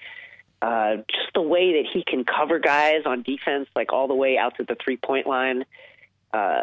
uh, 0.61 0.97
just 1.09 1.33
the 1.35 1.43
way 1.43 1.83
that 1.83 1.89
he 1.91 2.05
can 2.05 2.25
cover 2.25 2.59
guys 2.59 3.03
on 3.07 3.23
defense, 3.23 3.69
like 3.75 3.93
all 3.93 4.09
the 4.09 4.15
way 4.15 4.37
out 4.37 4.57
to 4.57 4.65
the 4.65 4.77
three 4.83 4.97
point 4.97 5.27
line. 5.27 5.65
Uh, 6.33 6.63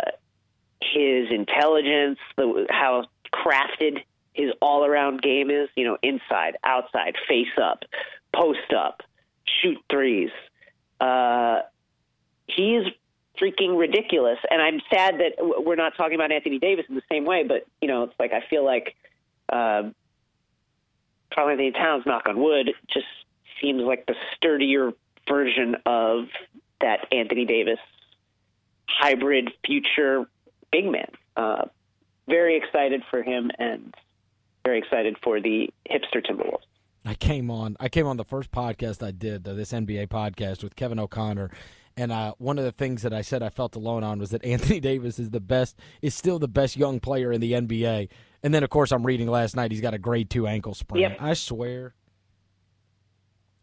his 0.82 1.32
intelligence, 1.32 2.20
the, 2.36 2.68
how 2.70 3.06
crafted 3.34 4.04
his 4.34 4.52
all 4.62 4.86
around 4.86 5.22
game 5.22 5.50
is, 5.50 5.70
you 5.76 5.84
know, 5.84 5.98
inside, 6.04 6.58
outside, 6.64 7.16
face 7.28 7.48
up, 7.62 7.84
post 8.34 8.74
up, 8.78 9.02
shoot 9.46 9.78
threes. 9.90 10.30
Uh, 11.00 11.62
he's 12.48 12.84
freaking 13.42 13.78
ridiculous. 13.78 14.38
And 14.50 14.62
I'm 14.62 14.82
sad 14.92 15.20
that 15.20 15.34
we're 15.40 15.76
not 15.76 15.96
talking 15.96 16.16
about 16.16 16.32
Anthony 16.32 16.60
Davis 16.60 16.86
in 16.90 16.96
the 16.96 17.02
same 17.12 17.26
way, 17.26 17.44
but, 17.44 17.66
you 17.82 17.88
know, 17.88 18.04
it's 18.04 18.14
like 18.20 18.34
I 18.34 18.44
feel 18.50 18.66
like 18.66 18.96
uh, 19.50 19.90
Karl-Anthony 21.34 21.72
Towns, 21.72 22.06
knock 22.06 22.28
on 22.28 22.40
wood, 22.42 22.72
just 22.92 23.06
seems 23.62 23.82
like 23.82 24.06
the 24.06 24.16
sturdier 24.36 24.92
version 25.28 25.76
of 25.86 26.26
that 26.82 27.08
Anthony 27.12 27.46
Davis 27.46 27.80
hybrid 28.88 29.52
future 29.66 30.26
big 30.72 30.86
man. 30.86 31.10
Uh, 31.36 31.66
very 32.28 32.58
excited 32.58 33.04
for 33.10 33.24
him 33.24 33.52
and 33.58 33.94
very 34.66 34.80
excited 34.80 35.16
for 35.24 35.40
the 35.40 35.70
hipster 35.90 36.26
Timberwolves. 36.26 36.64
I 37.06 37.16
came 37.16 37.50
on. 37.50 37.78
I 37.80 37.88
came 37.88 38.06
on 38.06 38.18
the 38.18 38.26
first 38.26 38.52
podcast 38.52 39.06
I 39.06 39.12
did, 39.12 39.46
this 39.46 39.72
NBA 39.72 40.08
podcast 40.08 40.62
with 40.62 40.76
Kevin 40.76 41.00
O'Connor, 41.00 41.52
and 41.98 42.12
uh, 42.12 42.34
one 42.38 42.58
of 42.60 42.64
the 42.64 42.72
things 42.72 43.02
that 43.02 43.12
I 43.14 43.22
said 43.22 43.42
I 43.44 43.50
felt 43.50 43.76
alone 43.76 44.04
on 44.04 44.20
was 44.20 44.30
that 44.30 44.46
Anthony 44.46 44.80
Davis 44.80 45.20
is 45.20 45.32
the 45.32 45.40
best, 45.42 45.78
is 46.02 46.14
still 46.16 46.40
the 46.40 46.48
best 46.48 46.78
young 46.78 47.00
player 47.00 47.32
in 47.32 47.42
the 47.42 47.54
NBA. 47.54 48.08
And 48.44 48.54
then, 48.54 48.64
of 48.64 48.70
course, 48.70 48.92
I'm 48.92 49.06
reading 49.06 49.28
last 49.28 49.56
night 49.56 49.72
he's 49.72 49.82
got 49.82 49.94
a 49.96 49.98
grade 49.98 50.30
two 50.30 50.46
ankle 50.48 50.74
sprain. 50.76 51.02
Yep. 51.02 51.18
I 51.20 51.34
swear, 51.34 51.96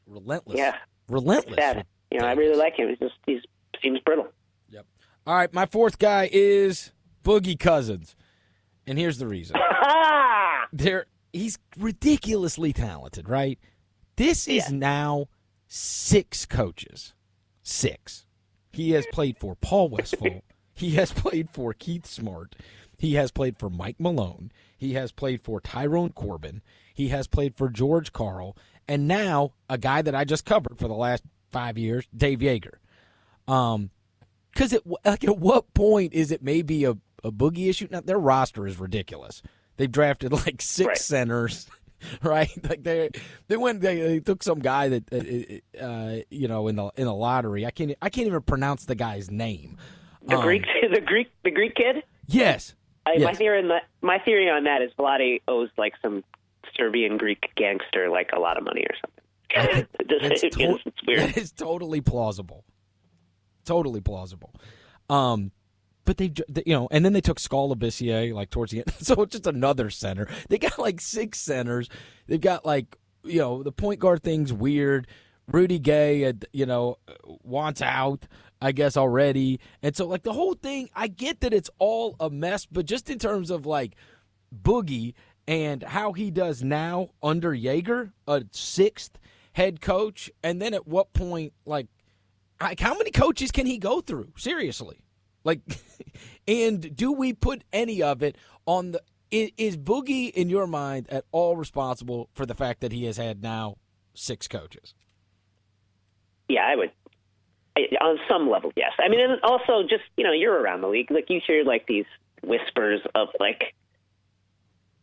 relentless. 0.06 0.58
Yeah, 0.58 0.76
relentless. 1.08 1.56
sad. 1.56 1.86
You 2.10 2.20
know, 2.20 2.26
I 2.26 2.32
really 2.32 2.56
like 2.56 2.74
him. 2.76 2.88
He's 2.88 2.98
just 2.98 3.14
he 3.26 3.40
seems 3.82 4.00
brittle. 4.00 4.28
Yep. 4.70 4.86
All 5.26 5.36
right, 5.36 5.52
my 5.52 5.66
fourth 5.66 5.98
guy 5.98 6.28
is 6.32 6.92
Boogie 7.24 7.58
Cousins, 7.58 8.14
and 8.86 8.98
here's 8.98 9.18
the 9.18 9.26
reason. 9.26 9.56
there, 10.72 11.06
he's 11.32 11.58
ridiculously 11.78 12.72
talented, 12.72 13.28
right? 13.28 13.58
This 14.16 14.46
is 14.46 14.70
Yeah. 14.70 14.76
now 14.76 15.26
six 15.66 16.46
coaches. 16.46 17.14
Six. 17.62 18.23
He 18.74 18.90
has 18.92 19.06
played 19.12 19.38
for 19.38 19.54
Paul 19.56 19.88
Westphal. 19.88 20.42
he 20.74 20.92
has 20.92 21.12
played 21.12 21.48
for 21.50 21.72
Keith 21.72 22.06
Smart. 22.06 22.54
He 22.98 23.14
has 23.14 23.30
played 23.30 23.58
for 23.58 23.70
Mike 23.70 23.96
Malone. 23.98 24.50
He 24.76 24.94
has 24.94 25.12
played 25.12 25.42
for 25.42 25.60
Tyrone 25.60 26.10
Corbin. 26.10 26.62
He 26.94 27.08
has 27.08 27.26
played 27.26 27.56
for 27.56 27.68
George 27.68 28.12
Karl. 28.12 28.56
And 28.86 29.08
now 29.08 29.52
a 29.68 29.78
guy 29.78 30.02
that 30.02 30.14
I 30.14 30.24
just 30.24 30.44
covered 30.44 30.78
for 30.78 30.88
the 30.88 30.94
last 30.94 31.22
five 31.50 31.78
years, 31.78 32.06
Dave 32.16 32.40
Joerger. 32.40 32.74
Um, 33.48 33.90
because 34.52 34.72
at 34.72 34.82
like 35.04 35.24
at 35.24 35.38
what 35.38 35.74
point 35.74 36.12
is 36.14 36.30
it 36.30 36.42
maybe 36.42 36.84
a, 36.84 36.92
a 37.24 37.32
boogie 37.32 37.68
issue? 37.68 37.88
Now 37.90 38.00
their 38.00 38.18
roster 38.18 38.66
is 38.66 38.78
ridiculous. 38.78 39.42
They've 39.76 39.90
drafted 39.90 40.32
like 40.32 40.62
six 40.62 40.86
Right. 40.86 40.96
centers, 40.98 41.66
right? 42.22 42.50
Like 42.68 42.82
they 42.82 43.10
they 43.48 43.56
went 43.56 43.80
they, 43.80 44.00
they 44.00 44.20
took 44.20 44.42
some 44.42 44.58
guy 44.60 44.88
that 44.88 45.62
uh, 45.80 45.84
uh, 45.84 46.16
you 46.30 46.48
know 46.48 46.68
in 46.68 46.76
the 46.76 46.90
in 46.96 47.04
the 47.06 47.14
lottery. 47.14 47.66
I 47.66 47.70
can't 47.70 47.94
I 48.02 48.10
can't 48.10 48.26
even 48.26 48.42
pronounce 48.42 48.84
the 48.84 48.94
guy's 48.94 49.30
name. 49.30 49.76
The 50.26 50.36
Um, 50.36 50.42
Greek, 50.42 50.64
the 50.92 51.00
Greek, 51.00 51.30
the 51.42 51.50
Greek 51.50 51.74
kid. 51.74 52.02
Yes, 52.26 52.74
I, 53.06 53.18
My 53.18 53.34
theory 53.34 53.58
on 53.60 53.68
that, 53.68 53.82
my 54.00 54.18
theory 54.18 54.48
on 54.48 54.64
that 54.64 54.80
is 54.80 54.90
Vlade 54.98 55.42
owes 55.46 55.68
like 55.76 55.92
some 56.00 56.24
Serbian 56.76 57.18
Greek 57.18 57.50
gangster 57.56 58.08
like 58.08 58.30
a 58.34 58.40
lot 58.40 58.56
of 58.56 58.64
money 58.64 58.84
or 58.88 58.94
something. 59.00 59.86
That's 60.08 60.42
it's, 60.42 60.56
to- 60.56 60.78
it's 60.86 61.06
weird. 61.06 61.20
That 61.20 61.36
is 61.36 61.52
totally 61.52 62.00
plausible. 62.00 62.64
Totally 63.64 64.00
plausible. 64.00 64.52
Um, 65.10 65.52
but 66.04 66.16
they, 66.18 66.32
they- 66.48 66.62
you 66.66 66.72
know, 66.74 66.88
and 66.90 67.04
then 67.04 67.12
they 67.12 67.20
took 67.20 67.38
Skal 67.38 67.74
Labissière 67.74 68.32
like 68.34 68.50
towards 68.50 68.72
the 68.72 68.78
end. 68.78 68.92
So 69.00 69.22
it's 69.22 69.32
just 69.32 69.46
another 69.46 69.90
center. 69.90 70.28
They 70.48 70.58
got 70.58 70.78
like 70.78 71.00
six 71.00 71.38
centers. 71.40 71.88
They've 72.26 72.40
got 72.40 72.64
like, 72.66 72.96
you 73.22 73.38
know, 73.40 73.62
the 73.62 73.72
point 73.72 74.00
guard 74.00 74.22
thing's 74.22 74.52
weird. 74.52 75.06
Rudy 75.46 75.78
Gay, 75.78 76.24
uh, 76.24 76.32
you 76.52 76.64
know, 76.64 76.96
uh, 77.06 77.12
wants 77.42 77.82
out, 77.82 78.26
I 78.62 78.72
guess, 78.72 78.96
already. 78.96 79.60
And 79.82 79.94
so, 79.94 80.06
like, 80.06 80.22
the 80.22 80.32
whole 80.32 80.54
thing, 80.54 80.88
I 80.96 81.06
get 81.06 81.40
that 81.40 81.52
it's 81.52 81.68
all 81.78 82.16
a 82.18 82.30
mess, 82.30 82.64
but 82.64 82.86
just 82.86 83.10
in 83.10 83.18
terms 83.18 83.50
of 83.50 83.66
like 83.66 83.94
Boogie 84.54 85.12
and 85.46 85.82
how 85.82 86.12
he 86.12 86.30
does 86.30 86.62
now 86.62 87.10
under 87.22 87.50
Joerger, 87.52 88.12
a 88.26 88.44
sixth 88.52 89.18
head 89.52 89.82
coach, 89.82 90.30
and 90.42 90.62
then 90.62 90.72
at 90.72 90.86
what 90.88 91.12
point, 91.12 91.52
like, 91.66 91.88
like 92.60 92.80
how 92.80 92.96
many 92.96 93.10
coaches 93.10 93.50
can 93.50 93.66
he 93.66 93.76
go 93.76 94.00
through? 94.00 94.32
Seriously, 94.38 94.98
like, 95.44 95.60
and 96.48 96.94
do 96.96 97.12
we 97.12 97.32
put 97.32 97.64
any 97.72 98.02
of 98.02 98.22
it 98.22 98.36
on 98.66 98.92
the? 98.92 99.00
Is 99.30 99.76
Boogie 99.76 100.30
in 100.30 100.48
your 100.48 100.66
mind 100.66 101.08
at 101.10 101.24
all 101.32 101.56
responsible 101.56 102.28
for 102.34 102.46
the 102.46 102.54
fact 102.54 102.80
that 102.82 102.92
he 102.92 103.04
has 103.06 103.16
had 103.16 103.42
now 103.42 103.78
six 104.14 104.46
coaches? 104.46 104.94
Yeah, 106.48 106.64
I 106.64 106.76
would. 106.76 106.92
On 108.00 108.18
some 108.28 108.48
level, 108.48 108.72
yes. 108.76 108.92
I 109.00 109.08
mean, 109.08 109.18
and 109.18 109.40
also 109.42 109.82
just 109.82 110.04
you 110.16 110.22
know, 110.22 110.32
you're 110.32 110.54
around 110.54 110.82
the 110.82 110.88
league. 110.88 111.10
Like 111.10 111.28
you 111.28 111.40
hear 111.44 111.64
like 111.64 111.86
these 111.86 112.04
whispers 112.44 113.00
of 113.16 113.28
like 113.40 113.74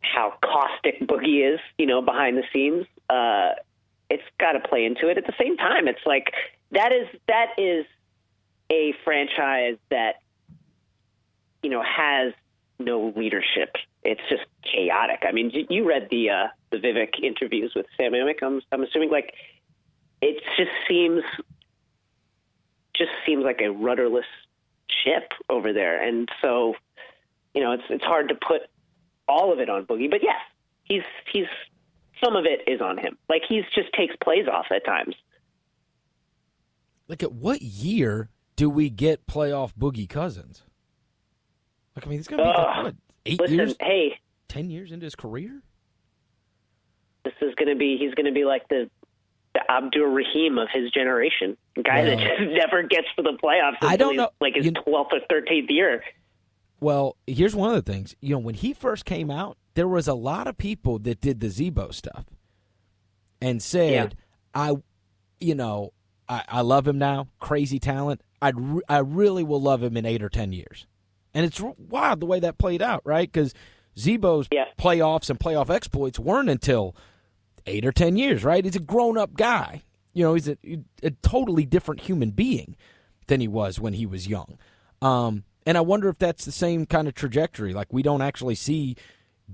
how 0.00 0.34
caustic 0.42 1.00
Boogie 1.00 1.54
is, 1.54 1.60
you 1.76 1.86
know, 1.86 2.00
behind 2.00 2.38
the 2.38 2.44
scenes. 2.52 2.86
Uh, 3.10 3.50
it's 4.08 4.22
got 4.38 4.52
to 4.52 4.60
play 4.60 4.84
into 4.84 5.08
it. 5.08 5.18
At 5.18 5.26
the 5.26 5.34
same 5.38 5.56
time, 5.56 5.88
it's 5.88 6.04
like 6.06 6.32
that 6.70 6.92
is 6.92 7.08
that 7.28 7.48
is 7.58 7.84
a 8.70 8.94
franchise 9.04 9.76
that 9.90 10.21
you 11.62 11.70
know 11.70 11.82
has 11.82 12.32
no 12.78 13.12
leadership. 13.16 13.76
It's 14.02 14.20
just 14.28 14.42
chaotic. 14.64 15.20
I 15.22 15.32
mean, 15.32 15.50
you- 15.68 15.86
read 15.86 16.08
the 16.10 16.30
uh, 16.30 16.46
the 16.70 16.78
Vivek 16.78 17.22
interviews 17.22 17.72
with 17.74 17.86
Sam 17.96 18.12
Amick. 18.12 18.42
I'm, 18.42 18.60
I'm 18.72 18.82
assuming 18.82 19.10
like 19.10 19.34
it 20.20 20.42
just 20.56 20.70
seems 20.88 21.22
just 22.94 23.10
seems 23.26 23.44
like 23.44 23.60
a 23.60 23.70
rudderless 23.70 24.26
ship 25.04 25.32
over 25.48 25.72
there, 25.72 26.02
and 26.02 26.28
so 26.40 26.74
you 27.54 27.62
know 27.62 27.72
it's 27.72 27.84
it's 27.90 28.04
hard 28.04 28.28
to 28.28 28.34
put 28.34 28.62
all 29.28 29.52
of 29.52 29.58
it 29.58 29.68
on 29.68 29.86
Boogie. 29.86 30.10
But 30.10 30.22
yes, 30.22 30.40
he's 30.84 31.02
he's 31.32 31.46
some 32.22 32.36
of 32.36 32.44
it 32.44 32.68
is 32.70 32.80
on 32.80 32.98
him. 32.98 33.18
Like 33.28 33.42
he's 33.48 33.64
just 33.74 33.92
takes 33.92 34.14
plays 34.22 34.46
off 34.48 34.66
at 34.70 34.84
times. 34.84 35.14
Like, 37.08 37.22
at 37.22 37.32
what 37.32 37.60
year 37.60 38.30
do 38.56 38.70
we 38.70 38.88
get 38.88 39.26
playoff 39.26 39.74
Boogie 39.74 40.08
Cousins? 40.08 40.62
Like, 41.96 42.06
I 42.06 42.10
mean, 42.10 42.18
it's 42.18 42.28
gonna 42.28 42.42
be 42.42 42.48
like, 42.48 42.84
what 42.84 42.94
eight 43.26 43.40
Listen, 43.40 43.56
years, 43.56 43.74
hey, 43.80 44.18
ten 44.48 44.70
years 44.70 44.92
into 44.92 45.04
his 45.04 45.14
career. 45.14 45.62
this 47.24 47.34
is 47.40 47.54
going 47.54 47.68
to 47.68 47.76
be 47.76 47.96
he's 47.98 48.14
going 48.14 48.26
to 48.26 48.32
be 48.32 48.44
like 48.44 48.68
the 48.68 48.90
the 49.54 49.60
Abdur 49.68 50.06
Rahim 50.08 50.56
of 50.56 50.68
his 50.72 50.90
generation, 50.90 51.56
a 51.76 51.82
guy 51.82 52.04
that 52.04 52.18
just 52.18 52.40
never 52.52 52.82
gets 52.82 53.06
to 53.16 53.22
the 53.22 53.36
playoffs. 53.42 53.76
I 53.82 53.96
don't 53.98 54.16
know. 54.16 54.30
like 54.40 54.54
his 54.54 54.72
twelfth 54.84 55.10
or 55.12 55.20
thirteenth 55.28 55.70
year. 55.70 56.02
Well, 56.80 57.16
here's 57.26 57.54
one 57.54 57.74
of 57.74 57.84
the 57.84 57.92
things. 57.92 58.16
You 58.20 58.30
know, 58.34 58.38
when 58.38 58.54
he 58.56 58.72
first 58.72 59.04
came 59.04 59.30
out, 59.30 59.56
there 59.74 59.86
was 59.86 60.08
a 60.08 60.14
lot 60.14 60.46
of 60.46 60.56
people 60.58 60.98
that 61.00 61.20
did 61.20 61.38
the 61.40 61.48
Z-Bo 61.48 61.90
stuff 61.90 62.24
and 63.40 63.62
said, 63.62 64.16
"I, 64.54 64.76
you 65.38 65.54
know, 65.54 65.92
I, 66.28 66.42
I 66.48 66.60
love 66.62 66.88
him 66.88 66.98
now. 66.98 67.28
Crazy 67.38 67.78
talent. 67.78 68.22
I 68.40 68.50
re- 68.56 68.82
I 68.88 68.98
really 68.98 69.44
will 69.44 69.60
love 69.60 69.82
him 69.82 69.96
in 69.96 70.06
eight 70.06 70.22
or 70.22 70.28
ten 70.30 70.52
years." 70.52 70.86
And 71.34 71.46
it's 71.46 71.60
wild 71.60 72.20
the 72.20 72.26
way 72.26 72.40
that 72.40 72.58
played 72.58 72.82
out, 72.82 73.02
right? 73.04 73.30
Because 73.30 73.54
Z-Bo's 73.98 74.48
Yeah. 74.52 74.64
playoffs 74.78 75.30
and 75.30 75.38
playoff 75.38 75.70
exploits 75.70 76.18
weren't 76.18 76.50
until 76.50 76.94
eight 77.66 77.84
or 77.86 77.92
ten 77.92 78.16
years, 78.16 78.44
right? 78.44 78.64
He's 78.64 78.76
a 78.76 78.80
grown 78.80 79.16
up 79.16 79.34
guy. 79.34 79.82
You 80.14 80.24
know, 80.24 80.34
he's 80.34 80.48
a, 80.48 80.56
a 81.02 81.10
totally 81.22 81.64
different 81.64 82.02
human 82.02 82.30
being 82.30 82.76
than 83.28 83.40
he 83.40 83.48
was 83.48 83.80
when 83.80 83.94
he 83.94 84.04
was 84.04 84.26
young. 84.28 84.58
Um, 85.00 85.44
and 85.64 85.78
I 85.78 85.80
wonder 85.80 86.08
if 86.08 86.18
that's 86.18 86.44
the 86.44 86.52
same 86.52 86.84
kind 86.86 87.08
of 87.08 87.14
trajectory. 87.14 87.72
Like 87.72 87.92
we 87.92 88.02
don't 88.02 88.20
actually 88.20 88.56
see 88.56 88.96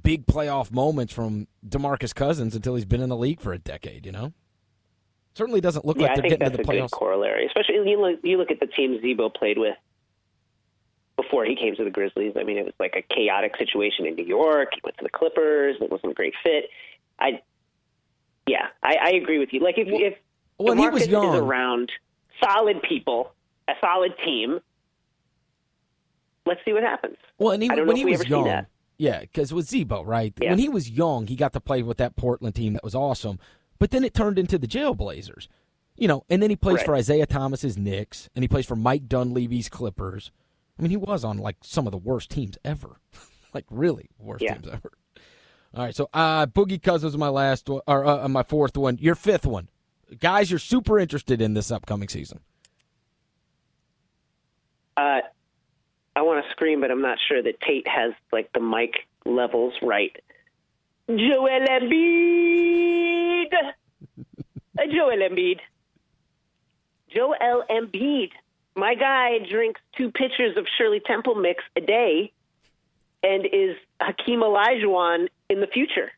big 0.03 0.26
playoff 0.26 0.72
moments 0.72 1.12
from 1.12 1.47
DeMarcus 1.68 2.14
Cousins 2.14 2.55
until 2.57 2.74
he's 2.74 2.85
been 2.87 3.01
in 3.03 3.09
the 3.09 3.16
league 3.16 3.41
for 3.41 3.53
a 3.53 3.59
decade. 3.59 4.05
You 4.07 4.12
know, 4.12 4.33
certainly 5.35 5.61
doesn't 5.61 5.85
look 5.85 5.97
Yeah, 5.99 6.05
like 6.09 6.14
they're 6.16 6.22
getting 6.22 6.39
that's 6.41 6.57
to 6.57 6.62
a 6.62 6.64
the 6.64 6.72
playoffs. 6.72 6.91
corollary. 6.91 7.47
Especially 7.47 7.76
you 7.89 8.01
look 8.01 8.20
you 8.24 8.37
look 8.39 8.51
at 8.51 8.59
the 8.61 8.66
team 8.66 8.99
Zebo 9.05 9.33
played 9.35 9.59
with 9.59 9.76
before 11.21 11.45
he 11.45 11.57
came 11.57 11.75
to 11.77 11.83
the 11.85 11.91
Grizzlies. 11.91 12.33
I 12.39 12.45
mean, 12.45 12.57
it 12.57 12.64
was 12.64 12.75
like 12.79 12.95
a 12.97 13.03
chaotic 13.14 13.57
situation 13.59 14.07
in 14.07 14.14
New 14.14 14.25
York. 14.25 14.69
He 14.75 14.81
went 14.85 14.97
to 14.99 15.03
the 15.05 15.11
Clippers. 15.11 15.77
It 15.81 15.91
wasn't 15.91 16.12
a 16.12 16.14
great 16.14 16.33
fit. 16.45 16.71
I, 17.19 17.43
yeah, 18.47 18.69
I, 18.83 18.95
I 19.03 19.09
agree 19.11 19.39
with 19.39 19.49
you. 19.53 19.61
Like 19.61 19.77
if 19.79 19.89
Well- 19.89 20.01
if 20.03 20.14
When 20.57 20.79
he 20.79 20.89
was 20.89 21.07
young, 21.09 21.35
is 21.35 21.41
around 21.41 21.91
solid 22.43 22.81
people, 22.83 23.33
a 23.66 23.73
solid 23.81 24.12
team, 24.25 24.61
let's 26.47 26.61
see 26.64 26.73
what 26.73 26.83
happens. 26.83 27.16
Well, 27.39 27.53
and 27.53 27.62
he, 27.62 27.69
I 27.71 27.75
don't 27.75 27.87
know 27.87 27.89
when 27.93 27.97
if 27.97 27.99
he 27.99 28.05
we 28.07 28.11
was 28.12 28.21
ever 28.21 28.25
see 28.27 28.31
young, 28.31 28.45
that. 28.45 28.66
yeah, 28.97 29.21
because 29.21 29.53
with 29.53 29.69
Z-Bo, 29.69 30.03
right? 30.05 30.33
Yeah. 30.41 30.51
When 30.51 30.59
he 30.59 30.69
was 30.69 30.89
young, 30.91 31.27
he 31.27 31.37
got 31.37 31.53
to 31.53 31.61
play 31.61 31.83
with 31.83 31.99
that 31.99 32.16
Portland 32.16 32.55
team 32.55 32.73
that 32.75 32.85
was 32.85 32.95
awesome. 32.95 33.39
But 33.79 33.91
then 33.91 34.05
it 34.05 34.14
turned 34.14 34.39
into 34.39 34.59
the 34.59 34.66
Jailblazers, 34.66 35.47
you 35.97 36.09
know. 36.09 36.25
And 36.29 36.43
then 36.43 36.51
he 36.51 36.57
plays 36.57 36.79
Right. 36.79 36.87
for 36.87 36.97
Isiah 36.97 37.27
Thomas's 37.27 37.77
Knicks, 37.79 38.29
and 38.35 38.43
he 38.43 38.49
plays 38.49 38.66
for 38.66 38.75
Mike 38.77 39.09
Dunleavy's 39.09 39.69
Clippers. 39.69 40.31
I 40.79 40.83
mean, 40.83 40.91
he 40.91 40.97
was 40.97 41.24
on 41.24 41.39
like 41.39 41.57
some 41.62 41.87
of 41.87 41.91
the 41.93 41.99
worst 41.99 42.31
teams 42.31 42.57
ever, 42.64 43.01
like 43.55 43.64
really 43.70 44.11
worst 44.18 44.43
Yeah. 44.45 44.55
teams 44.55 44.68
ever. 44.68 44.93
All 45.74 45.85
right, 45.85 45.95
so 45.95 46.09
uh, 46.14 46.47
Boogie 46.47 46.83
Cousins 46.83 47.12
is 47.12 47.18
my 47.18 47.29
last 47.29 47.68
one, 47.68 47.83
or 47.87 48.07
uh, 48.07 48.26
my 48.29 48.43
fourth 48.43 48.76
one. 48.76 48.97
Your 48.99 49.14
fifth 49.14 49.45
one, 49.47 49.68
guys. 50.18 50.51
You're 50.51 50.59
super 50.59 50.99
interested 50.99 51.43
in 51.43 51.53
this 51.55 51.70
upcoming 51.70 52.09
season. 52.09 52.41
Uh, 54.97 55.20
I 56.16 56.22
want 56.22 56.45
to 56.45 56.51
scream, 56.53 56.81
but 56.81 56.91
I'm 56.91 57.03
not 57.03 57.18
sure 57.29 57.43
that 57.43 57.61
Tate 57.61 57.87
has 57.87 58.12
like 58.33 58.51
the 58.55 58.61
mic 58.61 58.95
levels 59.26 59.74
right. 59.83 60.16
Joel 61.09 61.66
Embiid. 61.68 63.45
Uh, 64.79 64.83
Joel 64.93 65.16
Embiid. 65.29 65.59
Joel 67.12 67.64
Embiid. 67.68 68.31
My 68.79 68.95
guy 68.95 69.41
drinks 69.41 69.81
two 69.97 70.12
pitchers 70.12 70.57
of 70.57 70.64
Shirley 70.79 71.01
Temple 71.05 71.35
mix 71.35 71.64
a 71.74 71.81
day 71.81 72.33
and 73.24 73.45
is 73.45 73.76
Hakeem 74.01 74.39
Olajuwon 74.39 75.26
in 75.51 75.61
the 75.61 75.66
future. 75.66 76.12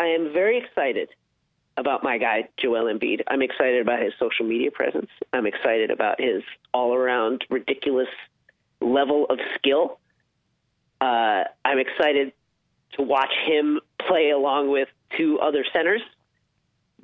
I 0.00 0.06
am 0.06 0.32
very 0.32 0.56
excited 0.56 1.10
about 1.76 2.02
my 2.02 2.16
guy 2.16 2.48
Joel 2.56 2.84
Embiid. 2.84 3.20
I'm 3.28 3.42
excited 3.42 3.82
about 3.82 4.00
his 4.00 4.14
social 4.18 4.46
media 4.46 4.70
presence. 4.70 5.10
I'm 5.34 5.44
excited 5.46 5.90
about 5.90 6.18
his 6.18 6.42
all-around 6.72 7.44
ridiculous 7.50 8.08
level 8.80 9.26
of 9.28 9.38
skill. 9.56 9.98
Uh, 11.02 11.44
I'm 11.66 11.78
excited 11.78 12.32
to 12.94 13.02
watch 13.02 13.32
him 13.44 13.78
play 13.98 14.30
along 14.30 14.70
with 14.70 14.88
two 15.18 15.38
other 15.38 15.66
centers 15.70 16.00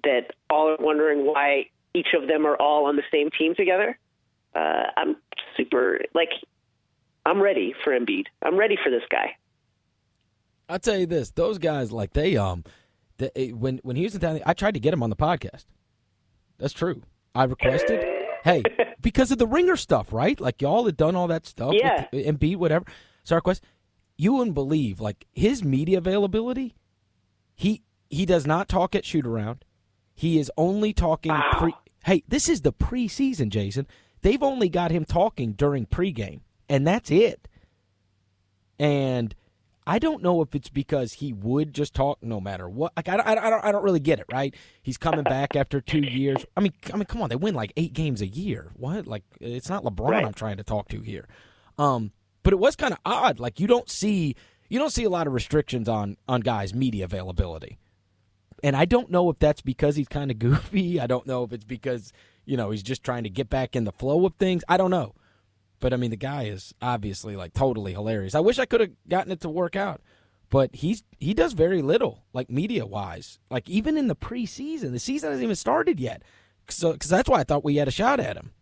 that 0.04 0.30
all 0.48 0.70
are 0.70 0.78
wondering 0.80 1.26
why 1.26 1.68
each 1.92 2.14
of 2.14 2.26
them 2.26 2.46
are 2.46 2.56
all 2.56 2.86
on 2.86 2.96
the 2.96 3.04
same 3.12 3.28
team 3.30 3.54
together. 3.54 3.98
Uh, 4.58 4.90
I'm 4.96 5.16
super 5.56 6.00
like 6.14 6.30
I'm 7.24 7.40
ready 7.40 7.74
for 7.84 7.92
Embiid. 7.92 8.24
I'm 8.42 8.58
ready 8.58 8.76
for 8.82 8.90
this 8.90 9.02
guy. 9.10 9.36
I'll 10.68 10.78
tell 10.78 10.96
you 10.96 11.06
this: 11.06 11.30
those 11.30 11.58
guys, 11.58 11.92
like 11.92 12.12
they 12.12 12.36
um, 12.36 12.64
they, 13.18 13.52
when 13.52 13.78
when 13.82 13.96
he 13.96 14.04
was 14.04 14.14
in 14.14 14.20
town, 14.20 14.40
I 14.44 14.54
tried 14.54 14.74
to 14.74 14.80
get 14.80 14.92
him 14.92 15.02
on 15.02 15.10
the 15.10 15.16
podcast. 15.16 15.66
That's 16.58 16.72
true. 16.72 17.02
I 17.34 17.44
requested, 17.44 18.04
hey, 18.42 18.62
because 19.00 19.30
of 19.30 19.38
the 19.38 19.46
ringer 19.46 19.76
stuff, 19.76 20.12
right? 20.12 20.40
Like 20.40 20.60
y'all 20.60 20.86
had 20.86 20.96
done 20.96 21.14
all 21.14 21.28
that 21.28 21.46
stuff, 21.46 21.74
yeah, 21.74 22.06
with 22.12 22.26
Embiid, 22.26 22.56
whatever. 22.56 22.84
So 23.22 23.36
I 23.36 23.38
request, 23.38 23.62
you 24.16 24.32
wouldn't 24.32 24.54
believe 24.54 25.00
like 25.00 25.26
his 25.32 25.62
media 25.62 25.98
availability. 25.98 26.74
He 27.54 27.82
he 28.10 28.26
does 28.26 28.46
not 28.46 28.68
talk 28.68 28.94
at 28.94 29.04
shoot 29.04 29.26
around. 29.26 29.64
He 30.14 30.38
is 30.38 30.50
only 30.56 30.92
talking 30.92 31.32
wow. 31.32 31.50
pre. 31.52 31.74
Hey, 32.04 32.24
this 32.26 32.48
is 32.48 32.62
the 32.62 32.72
preseason, 32.72 33.50
Jason. 33.50 33.86
They've 34.22 34.42
only 34.42 34.68
got 34.68 34.90
him 34.90 35.04
talking 35.04 35.52
during 35.52 35.86
pregame, 35.86 36.40
and 36.68 36.86
that's 36.86 37.10
it. 37.10 37.48
And 38.78 39.34
I 39.88 39.98
don't 39.98 40.22
know 40.22 40.42
if 40.42 40.54
it's 40.54 40.68
because 40.68 41.14
he 41.14 41.32
would 41.32 41.72
just 41.72 41.94
talk 41.94 42.18
no 42.22 42.40
matter 42.40 42.68
what. 42.68 42.92
Like 42.94 43.08
I, 43.08 43.16
I, 43.16 43.46
I 43.46 43.50
don't, 43.50 43.64
I 43.64 43.72
don't 43.72 43.82
really 43.82 44.00
get 44.00 44.18
it. 44.18 44.26
Right? 44.30 44.54
He's 44.82 44.98
coming 44.98 45.24
back 45.24 45.56
after 45.56 45.80
two 45.80 46.00
years. 46.00 46.44
I 46.56 46.60
mean, 46.60 46.74
I 46.92 46.96
mean, 46.96 47.06
come 47.06 47.22
on, 47.22 47.30
they 47.30 47.36
win 47.36 47.54
like 47.54 47.72
eight 47.78 47.94
games 47.94 48.20
a 48.20 48.26
year. 48.26 48.70
What? 48.74 49.06
Like 49.06 49.24
it's 49.40 49.70
not 49.70 49.84
LeBron 49.84 50.10
right. 50.10 50.24
I'm 50.26 50.34
trying 50.34 50.58
to 50.58 50.62
talk 50.62 50.88
to 50.88 51.00
here. 51.00 51.26
Um, 51.78 52.12
but 52.42 52.52
it 52.52 52.58
was 52.58 52.76
kind 52.76 52.92
of 52.92 52.98
odd. 53.06 53.40
Like 53.40 53.60
you 53.60 53.66
don't 53.66 53.88
see, 53.88 54.36
you 54.68 54.78
don't 54.78 54.92
see 54.92 55.04
a 55.04 55.10
lot 55.10 55.26
of 55.26 55.32
restrictions 55.32 55.88
on 55.88 56.18
on 56.28 56.42
guys' 56.42 56.74
media 56.74 57.06
availability. 57.06 57.78
And 58.62 58.76
I 58.76 58.84
don't 58.84 59.10
know 59.10 59.30
if 59.30 59.38
that's 59.38 59.62
because 59.62 59.96
he's 59.96 60.08
kind 60.08 60.30
of 60.30 60.38
goofy. 60.38 61.00
I 61.00 61.06
don't 61.06 61.26
know 61.26 61.44
if 61.44 61.52
it's 61.54 61.64
because 61.64 62.12
you 62.48 62.56
know 62.56 62.70
he's 62.70 62.82
just 62.82 63.04
trying 63.04 63.24
to 63.24 63.30
get 63.30 63.50
back 63.50 63.76
in 63.76 63.84
the 63.84 63.92
flow 63.92 64.24
of 64.24 64.34
things. 64.34 64.64
I 64.68 64.76
don't 64.76 64.90
know. 64.90 65.14
But 65.80 65.92
I 65.92 65.96
mean, 65.96 66.10
the 66.10 66.16
guy 66.16 66.44
is 66.44 66.74
obviously 66.82 67.36
like 67.36 67.52
totally 67.52 67.92
hilarious. 67.92 68.34
I 68.34 68.40
wish 68.40 68.58
I 68.58 68.64
could 68.64 68.80
have 68.80 68.90
gotten 69.08 69.30
it 69.30 69.40
to 69.42 69.48
work 69.48 69.76
out, 69.76 70.00
but 70.50 70.74
he's 70.74 71.04
he 71.18 71.34
does 71.34 71.52
very 71.52 71.82
little, 71.82 72.24
like 72.32 72.50
media 72.50 72.86
wise. 72.86 73.38
Like 73.50 73.68
even 73.68 73.96
in 73.96 74.08
the 74.08 74.16
preseason, 74.16 74.92
the 74.92 74.98
season 74.98 75.30
hasn't 75.30 75.44
even 75.44 75.56
started 75.56 76.00
yet. 76.00 76.22
So, 76.70 76.92
because 76.92 77.10
that's 77.10 77.28
why 77.28 77.40
I 77.40 77.44
thought 77.44 77.64
we 77.64 77.76
had 77.76 77.88
a 77.88 77.92
shot 77.92 78.18
at 78.18 78.36
him. 78.36 78.52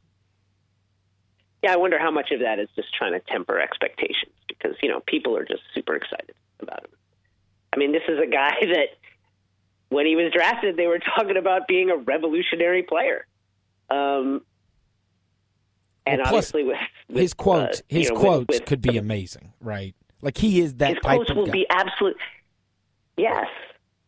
Yeah, 1.62 1.72
I 1.72 1.76
wonder 1.76 1.98
how 1.98 2.10
much 2.10 2.30
of 2.30 2.40
that 2.40 2.58
is 2.58 2.68
just 2.76 2.94
trying 2.94 3.12
to 3.12 3.20
temper 3.20 3.58
expectations 3.58 4.32
because 4.48 4.76
you 4.82 4.88
know 4.88 5.00
people 5.06 5.36
are 5.36 5.44
just 5.44 5.62
super 5.74 5.94
excited 5.94 6.34
about 6.60 6.84
him. 6.84 6.90
I 7.72 7.78
mean, 7.78 7.92
this 7.92 8.02
is 8.08 8.18
a 8.20 8.26
guy 8.26 8.54
that 8.60 8.98
when 9.88 10.06
he 10.06 10.16
was 10.16 10.32
drafted, 10.32 10.76
they 10.76 10.86
were 10.86 10.98
talking 10.98 11.36
about 11.36 11.68
being 11.68 11.90
a 11.90 11.96
revolutionary 11.96 12.82
player. 12.82 13.26
Um, 13.90 14.42
and 16.06 16.18
well, 16.18 16.28
obviously, 16.28 16.64
with, 16.64 16.78
with 17.08 17.18
his 17.18 17.34
quotes, 17.34 17.80
uh, 17.80 17.82
his 17.88 18.08
you 18.08 18.14
know, 18.14 18.20
quotes 18.20 18.46
with, 18.48 18.64
could 18.64 18.80
be 18.80 18.96
amazing, 18.96 19.52
right? 19.60 19.94
Like 20.22 20.38
he 20.38 20.60
is 20.60 20.74
that 20.76 20.94
his 20.94 20.96
type 21.02 21.16
quotes 21.16 21.30
of 21.30 21.36
will 21.36 21.46
guy. 21.46 21.52
be 21.52 21.66
absolute. 21.68 22.16
Yes, 23.16 23.46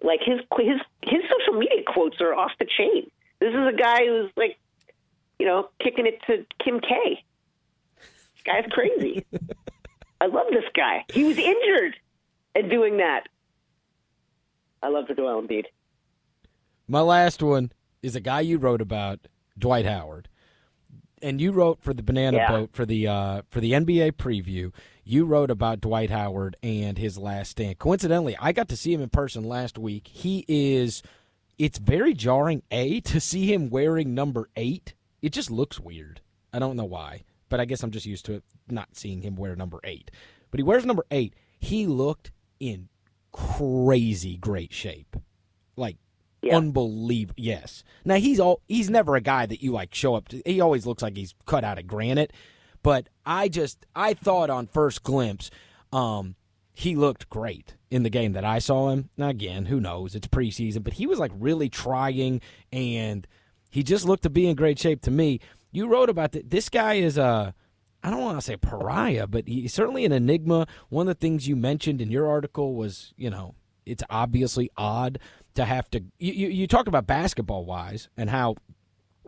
like 0.03 0.21
his 0.25 0.41
his 0.59 0.81
his 1.03 1.23
social 1.23 1.59
media 1.59 1.83
quotes 1.87 2.21
are 2.21 2.35
off 2.35 2.53
the 2.59 2.67
chain. 2.67 3.11
This 3.41 3.51
is 3.51 3.67
a 3.67 3.77
guy 3.77 4.05
who's 4.07 4.31
like, 4.37 4.59
you 5.39 5.47
know, 5.47 5.69
kicking 5.81 6.07
it 6.07 6.21
to 6.27 6.45
Kim 6.63 6.81
K. 6.81 7.23
This 7.97 8.43
guy's 8.45 8.67
crazy. 8.71 9.25
I 10.21 10.27
love 10.27 10.47
this 10.51 10.65
guy. 10.75 11.05
He 11.13 11.25
was 11.25 11.39
injured 11.39 11.97
and 12.55 12.71
doing 12.71 12.97
that. 12.99 13.25
I 14.83 14.89
love 14.89 15.07
the 15.09 15.15
Joel 15.15 15.43
Embiid. 15.43 15.65
My 16.89 17.01
last 17.01 17.43
one 17.43 17.73
is 18.03 18.17
a 18.17 18.21
guy 18.21 18.41
you 18.41 18.59
wrote 18.59 18.81
about, 18.81 19.21
Dwight 19.59 19.87
Howard 19.87 20.29
and 21.23 21.41
you 21.41 21.53
wrote 21.53 21.81
for 21.83 21.93
the 21.93 22.03
Banana 22.03 22.37
yeah. 22.39 22.49
Boat 22.51 22.71
for 22.73 22.87
the 22.87 23.07
uh, 23.07 23.43
for 23.51 23.61
the 23.61 23.73
NBA 23.73 24.13
preview. 24.13 24.73
You 25.05 25.25
wrote 25.25 25.51
about 25.51 25.81
Dwight 25.81 26.11
Howard 26.11 26.57
and 26.63 26.99
his 26.99 27.19
last 27.19 27.53
stand. 27.53 27.79
Coincidentally, 27.79 28.37
I 28.39 28.53
got 28.53 28.69
to 28.69 28.77
see 28.77 28.93
him 28.93 29.01
in 29.01 29.09
person 29.09 29.45
last 29.45 29.79
week. 29.79 30.09
He 30.09 30.45
is. 30.49 31.03
It's 31.59 31.79
very 31.79 32.15
jarring, 32.15 32.63
a, 32.71 33.01
to 33.01 33.19
see 33.21 33.53
him 33.53 33.69
wearing 33.69 34.15
number 34.15 34.49
eight. 34.55 34.95
It 35.21 35.33
just 35.33 35.51
looks 35.51 35.81
weird. 35.81 36.21
I 36.53 36.61
don't 36.61 36.77
know 36.77 36.85
why, 36.85 37.25
but 37.49 37.59
I 37.59 37.65
guess 37.65 37.83
I'm 37.83 37.91
just 37.91 38.07
used 38.07 38.25
to 38.27 38.35
it 38.35 38.45
not 38.69 38.91
seeing 38.93 39.23
him 39.23 39.35
wear 39.35 39.57
number 39.57 39.81
eight. 39.83 40.13
But 40.51 40.61
he 40.61 40.65
wears 40.65 40.87
number 40.87 41.05
eight. 41.11 41.35
He 41.59 41.87
looked 41.87 42.31
in 42.61 42.89
crazy 43.33 44.37
great 44.37 44.73
shape, 44.73 45.17
like 45.77 45.97
yeah. 46.43 46.57
unbelievable. 46.57 47.35
Yes. 47.37 47.85
Now 48.05 48.17
he's 48.17 48.41
all 48.41 48.63
he's 48.69 48.91
never 48.91 49.17
a 49.17 49.21
guy 49.21 49.47
that 49.47 49.63
you 49.63 49.73
like 49.73 49.95
show 49.95 50.15
up 50.15 50.29
to. 50.29 50.43
He 50.45 50.61
always 50.61 50.87
looks 50.87 51.03
like 51.03 51.17
he's 51.17 51.35
cut 51.47 51.65
out 51.65 51.79
of 51.79 51.87
granite. 51.87 52.33
But 52.83 53.09
I 53.27 53.49
just 53.49 53.87
I 53.95 54.15
thought 54.15 54.51
on 54.51 54.67
first 54.67 55.03
glimpse, 55.03 55.51
um, 55.93 56.37
he 56.73 56.95
looked 56.95 57.29
great 57.29 57.75
in 57.91 58.03
the 58.03 58.11
game 58.11 58.33
that 58.33 58.45
I 58.45 58.59
saw 58.61 58.91
him. 58.91 59.11
Now 59.17 59.29
again, 59.29 59.67
who 59.67 59.81
knows? 59.81 60.15
It's 60.15 60.29
preseason, 60.29 60.85
but 60.85 60.95
he 60.95 61.07
was 61.07 61.19
like 61.19 61.33
really 61.35 61.69
trying, 61.69 62.41
and 62.73 63.27
he 63.71 63.83
just 63.83 64.05
looked 64.05 64.23
to 64.23 64.31
be 64.31 64.47
in 64.47 64.57
great 64.57 64.79
shape 64.79 65.03
to 65.03 65.11
me. 65.11 65.41
You 65.71 65.89
wrote 65.89 66.09
about 66.09 66.33
that. 66.33 66.51
This 66.51 66.69
guy 66.69 66.95
is 66.95 67.19
a. 67.19 67.55
I 68.01 68.11
don't 68.11 68.23
want 68.23 68.39
to 68.39 68.43
say 68.43 68.57
pariah, 68.57 69.27
but 69.27 69.49
he's 69.49 69.75
certainly 69.75 70.05
an 70.05 70.13
enigma. 70.13 70.69
One 70.89 71.09
of 71.09 71.17
the 71.17 71.21
things 71.21 71.49
you 71.49 71.57
mentioned 71.57 72.01
in 72.01 72.13
your 72.13 72.29
article 72.29 72.77
was, 72.77 73.13
you 73.17 73.29
know, 73.29 73.57
it's 73.85 74.05
obviously 74.09 74.71
odd 74.77 75.19
to 75.59 75.65
have 75.65 75.91
to. 75.91 76.03
You, 76.19 76.33
you, 76.33 76.49
you 76.49 76.67
talked 76.67 76.89
about 76.89 77.07
basketball 77.07 77.65
wise 77.65 78.09
and 78.17 78.31
how 78.31 78.57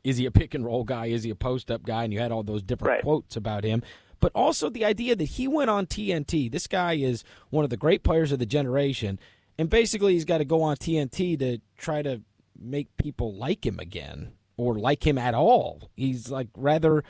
is 0.03 0.17
he 0.17 0.27
a 0.27 0.31
pick 0.31 0.55
and 0.55 0.65
roll 0.65 0.85
guy? 0.85 1.07
Is 1.07 1.25
he 1.25 1.31
a 1.31 1.35
post 1.35 1.71
up 1.71 1.85
guy? 1.85 2.05
And 2.05 2.13
you 2.13 2.21
had 2.21 2.33
all 2.33 2.43
those 2.43 2.63
different 2.63 2.91
right. 2.91 3.03
quotes 3.03 3.37
about 3.37 3.65
him. 3.65 3.83
But 4.21 4.33
also 4.35 4.69
the 4.69 4.85
idea 4.85 5.17
that 5.17 5.25
he 5.25 5.49
went 5.49 5.71
on 5.71 5.87
TNT. 5.87 6.51
This 6.51 6.67
guy 6.67 6.95
is 6.95 7.25
one 7.51 7.65
of 7.65 7.71
the 7.71 7.77
great 7.77 8.03
players 8.03 8.33
of 8.33 8.39
the 8.39 8.47
generation. 8.47 9.19
And 9.59 9.69
basically, 9.69 10.15
he's 10.15 10.25
got 10.25 10.39
to 10.39 10.45
go 10.45 10.63
on 10.63 10.77
TNT 10.77 11.39
to 11.39 11.59
try 11.77 12.03
to 12.03 12.23
make 12.59 12.95
people 12.97 13.35
like 13.35 13.65
him 13.65 13.79
again 13.79 14.33
or 14.57 14.75
like 14.75 15.07
him 15.07 15.19
at 15.19 15.35
all. 15.35 15.91
He's 15.97 16.31
like 16.31 16.49
rather 16.57 17.03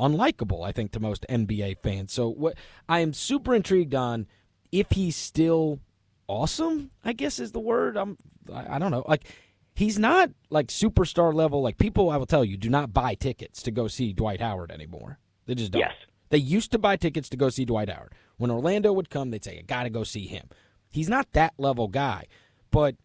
unlikable, 0.00 0.66
I 0.66 0.72
think, 0.72 0.92
to 0.92 1.00
most 1.00 1.26
NBA 1.28 1.82
fans. 1.82 2.12
So 2.12 2.28
what 2.28 2.54
I 2.88 3.00
am 3.00 3.12
super 3.12 3.54
intrigued 3.54 3.94
on 3.94 4.26
if 4.70 4.86
he's 4.92 5.16
still 5.16 5.80
awesome, 6.28 6.90
I 7.04 7.12
guess 7.12 7.38
is 7.38 7.52
the 7.52 7.60
word. 7.60 7.96
I'm 7.96 8.16
I, 8.52 8.76
I 8.76 8.78
don't 8.78 8.90
know. 8.90 9.04
Like 9.06 9.26
he's 9.74 9.98
not 9.98 10.30
like 10.50 10.68
superstar 10.68 11.32
level. 11.34 11.62
Like 11.62 11.78
people, 11.78 12.10
I 12.10 12.16
will 12.16 12.26
tell 12.26 12.44
you, 12.44 12.56
do 12.56 12.70
not 12.70 12.92
buy 12.92 13.14
tickets 13.14 13.62
to 13.62 13.70
go 13.70 13.88
see 13.88 14.12
Dwight 14.12 14.40
Howard 14.40 14.70
anymore. 14.70 15.18
They 15.46 15.54
just 15.54 15.72
don't. 15.72 15.80
Yes. 15.80 15.92
They 16.30 16.38
used 16.38 16.72
to 16.72 16.78
buy 16.78 16.96
tickets 16.96 17.28
to 17.30 17.36
go 17.36 17.50
see 17.50 17.64
Dwight 17.64 17.90
Howard. 17.90 18.14
When 18.38 18.50
Orlando 18.50 18.92
would 18.92 19.10
come, 19.10 19.30
they'd 19.30 19.44
say, 19.44 19.58
"I 19.58 19.62
got 19.62 19.82
to 19.84 19.90
go 19.90 20.04
see 20.04 20.26
him." 20.26 20.48
He's 20.90 21.08
not 21.08 21.32
that 21.32 21.54
level 21.58 21.88
guy, 21.88 22.26
but 22.70 22.96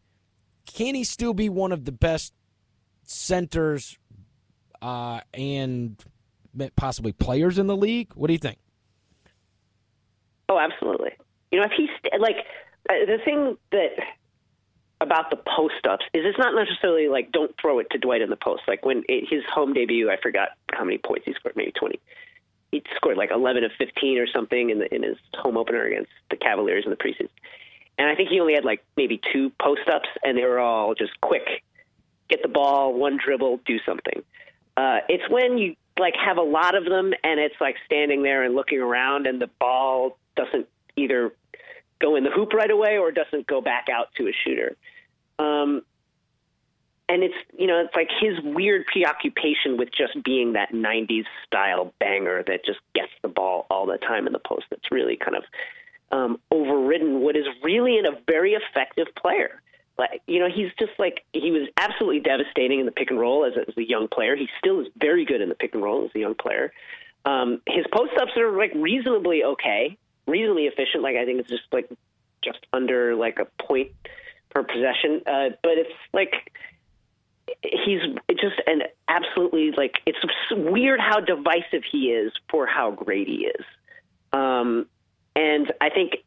can 0.65 0.95
he 0.95 1.03
still 1.03 1.33
be 1.33 1.49
one 1.49 1.71
of 1.71 1.85
the 1.85 1.91
best 1.91 2.33
centers 3.03 3.97
uh, 4.81 5.21
and 5.33 6.03
possibly 6.75 7.11
players 7.11 7.57
in 7.57 7.67
the 7.67 7.77
league? 7.77 8.11
What 8.13 8.27
do 8.27 8.33
you 8.33 8.39
think? 8.39 8.59
Oh, 10.49 10.59
absolutely. 10.59 11.11
You 11.51 11.59
know, 11.59 11.65
if 11.65 11.71
he's 11.75 11.89
like 12.19 12.35
uh, 12.37 12.41
the 12.87 13.19
thing 13.23 13.57
that 13.71 13.89
about 14.99 15.29
the 15.29 15.37
post 15.37 15.85
ups 15.87 16.05
is 16.13 16.23
it's 16.25 16.39
not 16.39 16.55
necessarily 16.55 17.07
like 17.07 17.31
don't 17.31 17.53
throw 17.61 17.79
it 17.79 17.87
to 17.91 17.97
Dwight 17.97 18.21
in 18.21 18.29
the 18.29 18.35
post. 18.35 18.63
Like 18.67 18.85
when 18.85 19.03
it, 19.07 19.27
his 19.29 19.43
home 19.53 19.73
debut, 19.73 20.09
I 20.09 20.17
forgot 20.21 20.49
how 20.71 20.83
many 20.83 20.97
points 20.97 21.25
he 21.25 21.33
scored, 21.33 21.55
maybe 21.55 21.71
twenty. 21.71 21.99
He 22.71 22.83
scored 22.95 23.17
like 23.17 23.31
eleven 23.31 23.63
of 23.63 23.71
fifteen 23.77 24.17
or 24.17 24.27
something 24.27 24.69
in 24.69 24.79
the 24.79 24.93
in 24.93 25.03
his 25.03 25.17
home 25.35 25.57
opener 25.57 25.83
against 25.85 26.11
the 26.29 26.37
Cavaliers 26.37 26.83
in 26.85 26.91
the 26.91 26.97
preseason. 26.97 27.29
And 27.97 28.07
I 28.07 28.15
think 28.15 28.29
he 28.29 28.39
only 28.39 28.53
had 28.53 28.65
like 28.65 28.83
maybe 28.95 29.19
two 29.33 29.51
post 29.61 29.87
ups, 29.87 30.09
and 30.23 30.37
they 30.37 30.45
were 30.45 30.59
all 30.59 30.93
just 30.93 31.19
quick, 31.21 31.63
get 32.29 32.41
the 32.41 32.47
ball, 32.47 32.93
one 32.93 33.17
dribble, 33.23 33.61
do 33.65 33.79
something. 33.85 34.23
Uh, 34.75 34.99
it's 35.09 35.27
when 35.29 35.57
you 35.57 35.75
like 35.99 36.15
have 36.15 36.37
a 36.37 36.43
lot 36.43 36.75
of 36.75 36.85
them, 36.85 37.13
and 37.23 37.39
it's 37.39 37.55
like 37.59 37.75
standing 37.85 38.21
there 38.23 38.43
and 38.43 38.55
looking 38.55 38.79
around, 38.79 39.27
and 39.27 39.41
the 39.41 39.49
ball 39.59 40.17
doesn't 40.35 40.67
either 40.95 41.33
go 41.99 42.15
in 42.15 42.23
the 42.23 42.31
hoop 42.31 42.53
right 42.53 42.71
away 42.71 42.97
or 42.97 43.11
doesn't 43.11 43.47
go 43.47 43.61
back 43.61 43.87
out 43.91 44.07
to 44.15 44.27
a 44.27 44.31
shooter. 44.43 44.75
Um, 45.39 45.83
and 47.09 47.23
it's 47.23 47.35
you 47.57 47.67
know 47.67 47.79
it's 47.79 47.95
like 47.95 48.09
his 48.19 48.39
weird 48.43 48.85
preoccupation 48.85 49.77
with 49.77 49.89
just 49.91 50.21
being 50.23 50.53
that 50.53 50.73
90s 50.73 51.25
style 51.45 51.93
banger 51.99 52.43
that 52.43 52.65
just 52.65 52.79
gets 52.93 53.11
the 53.21 53.29
ball 53.29 53.65
all 53.69 53.85
the 53.85 53.97
time 53.97 54.27
in 54.27 54.33
the 54.33 54.39
post 54.39 54.65
that's 54.69 54.91
really 54.91 55.17
kind 55.17 55.37
of 55.37 55.43
um, 56.09 56.39
overridden 56.51 57.19
what 57.21 57.35
is 57.35 57.45
really 57.63 57.97
in 57.97 58.05
a 58.05 58.11
very 58.27 58.53
effective 58.53 59.07
player. 59.15 59.61
Like 59.97 60.21
you 60.27 60.39
know 60.39 60.49
he's 60.53 60.71
just 60.77 60.91
like 60.99 61.23
he 61.33 61.51
was 61.51 61.69
absolutely 61.77 62.19
devastating 62.19 62.79
in 62.79 62.85
the 62.85 62.91
pick 62.91 63.09
and 63.09 63.19
roll 63.19 63.45
as 63.45 63.53
a, 63.55 63.61
as 63.67 63.77
a 63.77 63.87
young 63.87 64.07
player. 64.07 64.35
He 64.35 64.47
still 64.59 64.81
is 64.81 64.87
very 64.97 65.25
good 65.25 65.41
in 65.41 65.49
the 65.49 65.55
pick 65.55 65.73
and 65.73 65.83
roll 65.83 66.05
as 66.05 66.11
a 66.13 66.19
young 66.19 66.35
player. 66.35 66.71
Um, 67.25 67.61
his 67.67 67.85
post 67.91 68.13
ups 68.21 68.31
are 68.37 68.55
like 68.55 68.71
reasonably 68.75 69.43
okay 69.43 69.97
reasonably 70.27 70.63
efficient 70.63 71.03
like 71.03 71.15
i 71.15 71.25
think 71.25 71.39
it's 71.39 71.49
just 71.49 71.63
like 71.71 71.89
just 72.43 72.59
under 72.73 73.15
like 73.15 73.39
a 73.39 73.63
point 73.63 73.91
per 74.49 74.63
possession 74.63 75.21
uh, 75.25 75.49
but 75.63 75.77
it's 75.77 75.93
like 76.13 76.51
he's 77.63 78.01
just 78.31 78.61
an 78.65 78.83
absolutely 79.07 79.71
like 79.71 79.95
it's 80.05 80.17
weird 80.51 80.99
how 80.99 81.19
divisive 81.19 81.83
he 81.89 82.11
is 82.11 82.31
for 82.49 82.65
how 82.65 82.91
great 82.91 83.27
he 83.27 83.45
is. 83.45 83.65
Um, 84.33 84.87
and 85.35 85.71
I 85.79 85.89
think 85.89 86.17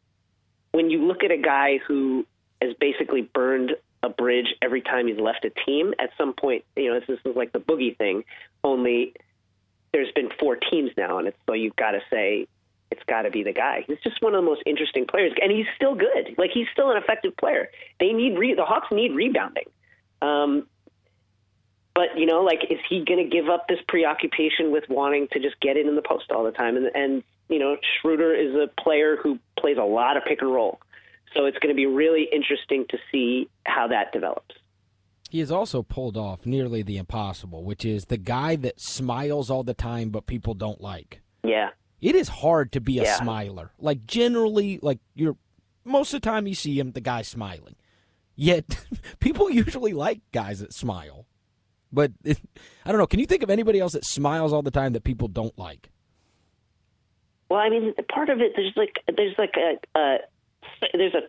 when 0.71 0.89
you 0.89 1.05
look 1.05 1.23
at 1.23 1.31
a 1.31 1.37
guy 1.37 1.79
who 1.85 2.25
has 2.61 2.73
basically 2.79 3.21
burned 3.21 3.75
a 4.03 4.09
bridge 4.09 4.55
every 4.61 4.81
time 4.81 5.07
he's 5.07 5.19
left 5.19 5.45
a 5.45 5.51
team, 5.65 5.93
at 5.99 6.09
some 6.17 6.33
point, 6.33 6.63
you 6.75 6.91
know, 6.91 6.99
this 6.99 7.09
is 7.09 7.35
like 7.35 7.51
the 7.51 7.59
boogie 7.59 7.95
thing. 7.97 8.23
Only 8.63 9.13
there's 9.93 10.11
been 10.13 10.29
four 10.39 10.55
teams 10.55 10.91
now, 10.97 11.19
and 11.19 11.27
it's 11.27 11.37
so 11.47 11.53
you've 11.53 11.75
got 11.75 11.91
to 11.91 11.99
say 12.09 12.47
it's 12.91 13.03
got 13.07 13.23
to 13.23 13.31
be 13.31 13.43
the 13.43 13.53
guy. 13.53 13.83
He's 13.87 13.97
just 14.03 14.21
one 14.21 14.35
of 14.35 14.43
the 14.43 14.49
most 14.49 14.61
interesting 14.65 15.05
players, 15.07 15.31
and 15.41 15.51
he's 15.51 15.65
still 15.75 15.95
good. 15.95 16.35
Like 16.37 16.51
he's 16.53 16.67
still 16.73 16.91
an 16.91 16.97
effective 16.97 17.35
player. 17.37 17.69
They 17.99 18.11
need 18.11 18.37
re- 18.37 18.53
the 18.53 18.65
Hawks 18.65 18.87
need 18.91 19.13
rebounding. 19.15 19.65
Um, 20.21 20.67
but 21.95 22.17
you 22.17 22.25
know, 22.25 22.41
like, 22.41 22.59
is 22.69 22.79
he 22.89 23.03
going 23.03 23.23
to 23.23 23.29
give 23.29 23.49
up 23.49 23.67
this 23.67 23.79
preoccupation 23.87 24.71
with 24.71 24.83
wanting 24.89 25.27
to 25.31 25.39
just 25.39 25.59
get 25.61 25.77
it 25.77 25.87
in 25.87 25.95
the 25.95 26.01
post 26.01 26.31
all 26.31 26.43
the 26.43 26.51
time? 26.51 26.77
And 26.77 26.91
and 26.93 27.23
you 27.49 27.59
know, 27.59 27.77
Schroeder 27.99 28.33
is 28.33 28.53
a 28.55 28.67
player 28.81 29.17
who 29.21 29.39
plays 29.59 29.77
a 29.77 29.83
lot 29.83 30.17
of 30.17 30.23
pick 30.25 30.41
and 30.41 30.51
roll, 30.51 30.79
so 31.35 31.45
it's 31.45 31.57
going 31.59 31.73
to 31.73 31.77
be 31.77 31.85
really 31.85 32.27
interesting 32.31 32.85
to 32.89 32.97
see 33.11 33.49
how 33.65 33.87
that 33.87 34.11
develops. 34.11 34.55
He 35.29 35.39
has 35.39 35.49
also 35.51 35.81
pulled 35.81 36.17
off 36.17 36.45
nearly 36.45 36.81
the 36.81 36.97
impossible, 36.97 37.63
which 37.63 37.85
is 37.85 38.05
the 38.05 38.17
guy 38.17 38.57
that 38.57 38.81
smiles 38.81 39.49
all 39.49 39.63
the 39.63 39.73
time 39.73 40.09
but 40.09 40.27
people 40.27 40.53
don't 40.53 40.81
like. 40.81 41.21
Yeah. 41.43 41.69
It 42.01 42.15
is 42.15 42.27
hard 42.27 42.71
to 42.73 42.81
be 42.81 42.99
a 42.99 43.03
Yeah. 43.03 43.15
smiler. 43.17 43.71
Like 43.79 44.05
generally, 44.05 44.79
like 44.81 44.99
you're 45.15 45.37
most 45.85 46.13
of 46.13 46.21
the 46.21 46.29
time 46.29 46.47
you 46.47 46.55
see 46.55 46.77
him, 46.79 46.91
the 46.91 47.01
guy's 47.01 47.27
smiling. 47.27 47.75
Yet 48.35 48.65
people 49.19 49.49
usually 49.49 49.93
like 49.93 50.21
guys 50.31 50.59
that 50.59 50.73
smile. 50.73 51.25
But 51.93 52.11
it, 52.23 52.39
I 52.85 52.91
don't 52.91 52.99
know. 52.99 53.07
Can 53.07 53.19
you 53.19 53.25
think 53.25 53.43
of 53.43 53.49
anybody 53.49 53.79
else 53.79 53.93
that 53.93 54.05
smiles 54.05 54.53
all 54.53 54.61
the 54.61 54.71
time 54.71 54.93
that 54.93 55.03
people 55.03 55.27
don't 55.27 55.57
like? 55.59 55.89
Well, 57.49 57.59
I 57.59 57.69
mean, 57.69 57.93
part 58.11 58.29
of 58.29 58.39
it 58.39 58.53
there's 58.55 58.73
like 58.75 58.95
there's 59.15 59.35
like 59.37 59.55
a, 59.57 59.99
a 59.99 60.17
there's 60.93 61.13
a 61.13 61.21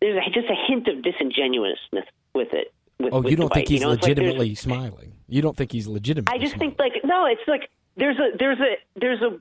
there's 0.00 0.16
a, 0.16 0.30
just 0.30 0.48
a 0.48 0.54
hint 0.66 0.88
of 0.88 1.02
disingenuousness 1.02 2.06
with 2.34 2.48
it. 2.52 2.72
With, 2.98 3.12
Oh, 3.12 3.20
with 3.20 3.30
you 3.30 3.36
don't 3.36 3.52
think 3.52 3.68
he's 3.68 3.80
you 3.80 3.86
know, 3.86 3.92
it's 3.92 4.02
like 4.02 4.16
legitimately 4.16 4.54
smiling? 4.54 5.12
You 5.28 5.42
don't 5.42 5.56
think 5.56 5.70
he's 5.72 5.86
legitimately? 5.86 6.34
I 6.34 6.40
just 6.40 6.54
smiling. 6.54 6.70
think 6.76 6.80
like 6.80 7.04
no, 7.04 7.26
it's 7.26 7.42
like 7.46 7.68
there's 7.96 8.16
a 8.18 8.30
there's 8.38 8.58
a 8.58 8.74
there's 8.98 9.20
a 9.20 9.38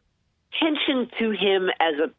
tension 0.60 1.10
to 1.20 1.32
him 1.32 1.70
as 1.80 1.96
a 1.96 2.12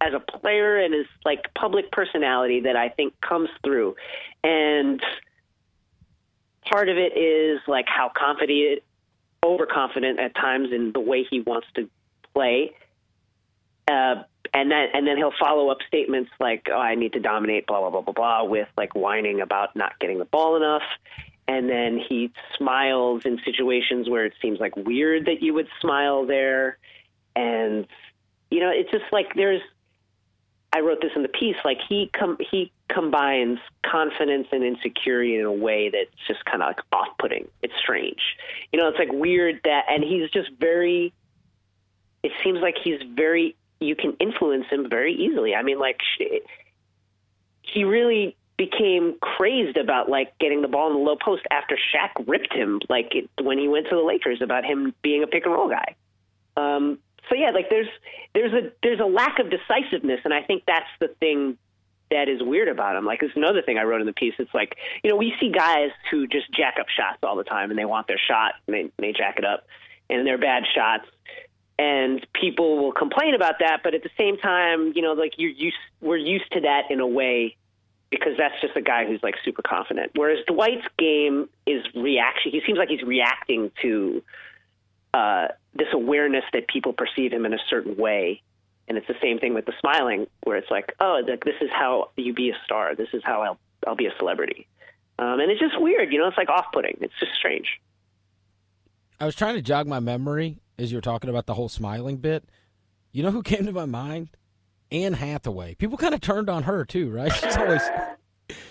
as 0.00 0.14
a 0.14 0.20
player 0.20 0.78
and 0.78 0.92
his 0.92 1.06
like 1.24 1.52
public 1.54 1.92
personality 1.92 2.60
that 2.60 2.76
I 2.76 2.88
think 2.88 3.20
comes 3.20 3.48
through, 3.62 3.94
and 4.42 5.00
part 6.70 6.88
of 6.88 6.96
it 6.96 7.16
is 7.16 7.60
like 7.68 7.86
how 7.88 8.10
confident, 8.16 8.82
overconfident 9.44 10.18
at 10.18 10.34
times 10.34 10.70
in 10.72 10.92
the 10.92 11.00
way 11.00 11.24
he 11.28 11.40
wants 11.40 11.66
to 11.74 11.88
play. 12.34 12.72
Uh, 13.88 14.22
and 14.54 14.70
then 14.70 14.88
and 14.92 15.06
then 15.06 15.16
he'll 15.16 15.32
follow 15.40 15.70
up 15.70 15.78
statements 15.86 16.30
like, 16.38 16.68
"Oh, 16.70 16.78
I 16.78 16.94
need 16.94 17.14
to 17.14 17.20
dominate," 17.20 17.66
blah 17.66 17.80
blah 17.80 17.90
blah 17.90 18.02
blah 18.02 18.12
blah, 18.12 18.44
with 18.44 18.68
like 18.76 18.94
whining 18.94 19.40
about 19.40 19.74
not 19.74 19.98
getting 19.98 20.18
the 20.18 20.24
ball 20.24 20.56
enough. 20.56 20.82
And 21.48 21.68
then 21.68 21.98
he 21.98 22.30
smiles 22.56 23.22
in 23.24 23.40
situations 23.44 24.08
where 24.08 24.24
it 24.24 24.34
seems 24.40 24.60
like 24.60 24.76
weird 24.76 25.26
that 25.26 25.42
you 25.42 25.54
would 25.54 25.68
smile 25.80 26.24
there. 26.24 26.78
And 27.36 27.86
you 28.50 28.60
know, 28.60 28.70
it's 28.70 28.90
just 28.90 29.04
like 29.12 29.34
there's. 29.34 29.62
I 30.74 30.80
wrote 30.80 31.02
this 31.02 31.10
in 31.14 31.22
the 31.22 31.28
piece. 31.28 31.56
Like 31.64 31.78
he 31.86 32.10
com- 32.18 32.38
he 32.50 32.72
combines 32.88 33.58
confidence 33.84 34.48
and 34.52 34.64
insecurity 34.64 35.36
in 35.36 35.44
a 35.44 35.52
way 35.52 35.90
that's 35.90 36.10
just 36.26 36.44
kind 36.46 36.62
of 36.62 36.68
like 36.68 36.80
off-putting. 36.92 37.46
It's 37.62 37.74
strange. 37.78 38.20
You 38.72 38.80
know, 38.80 38.88
it's 38.88 38.98
like 38.98 39.12
weird 39.12 39.60
that, 39.64 39.84
and 39.90 40.02
he's 40.02 40.30
just 40.30 40.50
very. 40.58 41.12
It 42.22 42.32
seems 42.42 42.60
like 42.60 42.76
he's 42.82 43.00
very. 43.14 43.54
You 43.80 43.96
can 43.96 44.14
influence 44.20 44.66
him 44.70 44.88
very 44.88 45.12
easily. 45.14 45.54
I 45.54 45.62
mean, 45.62 45.78
like 45.78 46.00
sh- 46.16 46.40
he 47.62 47.84
really 47.84 48.36
became 48.56 49.16
crazed 49.20 49.76
about 49.76 50.08
like 50.08 50.38
getting 50.38 50.62
the 50.62 50.68
ball 50.68 50.88
in 50.88 50.94
the 50.94 51.02
low 51.02 51.16
post 51.16 51.42
after 51.50 51.76
Shaq 51.76 52.26
ripped 52.28 52.52
him 52.52 52.80
like 52.88 53.14
it, 53.14 53.28
when 53.42 53.58
he 53.58 53.66
went 53.66 53.88
to 53.88 53.96
the 53.96 54.02
Lakers 54.02 54.40
about 54.40 54.64
him 54.64 54.94
being 55.02 55.22
a 55.22 55.26
pick 55.26 55.44
and 55.44 55.54
roll 55.54 55.68
guy. 55.68 55.96
Um, 56.56 56.98
so 57.32 57.38
yeah, 57.38 57.50
like 57.50 57.70
there's 57.70 57.88
there's 58.34 58.52
a 58.52 58.72
there's 58.82 59.00
a 59.00 59.06
lack 59.06 59.38
of 59.38 59.46
decisiveness, 59.50 60.20
and 60.24 60.34
I 60.34 60.42
think 60.42 60.64
that's 60.66 60.88
the 61.00 61.08
thing 61.08 61.56
that 62.10 62.28
is 62.28 62.42
weird 62.42 62.68
about 62.68 62.94
him. 62.94 63.06
Like 63.06 63.22
it's 63.22 63.34
another 63.36 63.62
thing 63.62 63.78
I 63.78 63.84
wrote 63.84 64.02
in 64.02 64.06
the 64.06 64.12
piece. 64.12 64.34
It's 64.38 64.52
like 64.52 64.76
you 65.02 65.10
know 65.10 65.16
we 65.16 65.32
see 65.40 65.50
guys 65.50 65.90
who 66.10 66.26
just 66.26 66.52
jack 66.52 66.76
up 66.78 66.86
shots 66.94 67.18
all 67.22 67.36
the 67.36 67.44
time, 67.44 67.70
and 67.70 67.78
they 67.78 67.86
want 67.86 68.06
their 68.06 68.20
shot, 68.28 68.54
and 68.66 68.74
they 68.74 68.90
they 68.98 69.12
jack 69.12 69.38
it 69.38 69.46
up, 69.46 69.66
and 70.10 70.26
they're 70.26 70.38
bad 70.38 70.64
shots. 70.74 71.04
And 71.78 72.24
people 72.34 72.76
will 72.76 72.92
complain 72.92 73.34
about 73.34 73.54
that, 73.60 73.80
but 73.82 73.94
at 73.94 74.02
the 74.02 74.10
same 74.18 74.36
time, 74.36 74.92
you 74.94 75.00
know, 75.00 75.14
like 75.14 75.32
you're 75.38 75.50
used, 75.50 75.76
we're 76.02 76.18
used 76.18 76.52
to 76.52 76.60
that 76.60 76.90
in 76.90 77.00
a 77.00 77.06
way 77.06 77.56
because 78.10 78.32
that's 78.36 78.54
just 78.60 78.76
a 78.76 78.82
guy 78.82 79.06
who's 79.06 79.22
like 79.22 79.34
super 79.42 79.62
confident. 79.62 80.12
Whereas 80.14 80.38
Dwight's 80.46 80.86
game 80.98 81.48
is 81.66 81.82
reaction. 81.94 82.52
He 82.52 82.60
seems 82.66 82.78
like 82.78 82.90
he's 82.90 83.02
reacting 83.02 83.72
to 83.80 84.22
uh, 85.14 85.48
this 85.74 85.88
awareness 85.92 86.44
that 86.52 86.68
people 86.68 86.92
perceive 86.92 87.32
him 87.32 87.46
in 87.46 87.52
a 87.52 87.58
certain 87.68 87.96
way. 87.96 88.42
And 88.88 88.98
it's 88.98 89.06
the 89.06 89.16
same 89.22 89.38
thing 89.38 89.54
with 89.54 89.64
the 89.66 89.72
smiling, 89.80 90.26
where 90.42 90.56
it's 90.56 90.70
like, 90.70 90.92
oh, 91.00 91.22
like, 91.26 91.44
this 91.44 91.54
is 91.60 91.70
how 91.72 92.10
you 92.16 92.34
be 92.34 92.50
a 92.50 92.56
star. 92.64 92.94
This 92.94 93.08
is 93.12 93.22
how 93.24 93.42
I'll, 93.42 93.58
I'll 93.86 93.94
be 93.96 94.06
a 94.06 94.12
celebrity. 94.18 94.66
Um, 95.18 95.38
and 95.40 95.50
it's 95.50 95.60
just 95.60 95.80
weird, 95.80 96.12
you 96.12 96.18
know. 96.18 96.26
It's 96.26 96.36
like 96.36 96.48
off-putting. 96.48 96.98
It's 97.00 97.14
just 97.20 97.32
strange. 97.34 97.80
I 99.20 99.24
was 99.24 99.36
trying 99.36 99.54
to 99.54 99.62
jog 99.62 99.86
my 99.86 100.00
memory 100.00 100.58
as 100.78 100.90
you 100.90 100.98
were 100.98 101.02
talking 101.02 101.30
about 101.30 101.46
the 101.46 101.54
whole 101.54 101.68
smiling 101.68 102.16
bit. 102.16 102.44
You 103.12 103.22
know 103.22 103.30
who 103.30 103.42
came 103.42 103.66
to 103.66 103.72
my 103.72 103.84
mind? 103.86 104.30
Anne 104.90 105.12
Hathaway. 105.14 105.74
People 105.76 105.96
kind 105.96 106.14
of 106.14 106.20
turned 106.20 106.50
on 106.50 106.64
her 106.64 106.84
too, 106.84 107.10
right? 107.10 107.32
She's 107.42 107.56
always 107.56 107.82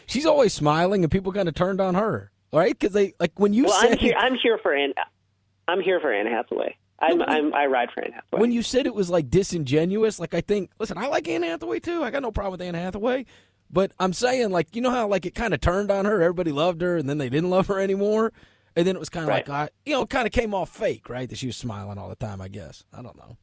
she's 0.06 0.26
always 0.26 0.54
smiling, 0.54 1.04
and 1.04 1.12
people 1.12 1.32
kind 1.32 1.48
of 1.48 1.56
turned 1.56 1.80
on 1.82 1.96
her, 1.96 2.32
right? 2.54 2.78
Because 2.78 2.94
they 2.94 3.14
like 3.20 3.40
when 3.40 3.54
you 3.54 3.66
Well, 3.66 3.80
said 3.80 3.94
I'm 3.94 3.98
here. 3.98 4.14
I'm 4.18 4.36
here 4.36 4.58
for 4.62 4.74
Anne. 4.74 4.94
I'm 5.68 5.82
here 5.82 6.00
for 6.00 6.12
Anne 6.12 6.28
Hathaway. 6.28 6.76
I'm, 7.00 7.18
No, 7.18 7.26
I'm 7.28 7.54
I 7.54 7.66
ride 7.66 7.90
for 7.94 8.04
Anne 8.04 8.12
Hathaway. 8.14 8.40
when 8.42 8.52
you 8.52 8.62
said 8.62 8.86
it 8.86 8.94
was 8.94 9.10
like 9.10 9.30
disingenuous, 9.30 10.20
like 10.20 10.34
I 10.34 10.42
think, 10.42 10.70
listen, 10.80 10.98
I 10.98 11.08
like 11.08 11.28
Anne 11.28 11.44
Hathaway 11.44 11.80
too. 11.80 12.04
I 12.04 12.12
got 12.12 12.22
no 12.22 12.32
problem 12.32 12.52
with 12.54 12.62
Anne 12.62 12.76
Hathaway, 12.76 13.26
but 13.72 13.92
I'm 14.00 14.14
saying 14.14 14.52
like 14.52 14.76
you 14.76 14.82
know 14.82 14.92
how 14.92 15.08
like 15.08 15.26
it 15.26 15.34
kind 15.36 15.54
of 15.54 15.62
turned 15.62 15.90
on 15.92 16.06
her, 16.06 16.22
everybody 16.22 16.52
loved 16.52 16.82
her, 16.82 16.98
and 16.98 17.10
then 17.10 17.18
they 17.18 17.30
didn't 17.30 17.50
love 17.50 17.68
her 17.68 17.80
anymore, 17.80 18.34
and 18.76 18.86
then 18.86 18.96
it 18.96 19.00
was 19.00 19.10
kind 19.10 19.24
of 19.24 19.30
Right. 19.30 19.48
like 19.48 19.70
uh, 19.70 19.72
you 19.86 19.94
know, 19.94 20.06
kind 20.06 20.26
of 20.28 20.32
came 20.32 20.54
off 20.54 20.70
fake, 20.70 21.10
right? 21.10 21.28
That 21.30 21.38
she 21.38 21.48
was 21.48 21.58
smiling 21.58 21.98
all 21.98 22.10
the 22.10 22.16
time. 22.16 22.40
I 22.42 22.48
guess 22.50 22.84
I 22.94 23.02
don't 23.02 23.18
know. 23.18 23.38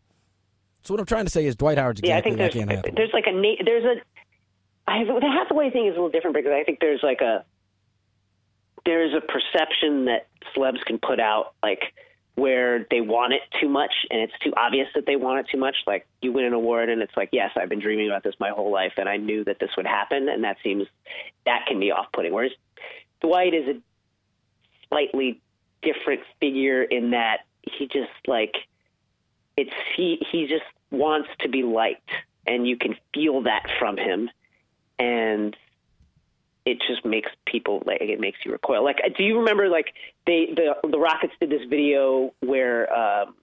So 0.85 0.95
what 0.95 1.01
I'm 1.01 1.07
trying 1.07 1.25
to 1.27 1.31
say 1.31 1.45
is 1.45 1.57
Dwight 1.57 1.79
Howard's 1.79 2.01
yeah, 2.05 2.15
I 2.15 2.19
exactly 2.19 2.61
think 2.61 2.71
like 2.71 2.83
there's 2.95 2.95
there's 2.95 3.13
like 3.13 3.27
a 3.27 3.63
there's 3.65 3.85
a 3.85 3.97
I 4.91 5.05
the 5.05 5.21
Hathaway 5.37 5.71
thing 5.71 5.87
is 5.87 5.91
a 5.93 5.95
little 5.95 6.11
different 6.11 6.37
because 6.37 6.53
I 6.53 6.63
think 6.63 6.79
there's 6.81 7.03
like 7.03 7.21
a 7.21 7.45
there's 8.85 9.15
a 9.15 9.21
perception 9.21 10.05
that 10.07 10.29
celebs 10.57 10.81
can 10.85 10.99
put 10.99 11.21
out 11.21 11.55
like 11.63 11.83
where 12.39 12.87
they 12.91 13.01
want 13.01 13.33
it 13.33 13.43
too 13.61 13.69
much 13.69 13.93
and 14.11 14.21
it's 14.21 14.33
too 14.43 14.53
obvious 14.57 14.87
that 14.95 15.07
they 15.07 15.17
want 15.17 15.41
it 15.41 15.47
too 15.51 15.59
much. 15.59 15.77
Like 15.87 16.07
you 16.23 16.33
win 16.33 16.45
an 16.45 16.53
award 16.53 16.89
and 16.89 17.03
it's 17.03 17.17
like 17.17 17.31
yes 17.33 17.51
I've 17.57 17.69
been 17.69 17.81
dreaming 17.81 18.09
about 18.09 18.23
this 18.23 18.35
my 18.39 18.51
whole 18.51 18.71
life 18.71 18.93
and 18.97 19.09
I 19.09 19.17
knew 19.17 19.45
that 19.45 19.59
this 19.59 19.71
would 19.77 19.87
happen 19.87 20.29
and 20.29 20.45
that 20.45 20.57
seems 20.63 20.87
that 21.45 21.67
can 21.67 21.81
be 21.81 21.91
off-putting. 21.91 22.33
Whereas 22.33 22.53
Dwight 23.21 23.55
is 23.55 23.77
a 23.77 23.81
slightly 24.89 25.41
different 25.83 26.21
figure 26.41 26.83
in 26.83 27.11
that 27.11 27.39
he 27.63 27.87
just 27.87 28.11
like 28.27 28.55
it's 29.57 29.75
he 29.97 30.25
he 30.31 30.47
just 30.47 30.65
wants 30.91 31.29
to 31.41 31.49
be 31.49 31.63
liked 31.63 32.11
and 32.47 32.67
you 32.67 32.77
can 32.77 32.97
feel 33.13 33.43
that 33.43 33.67
from 33.79 33.97
him. 33.97 34.31
And 34.99 35.57
it 36.69 36.83
just 36.87 37.03
makes 37.03 37.31
people 37.47 37.83
like 37.87 38.03
it 38.03 38.21
makes 38.21 38.39
you 38.45 38.53
recoil. 38.53 38.85
Like 38.85 38.99
do 39.17 39.25
you 39.25 39.39
remember 39.39 39.69
like 39.69 39.95
they 40.27 40.53
the 40.55 40.75
the 40.89 40.99
rockets 40.99 41.33
did 41.41 41.49
this 41.49 41.67
video 41.69 42.35
where 42.41 42.93
um 42.93 43.35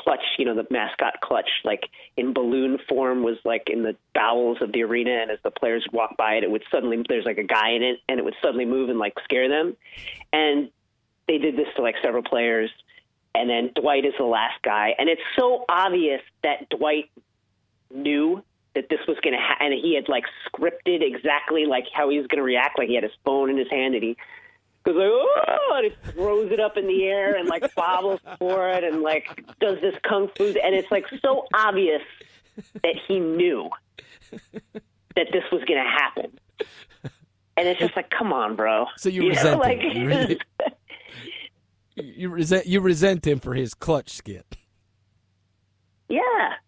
clutch 0.00 0.24
you 0.38 0.44
know 0.44 0.54
the 0.54 0.66
mascot 0.70 1.20
clutch 1.20 1.50
like 1.62 1.84
in 2.16 2.32
balloon 2.32 2.78
form 2.88 3.22
was 3.22 3.36
like 3.44 3.68
in 3.68 3.82
the 3.82 3.94
bowels 4.14 4.56
of 4.62 4.72
the 4.72 4.82
arena 4.82 5.10
and 5.10 5.30
as 5.30 5.38
the 5.44 5.50
players 5.50 5.84
would 5.86 5.96
walk 5.96 6.16
by 6.16 6.36
it 6.36 6.42
it 6.42 6.50
would 6.50 6.64
suddenly 6.70 7.04
there's 7.06 7.26
like 7.26 7.36
a 7.36 7.44
guy 7.44 7.70
in 7.72 7.82
it 7.82 7.98
and 8.08 8.18
it 8.18 8.24
would 8.24 8.36
suddenly 8.42 8.64
move 8.64 8.88
and 8.88 8.98
like 8.98 9.14
scare 9.22 9.48
them. 9.48 9.76
And 10.32 10.70
they 11.28 11.38
did 11.38 11.56
this 11.56 11.68
to 11.76 11.82
like 11.82 11.96
several 12.02 12.22
players 12.22 12.70
and 13.34 13.48
then 13.48 13.70
Dwight 13.76 14.04
is 14.04 14.14
the 14.18 14.24
last 14.24 14.60
guy. 14.62 14.94
And 14.98 15.08
it's 15.08 15.22
so 15.38 15.64
obvious 15.68 16.22
that 16.42 16.68
Dwight 16.70 17.10
knew 17.94 18.42
that 18.74 18.88
this 18.88 19.00
was 19.08 19.16
going 19.22 19.34
to 19.34 19.40
happen 19.40 19.72
and 19.72 19.80
he 19.82 19.94
had 19.94 20.08
like 20.08 20.24
scripted 20.46 21.02
exactly 21.02 21.66
like 21.66 21.84
how 21.92 22.08
he 22.08 22.18
was 22.18 22.26
going 22.26 22.38
to 22.38 22.44
react 22.44 22.78
like 22.78 22.88
he 22.88 22.94
had 22.94 23.04
his 23.04 23.12
phone 23.24 23.50
in 23.50 23.56
his 23.56 23.68
hand 23.70 23.94
and 23.94 24.02
he 24.02 24.16
goes 24.84 24.96
like 24.96 25.06
oh 25.06 25.72
and 25.76 25.92
he 25.92 26.12
throws 26.12 26.50
it 26.52 26.60
up 26.60 26.76
in 26.76 26.86
the 26.86 27.04
air 27.04 27.36
and 27.36 27.48
like 27.48 27.74
bobbles 27.74 28.20
for 28.38 28.68
it 28.70 28.84
and 28.84 29.02
like 29.02 29.44
does 29.60 29.78
this 29.80 29.94
kung 30.08 30.28
fu 30.36 30.44
and 30.44 30.74
it's 30.74 30.90
like 30.90 31.04
so 31.20 31.44
obvious 31.54 32.02
that 32.82 32.94
he 33.08 33.18
knew 33.18 33.68
that 34.30 35.26
this 35.32 35.44
was 35.50 35.62
going 35.64 35.82
to 35.82 35.90
happen 35.90 36.38
and 37.60 37.68
it's 37.68 37.78
just 37.78 37.94
like, 37.94 38.08
come 38.10 38.32
on, 38.32 38.56
bro. 38.56 38.86
So 38.96 39.10
you, 39.10 39.22
You 39.24 39.32
know, 39.34 39.36
resent 39.36 39.60
like, 39.60 39.80
him. 39.80 40.38
You 41.96 42.30
resent 42.30 42.66
you 42.66 42.80
resent 42.80 43.26
him 43.26 43.40
for 43.40 43.52
his 43.52 43.74
clutch 43.74 44.08
skit. 44.10 44.46
Yeah, 46.10 46.20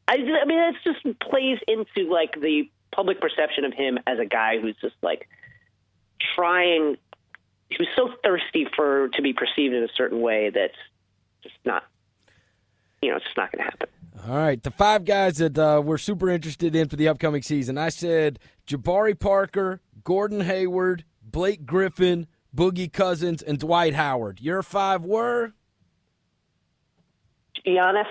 I, 0.07 0.15
I 0.15 0.45
mean, 0.47 0.59
it 0.59 0.77
just 0.85 1.19
plays 1.19 1.59
into 1.67 2.09
like 2.11 2.41
the 2.41 2.71
public 2.93 3.21
perception 3.21 3.65
of 3.65 3.75
him 3.75 3.99
as 4.07 4.21
a 4.21 4.25
guy 4.25 4.61
who's 4.61 4.77
just 4.81 4.95
like 5.03 5.29
trying. 6.35 6.97
Who's 7.77 7.89
so 7.97 8.11
thirsty 8.23 8.67
for 8.77 9.09
to 9.09 9.23
be 9.23 9.33
perceived 9.33 9.75
in 9.75 9.83
a 9.83 9.89
certain 9.97 10.21
way 10.21 10.51
that's 10.51 10.77
just 11.43 11.55
not, 11.65 11.83
you 13.01 13.11
know, 13.11 13.17
it's 13.17 13.25
just 13.25 13.37
not 13.37 13.51
going 13.51 13.65
to 13.65 13.71
happen. 13.71 13.89
All 14.29 14.37
right, 14.37 14.63
the 14.63 14.71
five 14.71 15.05
guys 15.05 15.39
that 15.39 15.59
uh, 15.59 15.83
we're 15.83 15.99
super 15.99 16.29
interested 16.29 16.77
in 16.77 16.89
for 16.89 16.97
the 16.97 17.09
upcoming 17.09 17.43
season. 17.43 17.79
I 17.79 17.89
said 17.89 18.39
Jabari 18.67 19.19
Parker, 19.19 19.81
Gordon 20.05 20.43
Hayward, 20.43 21.05
Blake 21.23 21.67
Griffin, 21.67 22.27
Boogie 22.55 22.93
Cousins, 22.93 23.43
and 23.43 23.59
Dwight 23.59 23.95
Howard. 23.95 24.41
Your 24.41 24.63
five 24.63 25.05
were 25.05 25.55
Giannis, 27.67 28.05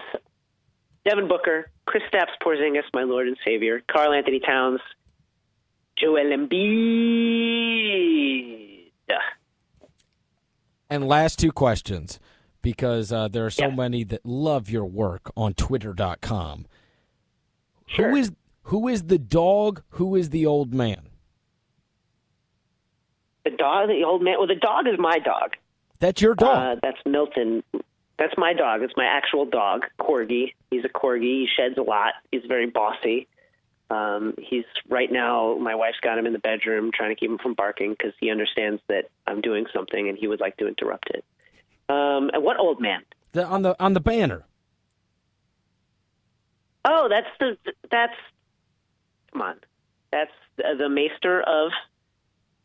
Devin 1.06 1.28
Booker, 1.28 1.70
Kristaps 1.88 2.32
Porzingis, 2.44 2.84
my 2.94 3.04
Lord 3.04 3.28
and 3.28 3.38
Savior, 3.44 3.82
Karl-Anthony 3.92 4.40
Towns, 4.40 4.80
Joel 5.98 6.26
Embiid. 6.32 8.12
and 10.90 11.08
last 11.08 11.40
two 11.40 11.52
questions 11.54 12.20
because 12.62 13.12
uh, 13.14 13.28
there 13.30 13.46
are 13.46 13.50
so 13.50 13.68
Yeah. 13.68 13.76
many 13.76 14.04
that 14.04 14.26
love 14.26 14.70
your 14.70 14.86
work 14.86 15.32
on 15.38 15.54
Twitter.com. 15.54 16.66
Sure. 17.88 18.10
Who 18.10 18.16
is 18.18 18.32
who 18.64 18.88
is 18.88 19.04
the 19.04 19.18
dog? 19.18 19.82
Who 19.92 20.16
is 20.16 20.30
the 20.30 20.46
old 20.46 20.74
man? 20.74 21.10
The 23.44 23.52
dog, 23.52 23.88
the 23.90 24.04
old 24.06 24.22
man. 24.22 24.36
Well, 24.38 24.48
the 24.48 24.56
dog 24.56 24.88
is 24.88 25.00
my 25.00 25.18
dog. 25.20 25.56
That's 26.00 26.22
your 26.22 26.36
dog. 26.36 26.78
Uh, 26.78 26.80
that's 26.84 27.00
Milton. 27.06 27.64
That's 28.20 28.34
my 28.38 28.54
dog. 28.54 28.82
It's 28.84 28.94
my 28.96 29.06
actual 29.06 29.46
dog, 29.46 29.86
Corgi. 30.00 30.54
He's 30.72 30.86
a 30.86 30.90
Corgi. 30.90 31.22
He 31.42 31.48
sheds 31.56 31.78
a 31.78 31.82
lot. 31.82 32.14
He's 32.32 32.44
very 32.48 32.68
bossy. 32.68 33.28
Um, 33.90 34.34
he's 34.40 34.64
right 34.90 35.12
now. 35.12 35.58
My 35.58 35.76
wife's 35.76 36.00
got 36.02 36.18
him 36.18 36.26
in 36.26 36.32
the 36.32 36.40
bedroom, 36.40 36.92
trying 36.94 37.10
to 37.10 37.16
keep 37.16 37.30
him 37.30 37.38
from 37.38 37.54
barking 37.54 37.92
because 37.92 38.14
he 38.22 38.32
understands 38.32 38.82
that 38.88 39.10
I'm 39.28 39.42
doing 39.42 39.66
something 39.74 40.08
and 40.08 40.18
he 40.18 40.28
would 40.28 40.40
like 40.40 40.56
to 40.58 40.68
interrupt 40.68 41.10
it. 41.10 41.26
Um, 41.90 42.32
and 42.34 42.42
what 42.42 42.58
old 42.58 42.80
man? 42.80 43.02
The- 43.34 43.46
on 43.46 43.62
the 43.64 43.76
on 43.84 43.94
the 43.94 44.00
banner. 44.00 44.46
Oh, 46.86 47.08
that's 47.10 47.28
the 47.40 47.58
that's. 47.92 48.16
Come 49.34 49.42
on, 49.42 49.56
that's 50.12 50.32
the, 50.58 50.64
the 50.78 50.90
maester 50.90 51.42
of 51.42 51.72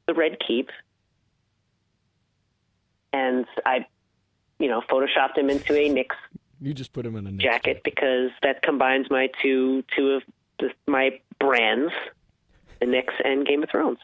the 0.07 0.15
Red 0.15 0.39
Keep, 0.47 0.71
and 3.13 3.47
I, 3.65 3.87
you 4.59 4.69
know, 4.69 4.81
photoshopped 4.91 5.37
him 5.37 5.51
into 5.51 5.77
a 5.77 5.89
Knicks 5.89 6.17
You 6.61 6.73
just 6.75 6.93
put 6.93 7.05
him 7.05 7.17
in 7.17 7.27
a 7.27 7.31
Knicks 7.31 7.45
jacket 7.45 7.83
because 7.85 8.31
that 8.43 8.63
combines 8.63 9.09
my 9.11 9.29
two 9.43 9.83
two 9.97 10.13
of 10.13 10.23
the, 10.59 10.71
my 10.87 11.19
brands, 11.39 11.93
the 12.81 12.87
Knicks 12.87 13.15
and 13.25 13.47
Game 13.47 13.63
of 13.63 13.71
Thrones. 13.71 13.99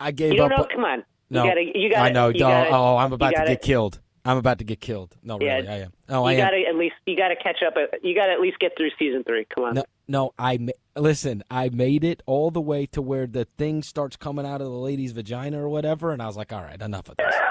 I 0.00 0.10
gave 0.10 0.32
You 0.32 0.38
don't 0.38 0.52
up. 0.52 0.58
know? 0.58 0.64
on- 0.64 0.70
Come 0.70 0.84
on, 0.84 1.04
no, 1.30 1.44
you 1.44 1.50
gotta, 1.50 1.78
you 1.78 1.90
gotta. 1.90 2.02
I 2.02 2.10
know. 2.12 2.28
You 2.28 2.38
gotta, 2.40 2.70
oh, 2.70 2.96
I'm 2.96 3.12
about 3.12 3.26
you 3.32 3.36
to 3.36 3.38
gotta, 3.42 3.50
get 3.50 3.62
killed. 3.62 4.00
I'm 4.24 4.36
about 4.36 4.58
to 4.58 4.64
get 4.64 4.80
killed. 4.80 5.14
No, 5.22 5.38
Yeah. 5.40 5.56
really, 5.56 5.68
I 5.68 5.76
am. 5.78 5.92
Oh, 6.08 6.24
I 6.24 6.32
You 6.32 6.38
am. 6.40 6.44
gotta 6.46 6.62
at 6.68 6.74
least 6.76 6.94
you 7.06 7.16
gotta 7.16 7.36
catch 7.36 7.62
up. 7.66 7.74
Uh, 7.76 7.86
you 8.02 8.14
gotta 8.14 8.32
at 8.32 8.40
least 8.40 8.58
get 8.58 8.72
through 8.76 8.90
season 8.98 9.24
three. 9.24 9.44
Come 9.46 9.64
on. 9.64 9.74
No, 9.74 9.84
no, 10.06 10.34
I 10.38 10.58
ma- 10.58 10.72
listen. 10.96 11.42
I 11.50 11.68
made 11.70 12.04
it 12.04 12.22
all 12.26 12.50
the 12.50 12.60
way 12.60 12.86
to 12.86 13.00
where 13.02 13.26
the 13.26 13.44
thing 13.56 13.82
starts 13.82 14.16
coming 14.16 14.44
out 14.46 14.60
of 14.60 14.66
the 14.66 14.72
lady's 14.72 15.12
vagina 15.12 15.62
or 15.62 15.68
whatever, 15.68 16.12
and 16.12 16.20
I 16.22 16.26
was 16.26 16.36
like, 16.36 16.52
"All 16.52 16.62
right, 16.62 16.80
enough 16.80 17.08
of 17.08 17.16
this." 17.16 17.34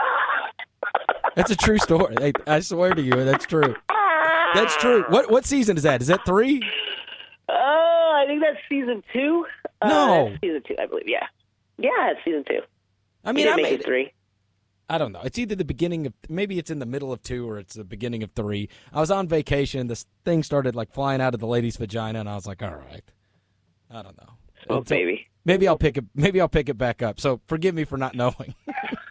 That's 1.38 1.52
a 1.52 1.56
true 1.56 1.78
story. 1.78 2.16
Hey, 2.20 2.34
I 2.46 2.60
swear 2.60 2.94
to 2.94 3.02
you, 3.02 3.12
that's 3.24 3.46
true. 3.46 3.76
That's 4.54 4.76
true. 4.78 5.06
What 5.10 5.32
what 5.32 5.46
season 5.46 5.78
is 5.78 5.84
that? 5.84 6.02
Is 6.02 6.08
that 6.08 6.26
three? 6.26 6.62
Oh, 7.50 8.14
I 8.22 8.26
think 8.28 8.42
that's 8.42 8.58
season 8.68 9.04
two. 9.14 9.46
Uh, 9.82 9.88
No. 9.88 10.30
that's 10.30 10.42
season 10.42 10.62
two, 10.68 10.76
I 10.80 10.86
believe. 10.88 11.08
Yeah, 11.08 11.26
yeah, 11.78 12.12
it's 12.12 12.20
season 12.26 12.44
two. 12.50 12.60
I 13.24 13.32
mean, 13.32 13.48
I 13.48 13.56
made 13.56 13.66
it 13.74 13.80
it. 13.82 13.86
three. 13.86 14.12
I 14.90 14.98
don't 14.98 15.12
know. 15.12 15.22
It's 15.24 15.38
either 15.38 15.54
the 15.56 15.66
beginning 15.66 16.08
of 16.08 16.14
maybe 16.30 16.58
it's 16.58 16.72
in 16.72 16.80
the 16.80 16.86
middle 16.86 17.12
of 17.12 17.22
two 17.22 17.50
or 17.50 17.60
it's 17.60 17.76
the 17.76 17.84
beginning 17.84 18.24
of 18.24 18.32
three. 18.32 18.70
I 18.94 19.00
was 19.02 19.12
on 19.12 19.28
vacation. 19.28 19.88
This 19.88 20.06
thing 20.26 20.44
started 20.44 20.76
like 20.76 20.92
flying 20.94 21.20
out 21.22 21.34
of 21.34 21.40
the 21.42 21.48
lady's 21.48 21.76
vagina, 21.78 22.20
and 22.22 22.30
I 22.30 22.36
was 22.36 22.48
like, 22.48 22.64
"All 22.64 22.74
right." 22.76 23.04
I 23.92 24.02
don't 24.02 24.18
know. 24.18 24.30
Oh, 24.70 24.78
so- 24.80 24.84
baby. 24.84 25.28
Maybe 25.46 25.66
I'll 25.68 25.78
pick 25.78 25.98
it. 25.98 26.04
Maybe 26.14 26.42
I'll 26.42 26.50
pick 26.50 26.68
it 26.68 26.78
back 26.78 27.02
up. 27.02 27.22
So 27.22 27.40
forgive 27.48 27.74
me 27.76 27.86
for 27.86 27.98
not 27.98 28.16
knowing. 28.16 28.54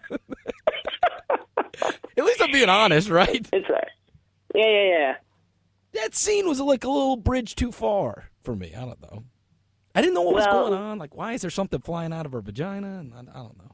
At 2.16 2.24
least 2.24 2.40
I'm 2.42 2.52
being 2.52 2.68
honest, 2.68 3.08
right? 3.10 3.46
It's 3.52 3.68
right. 3.68 3.88
Yeah, 4.54 4.66
yeah, 4.66 4.88
yeah. 4.98 5.14
That 6.02 6.14
scene 6.14 6.48
was 6.48 6.60
like 6.60 6.84
a 6.84 6.88
little 6.88 7.16
bridge 7.16 7.54
too 7.54 7.72
far 7.72 8.30
for 8.42 8.54
me. 8.54 8.74
I 8.74 8.80
don't 8.80 9.00
know. 9.02 9.24
I 9.94 10.02
didn't 10.02 10.14
know 10.14 10.22
what 10.22 10.34
was 10.34 10.46
going 10.46 10.74
on. 10.74 10.98
Like, 10.98 11.14
why 11.14 11.32
is 11.32 11.40
there 11.40 11.50
something 11.50 11.80
flying 11.80 12.12
out 12.12 12.26
of 12.26 12.32
her 12.32 12.40
vagina? 12.40 12.98
And 12.98 13.14
I, 13.14 13.20
I 13.20 13.42
don't 13.42 13.58
know. 13.58 13.72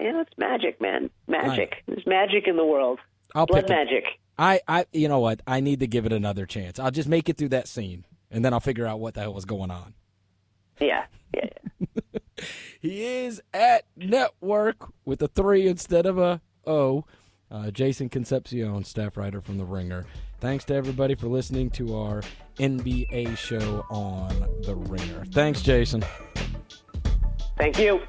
Yeah, 0.00 0.20
it's 0.22 0.32
magic, 0.38 0.80
man. 0.80 1.10
Magic. 1.28 1.82
There's 1.86 2.06
magic 2.06 2.46
in 2.46 2.56
the 2.56 2.64
world. 2.64 2.98
I'll 3.34 3.46
Blood 3.46 3.64
it. 3.64 3.68
magic. 3.70 4.04
I, 4.38 4.60
I, 4.66 4.86
you 4.92 5.08
know 5.08 5.20
what? 5.20 5.40
I 5.46 5.60
need 5.60 5.80
to 5.80 5.86
give 5.86 6.06
it 6.06 6.12
another 6.12 6.46
chance. 6.46 6.78
I'll 6.78 6.90
just 6.90 7.08
make 7.08 7.28
it 7.28 7.36
through 7.36 7.50
that 7.50 7.68
scene, 7.68 8.04
and 8.30 8.44
then 8.44 8.52
I'll 8.52 8.60
figure 8.60 8.86
out 8.86 9.00
what 9.00 9.14
the 9.14 9.20
hell 9.20 9.34
was 9.34 9.44
going 9.44 9.70
on. 9.70 9.94
Yeah, 10.80 11.04
yeah. 11.34 11.48
yeah. 11.76 12.20
He 12.80 13.02
is 13.02 13.40
at 13.54 13.84
network 13.96 14.92
with 15.06 15.22
a 15.22 15.28
three 15.28 15.66
instead 15.66 16.04
of 16.04 16.18
a 16.18 16.42
O. 16.66 17.06
Uh, 17.54 17.70
Jason 17.70 18.08
Concepcion, 18.08 18.82
staff 18.82 19.16
writer 19.16 19.40
from 19.40 19.58
The 19.58 19.64
Ringer. 19.64 20.06
Thanks 20.40 20.64
to 20.64 20.74
everybody 20.74 21.14
for 21.14 21.28
listening 21.28 21.70
to 21.70 21.96
our 21.96 22.20
NBA 22.58 23.36
show 23.38 23.86
on 23.90 24.40
The 24.62 24.74
Ringer. 24.74 25.24
Thanks, 25.26 25.62
Jason. 25.62 26.04
Thank 27.56 27.78
you. 27.78 28.00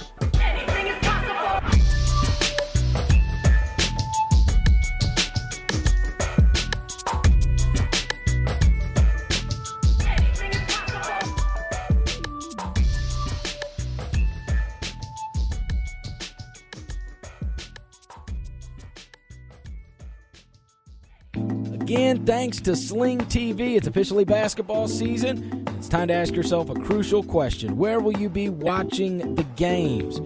Again, 21.86 22.25
thanks 22.25 22.59
to 22.61 22.75
Sling 22.75 23.19
TV. 23.19 23.77
It's 23.77 23.86
officially 23.86 24.25
basketball 24.25 24.88
season. 24.88 25.63
It's 25.77 25.88
time 25.88 26.07
to 26.07 26.15
ask 26.15 26.33
yourself 26.33 26.71
a 26.71 26.73
crucial 26.73 27.21
question 27.21 27.77
Where 27.77 27.99
will 27.99 28.17
you 28.17 28.27
be 28.27 28.49
watching 28.49 29.36
the 29.36 29.43
games? 29.55 30.19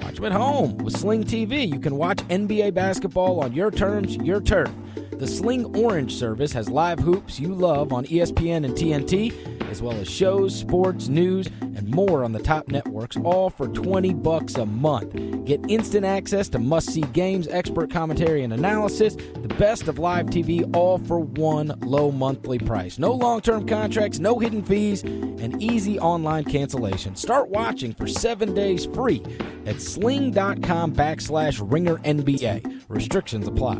Watch 0.00 0.14
them 0.14 0.26
at 0.26 0.30
home 0.30 0.78
with 0.78 0.96
Sling 0.96 1.24
TV. 1.24 1.68
You 1.68 1.80
can 1.80 1.96
watch 1.96 2.18
NBA 2.28 2.74
basketball 2.74 3.42
on 3.42 3.52
your 3.52 3.72
terms, 3.72 4.14
your 4.18 4.40
turf. 4.40 4.70
The 5.10 5.26
Sling 5.26 5.76
Orange 5.76 6.14
service 6.14 6.52
has 6.52 6.68
live 6.68 7.00
hoops 7.00 7.40
you 7.40 7.52
love 7.52 7.92
on 7.92 8.04
ESPN 8.04 8.64
and 8.64 8.74
TNT, 8.74 9.68
as 9.68 9.82
well 9.82 9.96
as 9.96 10.08
shows, 10.08 10.56
sports, 10.56 11.08
news, 11.08 11.48
and 11.84 11.94
more 11.94 12.24
on 12.24 12.32
the 12.32 12.38
top 12.38 12.68
networks, 12.68 13.16
all 13.18 13.50
for 13.50 13.68
20 13.68 14.14
bucks 14.14 14.54
a 14.56 14.66
month. 14.66 15.12
Get 15.44 15.60
instant 15.68 16.04
access 16.04 16.48
to 16.50 16.58
must-see 16.58 17.02
games, 17.12 17.48
expert 17.48 17.90
commentary 17.90 18.42
and 18.42 18.52
analysis, 18.52 19.14
the 19.14 19.54
best 19.58 19.88
of 19.88 19.98
live 19.98 20.26
TV, 20.26 20.68
all 20.76 20.98
for 20.98 21.20
one 21.20 21.78
low 21.80 22.10
monthly 22.10 22.58
price. 22.58 22.98
No 22.98 23.12
long-term 23.12 23.66
contracts, 23.66 24.18
no 24.18 24.38
hidden 24.38 24.62
fees, 24.62 25.02
and 25.02 25.62
easy 25.62 25.98
online 25.98 26.44
cancellation. 26.44 27.16
Start 27.16 27.48
watching 27.50 27.92
for 27.92 28.06
seven 28.06 28.54
days 28.54 28.86
free 28.86 29.22
at 29.66 29.80
sling.com 29.80 30.94
backslash 30.94 31.60
ringer 31.70 31.96
NBA. 31.98 32.84
Restrictions 32.88 33.48
apply. 33.48 33.76